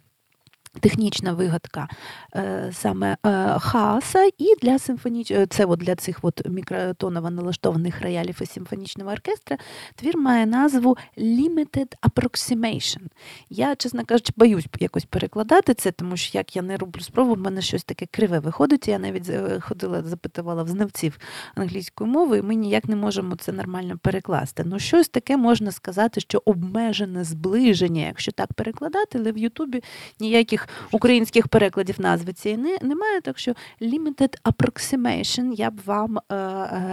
Технічна 0.73 1.33
вигадка 1.33 1.87
е, 2.35 2.69
саме 2.73 3.17
е, 3.25 3.59
хаоса, 3.59 4.29
і 4.37 4.55
для 4.61 4.79
симфоніч... 4.79 5.31
Е, 5.31 5.47
це 5.49 5.65
от 5.65 5.79
для 5.79 5.95
цих 5.95 6.19
от 6.21 6.49
мікротоново 6.49 7.29
налаштованих 7.29 8.01
роялів 8.01 8.39
і 8.41 8.45
симфонічного 8.45 9.11
оркестра 9.11 9.57
твір 9.95 10.17
має 10.17 10.45
назву 10.45 10.97
Limited 11.17 11.87
Approximation. 12.01 13.01
Я, 13.49 13.75
чесно 13.75 14.05
кажучи, 14.05 14.33
боюсь 14.37 14.65
якось 14.79 15.05
перекладати 15.05 15.73
це, 15.73 15.91
тому 15.91 16.17
що 16.17 16.37
як 16.37 16.55
я 16.55 16.61
не 16.61 16.77
роблю 16.77 17.01
спробу, 17.01 17.33
в 17.33 17.39
мене 17.39 17.61
щось 17.61 17.83
таке 17.83 18.05
криве 18.05 18.39
виходить. 18.39 18.87
Я 18.87 18.99
навіть 18.99 19.31
ходила, 19.59 20.03
запитувала 20.03 20.63
в 20.63 20.67
знавців 20.67 21.19
англійської 21.55 22.09
мови, 22.09 22.37
і 22.37 22.41
ми 22.41 22.55
ніяк 22.55 22.85
не 22.85 22.95
можемо 22.95 23.35
це 23.35 23.51
нормально 23.51 23.99
перекласти. 24.01 24.63
Ну, 24.65 24.79
щось 24.79 25.09
таке 25.09 25.37
можна 25.37 25.71
сказати, 25.71 26.21
що 26.21 26.41
обмежене 26.45 27.23
зближення, 27.23 28.07
якщо 28.07 28.31
так 28.31 28.53
перекладати, 28.53 29.19
але 29.19 29.31
в 29.31 29.37
Ютубі 29.37 29.83
ніяких 30.19 30.58
ніяких 30.59 30.93
українських 30.93 31.47
перекладів 31.47 32.01
назви 32.01 32.33
цієї 32.33 32.77
немає. 32.81 33.21
Так 33.21 33.39
що 33.39 33.53
Limited 33.81 34.37
Approximation 34.43 35.53
я 35.53 35.71
б 35.71 35.79
вам 35.85 36.17
е, 36.17 36.21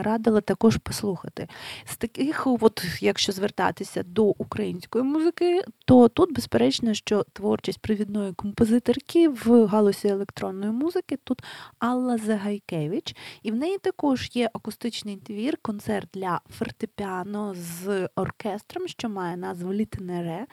радила 0.02 0.40
також 0.40 0.76
послухати. 0.76 1.48
З 1.84 1.96
таких, 1.96 2.46
от, 2.46 2.84
якщо 3.00 3.32
звертатися 3.32 4.02
до 4.02 4.24
української 4.24 5.04
музики, 5.04 5.62
то 5.84 6.08
тут 6.08 6.34
безперечно, 6.34 6.94
що 6.94 7.24
творчість 7.32 7.78
провідної 7.78 8.32
композиторки 8.32 9.28
в 9.28 9.66
галузі 9.66 10.08
електронної 10.08 10.72
музики 10.72 11.18
тут 11.24 11.42
Алла 11.78 12.18
Загайкевич, 12.18 13.16
і 13.42 13.50
в 13.50 13.54
неї 13.54 13.78
також 13.78 14.30
є 14.34 14.50
акустичний 14.52 15.16
твір, 15.16 15.58
концерт 15.62 16.08
для 16.14 16.40
фортепіано 16.58 17.54
з 17.54 18.08
оркестром, 18.16 18.88
що 18.88 19.08
має 19.08 19.36
назву 19.36 19.72
Літенере 19.72 20.46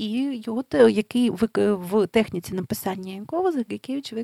і 0.00 0.42
його 0.46 0.64
який 0.72 1.30
в 1.30 2.06
техніці 2.06 2.54
написання 2.54 3.12
якого 3.12 3.52
Загайкевич 3.52 4.14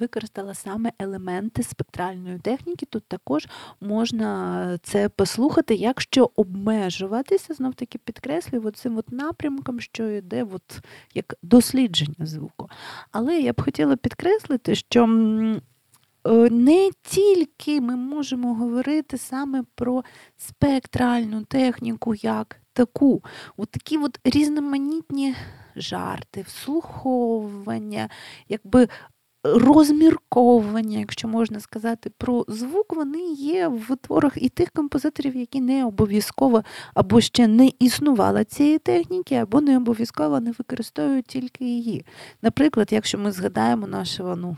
використала 0.00 0.54
саме 0.54 0.92
елементи 0.98 1.62
спектральної 1.62 2.38
техніки. 2.38 2.86
Тут 2.86 3.04
також 3.08 3.48
можна 3.80 4.78
це 4.82 5.08
послухати, 5.08 5.74
якщо 5.74 6.30
обмежуватися, 6.36 7.54
знов 7.54 7.74
таки 7.74 7.98
підкреслюю, 7.98 8.70
цим 8.70 8.96
от 8.98 9.12
напрямком, 9.12 9.80
що 9.80 10.10
йде 10.10 10.46
от 10.52 10.80
як 11.14 11.34
дослідження 11.42 12.26
звуку. 12.26 12.68
Але 13.12 13.40
я 13.40 13.52
б 13.52 13.62
хотіла 13.62 13.96
підкреслити, 13.96 14.74
що. 14.74 15.04
Е, 16.26 16.50
не 16.50 16.90
тільки 17.02 17.80
ми 17.80 17.96
можемо 17.96 18.54
говорити 18.54 19.18
саме 19.18 19.64
про 19.74 20.04
спектральну 20.36 21.44
техніку 21.44 22.14
як 22.14 22.60
таку, 22.74 23.22
от 23.56 23.70
такі 23.70 23.98
от 23.98 24.20
різноманітні 24.24 25.34
жарти, 25.76 26.42
вслуховування, 26.42 28.08
якби 28.48 28.88
розмірковування, 29.44 30.98
якщо 30.98 31.28
можна 31.28 31.60
сказати, 31.60 32.10
про 32.18 32.44
звук, 32.48 32.96
вони 32.96 33.32
є 33.32 33.68
в 33.68 33.96
творах 33.96 34.32
і 34.36 34.48
тих 34.48 34.70
композиторів, 34.70 35.36
які 35.36 35.60
не 35.60 35.84
обов'язково 35.84 36.62
або 36.94 37.20
ще 37.20 37.48
не 37.48 37.70
існувала 37.78 38.44
цієї 38.44 38.78
техніки, 38.78 39.34
або 39.34 39.60
не 39.60 39.76
обов'язково 39.76 40.40
не 40.40 40.50
використовують 40.58 41.26
тільки 41.26 41.64
її. 41.64 42.04
Наприклад, 42.42 42.88
якщо 42.90 43.18
ми 43.18 43.32
згадаємо 43.32 43.86
нашого 43.86 44.36
ну, 44.36 44.56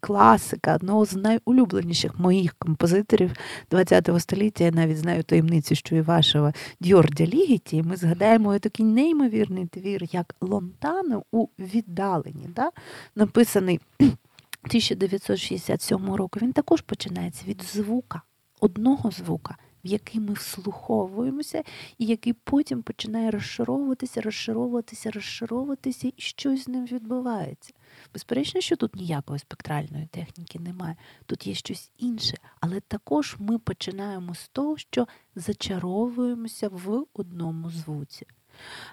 класика, 0.00 0.74
одного 0.74 1.04
з 1.04 1.14
найулюбленіших 1.14 2.18
моїх 2.18 2.54
композиторів 2.54 3.30
ХХ 3.72 4.20
століття, 4.20 4.64
я 4.64 4.70
навіть 4.70 4.98
знаю 4.98 5.22
таємницю, 5.22 5.74
що 5.74 5.96
і 5.96 6.00
вашого 6.00 6.52
Дьордя 6.80 7.26
Лігіті, 7.26 7.82
ми 7.82 7.96
згадаємо 7.96 8.58
такий 8.58 8.86
неймовірний 8.86 9.66
твір, 9.66 10.04
як 10.12 10.34
Лонтане 10.40 11.20
у 11.32 11.46
віддалені, 11.58 12.48
да? 12.56 12.70
написаний 13.16 13.80
1967 14.66 16.14
року. 16.14 16.38
Він 16.42 16.52
також 16.52 16.80
починається 16.80 17.44
від 17.46 17.62
звука, 17.62 18.22
одного 18.60 19.10
звука 19.10 19.56
в 19.84 19.86
який 19.86 20.20
ми 20.20 20.32
вслуховуємося, 20.32 21.62
і 21.98 22.06
який 22.06 22.32
потім 22.32 22.82
починає 22.82 23.30
розшаровуватися, 23.30 24.20
розшаровуватися, 24.20 25.10
розшаровуватися, 25.10 26.08
і 26.08 26.14
щось 26.16 26.64
з 26.64 26.68
ним 26.68 26.86
відбувається. 26.86 27.72
Безперечно, 28.12 28.60
що 28.60 28.76
тут 28.76 28.96
ніякої 28.96 29.38
спектральної 29.38 30.06
техніки 30.06 30.58
немає, 30.58 30.96
тут 31.26 31.46
є 31.46 31.54
щось 31.54 31.90
інше, 31.98 32.36
але 32.60 32.80
також 32.80 33.36
ми 33.38 33.58
починаємо 33.58 34.34
з 34.34 34.48
того, 34.48 34.76
що 34.76 35.08
зачаровуємося 35.34 36.68
в 36.68 37.06
одному 37.14 37.70
звуці. 37.70 38.26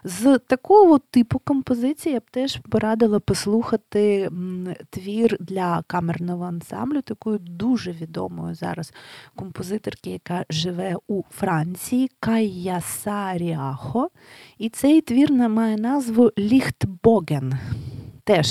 З 0.04 0.40
такого 0.40 1.00
типу 1.00 1.40
композиції 1.40 2.14
я 2.14 2.20
б 2.20 2.24
теж 2.32 2.60
порадила 2.70 3.20
послухати 3.20 4.30
твір 4.90 5.38
для 5.40 5.84
камерного 5.88 6.46
ансамблю, 6.46 7.02
такої 7.02 7.40
дуже 7.40 7.92
відомої 7.92 8.56
зараз 8.56 8.94
композиторки, 9.36 10.10
яка 10.10 10.46
живе 10.50 10.96
у 11.08 11.24
Франції, 11.32 12.12
Кайя 12.20 12.82
Саріахо. 12.82 14.10
І 14.58 14.70
цей 14.70 15.02
твір 15.02 15.32
має 15.32 15.78
назву 15.78 16.32
Ліхтбоген. 16.38 17.54
Теж 18.24 18.48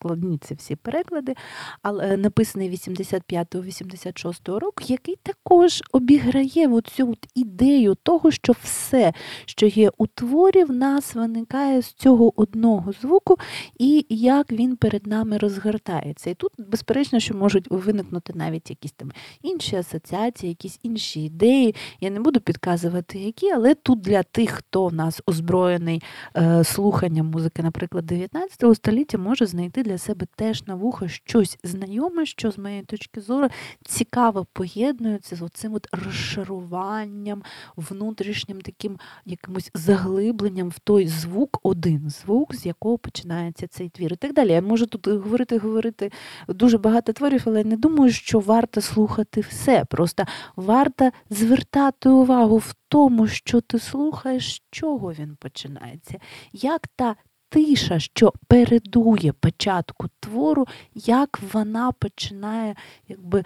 складні 0.00 0.38
ці 0.38 0.54
всі 0.54 0.76
переклади, 0.76 1.34
але 1.82 2.14
е, 2.14 2.16
написаний 2.16 2.70
85-86 2.70 4.58
року, 4.58 4.84
який 4.86 5.16
також 5.22 5.82
обіграє 5.92 6.80
цю 6.80 7.14
ідею 7.34 7.94
того, 8.02 8.30
що 8.30 8.52
все, 8.62 9.12
що 9.44 9.66
є 9.66 9.90
у 9.98 10.06
творі, 10.06 10.64
в 10.64 10.72
нас 10.72 11.14
виникає 11.14 11.82
з 11.82 11.92
цього 11.92 12.40
одного 12.40 12.92
звуку, 12.92 13.36
і 13.78 14.06
як 14.08 14.52
він 14.52 14.76
перед 14.76 15.06
нами 15.06 15.38
розгортається. 15.38 16.30
І 16.30 16.34
тут, 16.34 16.52
безперечно, 16.58 17.20
що 17.20 17.34
можуть 17.34 17.66
виникнути 17.70 18.32
навіть 18.36 18.70
якісь 18.70 18.92
там 18.92 19.12
інші 19.42 19.76
асоціації, 19.76 20.48
якісь 20.50 20.78
інші 20.82 21.24
ідеї. 21.24 21.74
Я 22.00 22.10
не 22.10 22.20
буду 22.20 22.40
підказувати, 22.40 23.18
які, 23.18 23.50
але 23.50 23.74
тут 23.74 24.00
для 24.00 24.22
тих, 24.22 24.50
хто 24.50 24.86
в 24.86 24.94
нас 24.94 25.22
озброєний 25.26 26.02
е, 26.36 26.64
слуханням 26.64 27.26
музики, 27.26 27.62
наприклад, 27.62 28.06
19 28.06 28.76
століття, 28.76 29.18
може 29.18 29.46
знайти 29.46 29.82
для 29.86 29.98
себе 29.98 30.26
теж 30.36 30.66
на 30.66 30.74
вухо 30.74 31.08
щось 31.08 31.58
знайоме, 31.64 32.26
що 32.26 32.50
з 32.50 32.58
моєї 32.58 32.82
точки 32.82 33.20
зору 33.20 33.48
цікаво 33.84 34.46
поєднується 34.52 35.36
з 35.36 35.42
оцим 35.42 35.74
от 35.74 35.88
розшаруванням, 35.92 37.42
внутрішнім 37.76 38.60
таким 38.60 38.98
якимось 39.24 39.70
заглибленням 39.74 40.68
в 40.68 40.78
той 40.78 41.06
звук, 41.06 41.60
один 41.62 42.10
звук, 42.10 42.54
з 42.54 42.66
якого 42.66 42.98
починається 42.98 43.66
цей 43.66 43.88
твір. 43.88 44.12
І 44.12 44.16
так 44.16 44.34
далі. 44.34 44.50
Я 44.50 44.62
можу 44.62 44.86
тут 44.86 45.06
говорити, 45.08 45.58
говорити 45.58 46.12
дуже 46.48 46.78
багато 46.78 47.12
творів, 47.12 47.42
але 47.46 47.58
я 47.58 47.64
не 47.64 47.76
думаю, 47.76 48.12
що 48.12 48.40
варто 48.40 48.80
слухати 48.80 49.40
все. 49.40 49.84
Просто 49.84 50.24
варто 50.56 51.10
звертати 51.30 52.08
увагу 52.08 52.56
в 52.56 52.74
тому, 52.88 53.28
що 53.28 53.60
ти 53.60 53.78
слухаєш, 53.78 54.54
з 54.54 54.62
чого 54.70 55.12
він 55.12 55.36
починається, 55.40 56.18
як 56.52 56.86
та 56.96 57.16
тиша, 57.48 57.98
що 57.98 58.32
передує 58.48 59.32
початку 59.32 60.08
твору, 60.20 60.66
як 60.94 61.40
вона 61.52 61.92
починає 61.92 62.76
якби 63.08 63.44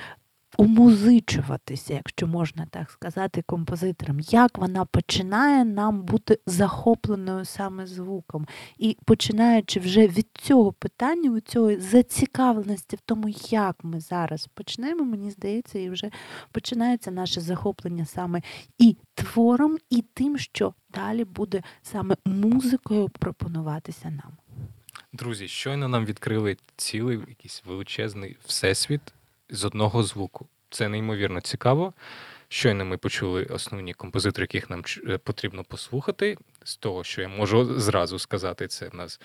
умузичуватися, 0.58 1.94
якщо 1.94 2.26
можна 2.26 2.66
так 2.70 2.90
сказати, 2.90 3.42
композитором, 3.42 4.20
як 4.20 4.58
вона 4.58 4.84
починає 4.84 5.64
нам 5.64 6.02
бути 6.02 6.38
захопленою 6.46 7.44
саме 7.44 7.86
звуком. 7.86 8.46
І 8.78 8.96
починаючи 9.04 9.80
вже 9.80 10.06
від 10.06 10.26
цього 10.34 10.72
питання, 10.72 11.30
від 11.30 11.48
цього 11.48 11.80
зацікавленості 11.80 12.96
в 12.96 13.00
тому, 13.00 13.28
як 13.50 13.84
ми 13.84 14.00
зараз 14.00 14.46
почнемо, 14.46 15.04
мені 15.04 15.30
здається, 15.30 15.78
і 15.78 15.90
вже 15.90 16.10
починається 16.52 17.10
наше 17.10 17.40
захоплення 17.40 18.06
саме 18.06 18.42
і 18.78 18.96
твором, 19.14 19.78
і 19.90 20.04
тим, 20.14 20.38
що 20.38 20.74
далі 20.94 21.24
буде 21.24 21.62
саме 21.82 22.16
музикою 22.24 23.08
пропонуватися 23.08 24.10
нам. 24.10 24.32
Друзі, 25.12 25.48
щойно 25.48 25.88
нам 25.88 26.04
відкрили 26.04 26.56
цілий 26.76 27.18
якийсь 27.28 27.62
величезний 27.66 28.36
всесвіт 28.44 29.00
з 29.50 29.64
одного 29.64 30.02
звуку. 30.02 30.48
Це 30.70 30.88
неймовірно 30.88 31.40
цікаво. 31.40 31.92
Щойно 32.48 32.84
ми 32.84 32.96
почули 32.96 33.44
основні 33.44 33.94
композитори, 33.94 34.42
яких 34.42 34.70
нам 34.70 34.84
е, 35.08 35.18
потрібно 35.18 35.64
послухати. 35.64 36.36
З 36.64 36.76
того, 36.76 37.04
що 37.04 37.22
я 37.22 37.28
можу 37.28 37.80
зразу 37.80 38.18
сказати, 38.18 38.68
це 38.68 38.88
в 38.88 38.94
нас 38.94 39.20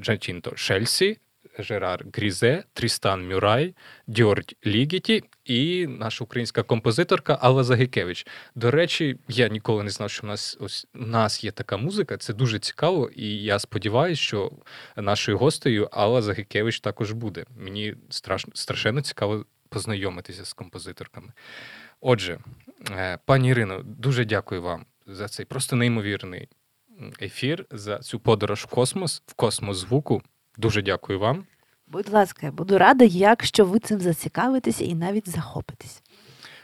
Джатінто 0.00 0.56
Шельсі, 0.56 1.18
Жерар 1.58 2.04
Грізе, 2.14 2.64
Трістан 2.72 3.28
Мюрай, 3.28 3.74
Дьордь 4.06 4.54
Лігіті 4.66 5.24
і 5.44 5.86
наша 5.86 6.24
українська 6.24 6.62
композиторка 6.62 7.38
Алла 7.40 7.64
Загикевич. 7.64 8.26
До 8.54 8.70
речі, 8.70 9.18
я 9.28 9.48
ніколи 9.48 9.82
не 9.82 9.90
знав, 9.90 10.10
що 10.10 10.22
в 10.22 10.26
нас 10.26 10.56
ось 10.60 10.86
у 10.94 11.06
нас 11.06 11.44
є 11.44 11.50
така 11.50 11.76
музика. 11.76 12.16
Це 12.16 12.34
дуже 12.34 12.58
цікаво, 12.58 13.10
і 13.16 13.42
я 13.42 13.58
сподіваюся, 13.58 14.22
що 14.22 14.52
нашою 14.96 15.38
гостею 15.38 15.88
Алла 15.92 16.22
Загикевич 16.22 16.80
також 16.80 17.12
буде. 17.12 17.44
Мені 17.56 17.94
страшно 18.08 18.52
страшенно 18.54 19.00
цікаво 19.00 19.44
познайомитися 19.68 20.44
з 20.44 20.52
композиторками. 20.52 21.32
Отже, 22.00 22.38
е, 22.90 23.18
пані 23.24 23.48
Ірино, 23.48 23.82
дуже 23.82 24.24
дякую 24.24 24.62
вам 24.62 24.86
за 25.06 25.28
цей 25.28 25.46
просто 25.46 25.76
неймовірний 25.76 26.48
ефір, 27.22 27.66
за 27.70 27.98
цю 27.98 28.20
подорож 28.20 28.64
в 28.64 28.66
космос, 28.66 29.22
в 29.26 29.34
космос 29.34 29.76
звуку. 29.76 30.22
Дуже 30.56 30.82
дякую 30.82 31.18
вам. 31.18 31.44
Будь 31.86 32.08
ласка, 32.08 32.46
я 32.46 32.52
буду 32.52 32.78
рада, 32.78 33.04
якщо 33.04 33.64
ви 33.64 33.78
цим 33.78 34.00
зацікавитеся 34.00 34.84
і 34.84 34.94
навіть 34.94 35.28
захопитесь. 35.28 36.02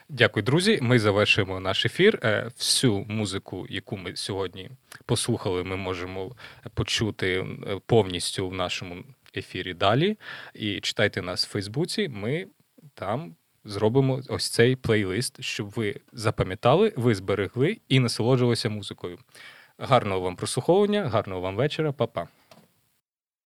Дякую, 0.09 0.43
друзі. 0.43 0.79
Ми 0.83 0.99
завершуємо 0.99 1.61
наш 1.61 1.87
ефір. 1.87 2.19
Е, 2.23 2.51
всю 2.59 3.05
музику, 3.09 3.67
яку 3.71 3.97
ми 3.97 4.17
сьогодні 4.17 4.71
послухали, 5.07 5.65
ми 5.65 5.77
можемо 5.77 6.37
почути 6.75 7.33
е, 7.33 7.81
повністю 7.87 8.49
в 8.49 8.55
нашому 8.55 9.05
ефірі 9.37 9.75
далі. 9.75 10.19
І 10.55 10.81
читайте 10.81 11.23
нас 11.23 11.47
в 11.47 11.51
Фейсбуці. 11.51 12.09
Ми 12.09 12.47
там 12.95 13.35
зробимо 13.65 14.21
ось 14.29 14.51
цей 14.51 14.77
плейлист, 14.77 15.43
щоб 15.43 15.71
ви 15.71 16.01
запам'ятали, 16.13 16.93
ви 16.97 17.15
зберегли 17.15 17.79
і 17.89 18.01
насолоджувалися 18.01 18.69
музикою. 18.69 19.19
Гарного 19.79 20.21
вам 20.21 20.37
прослуховування, 20.37 21.09
гарного 21.09 21.41
вам 21.41 21.57
вечора, 21.57 21.93
Па-па. 21.93 22.29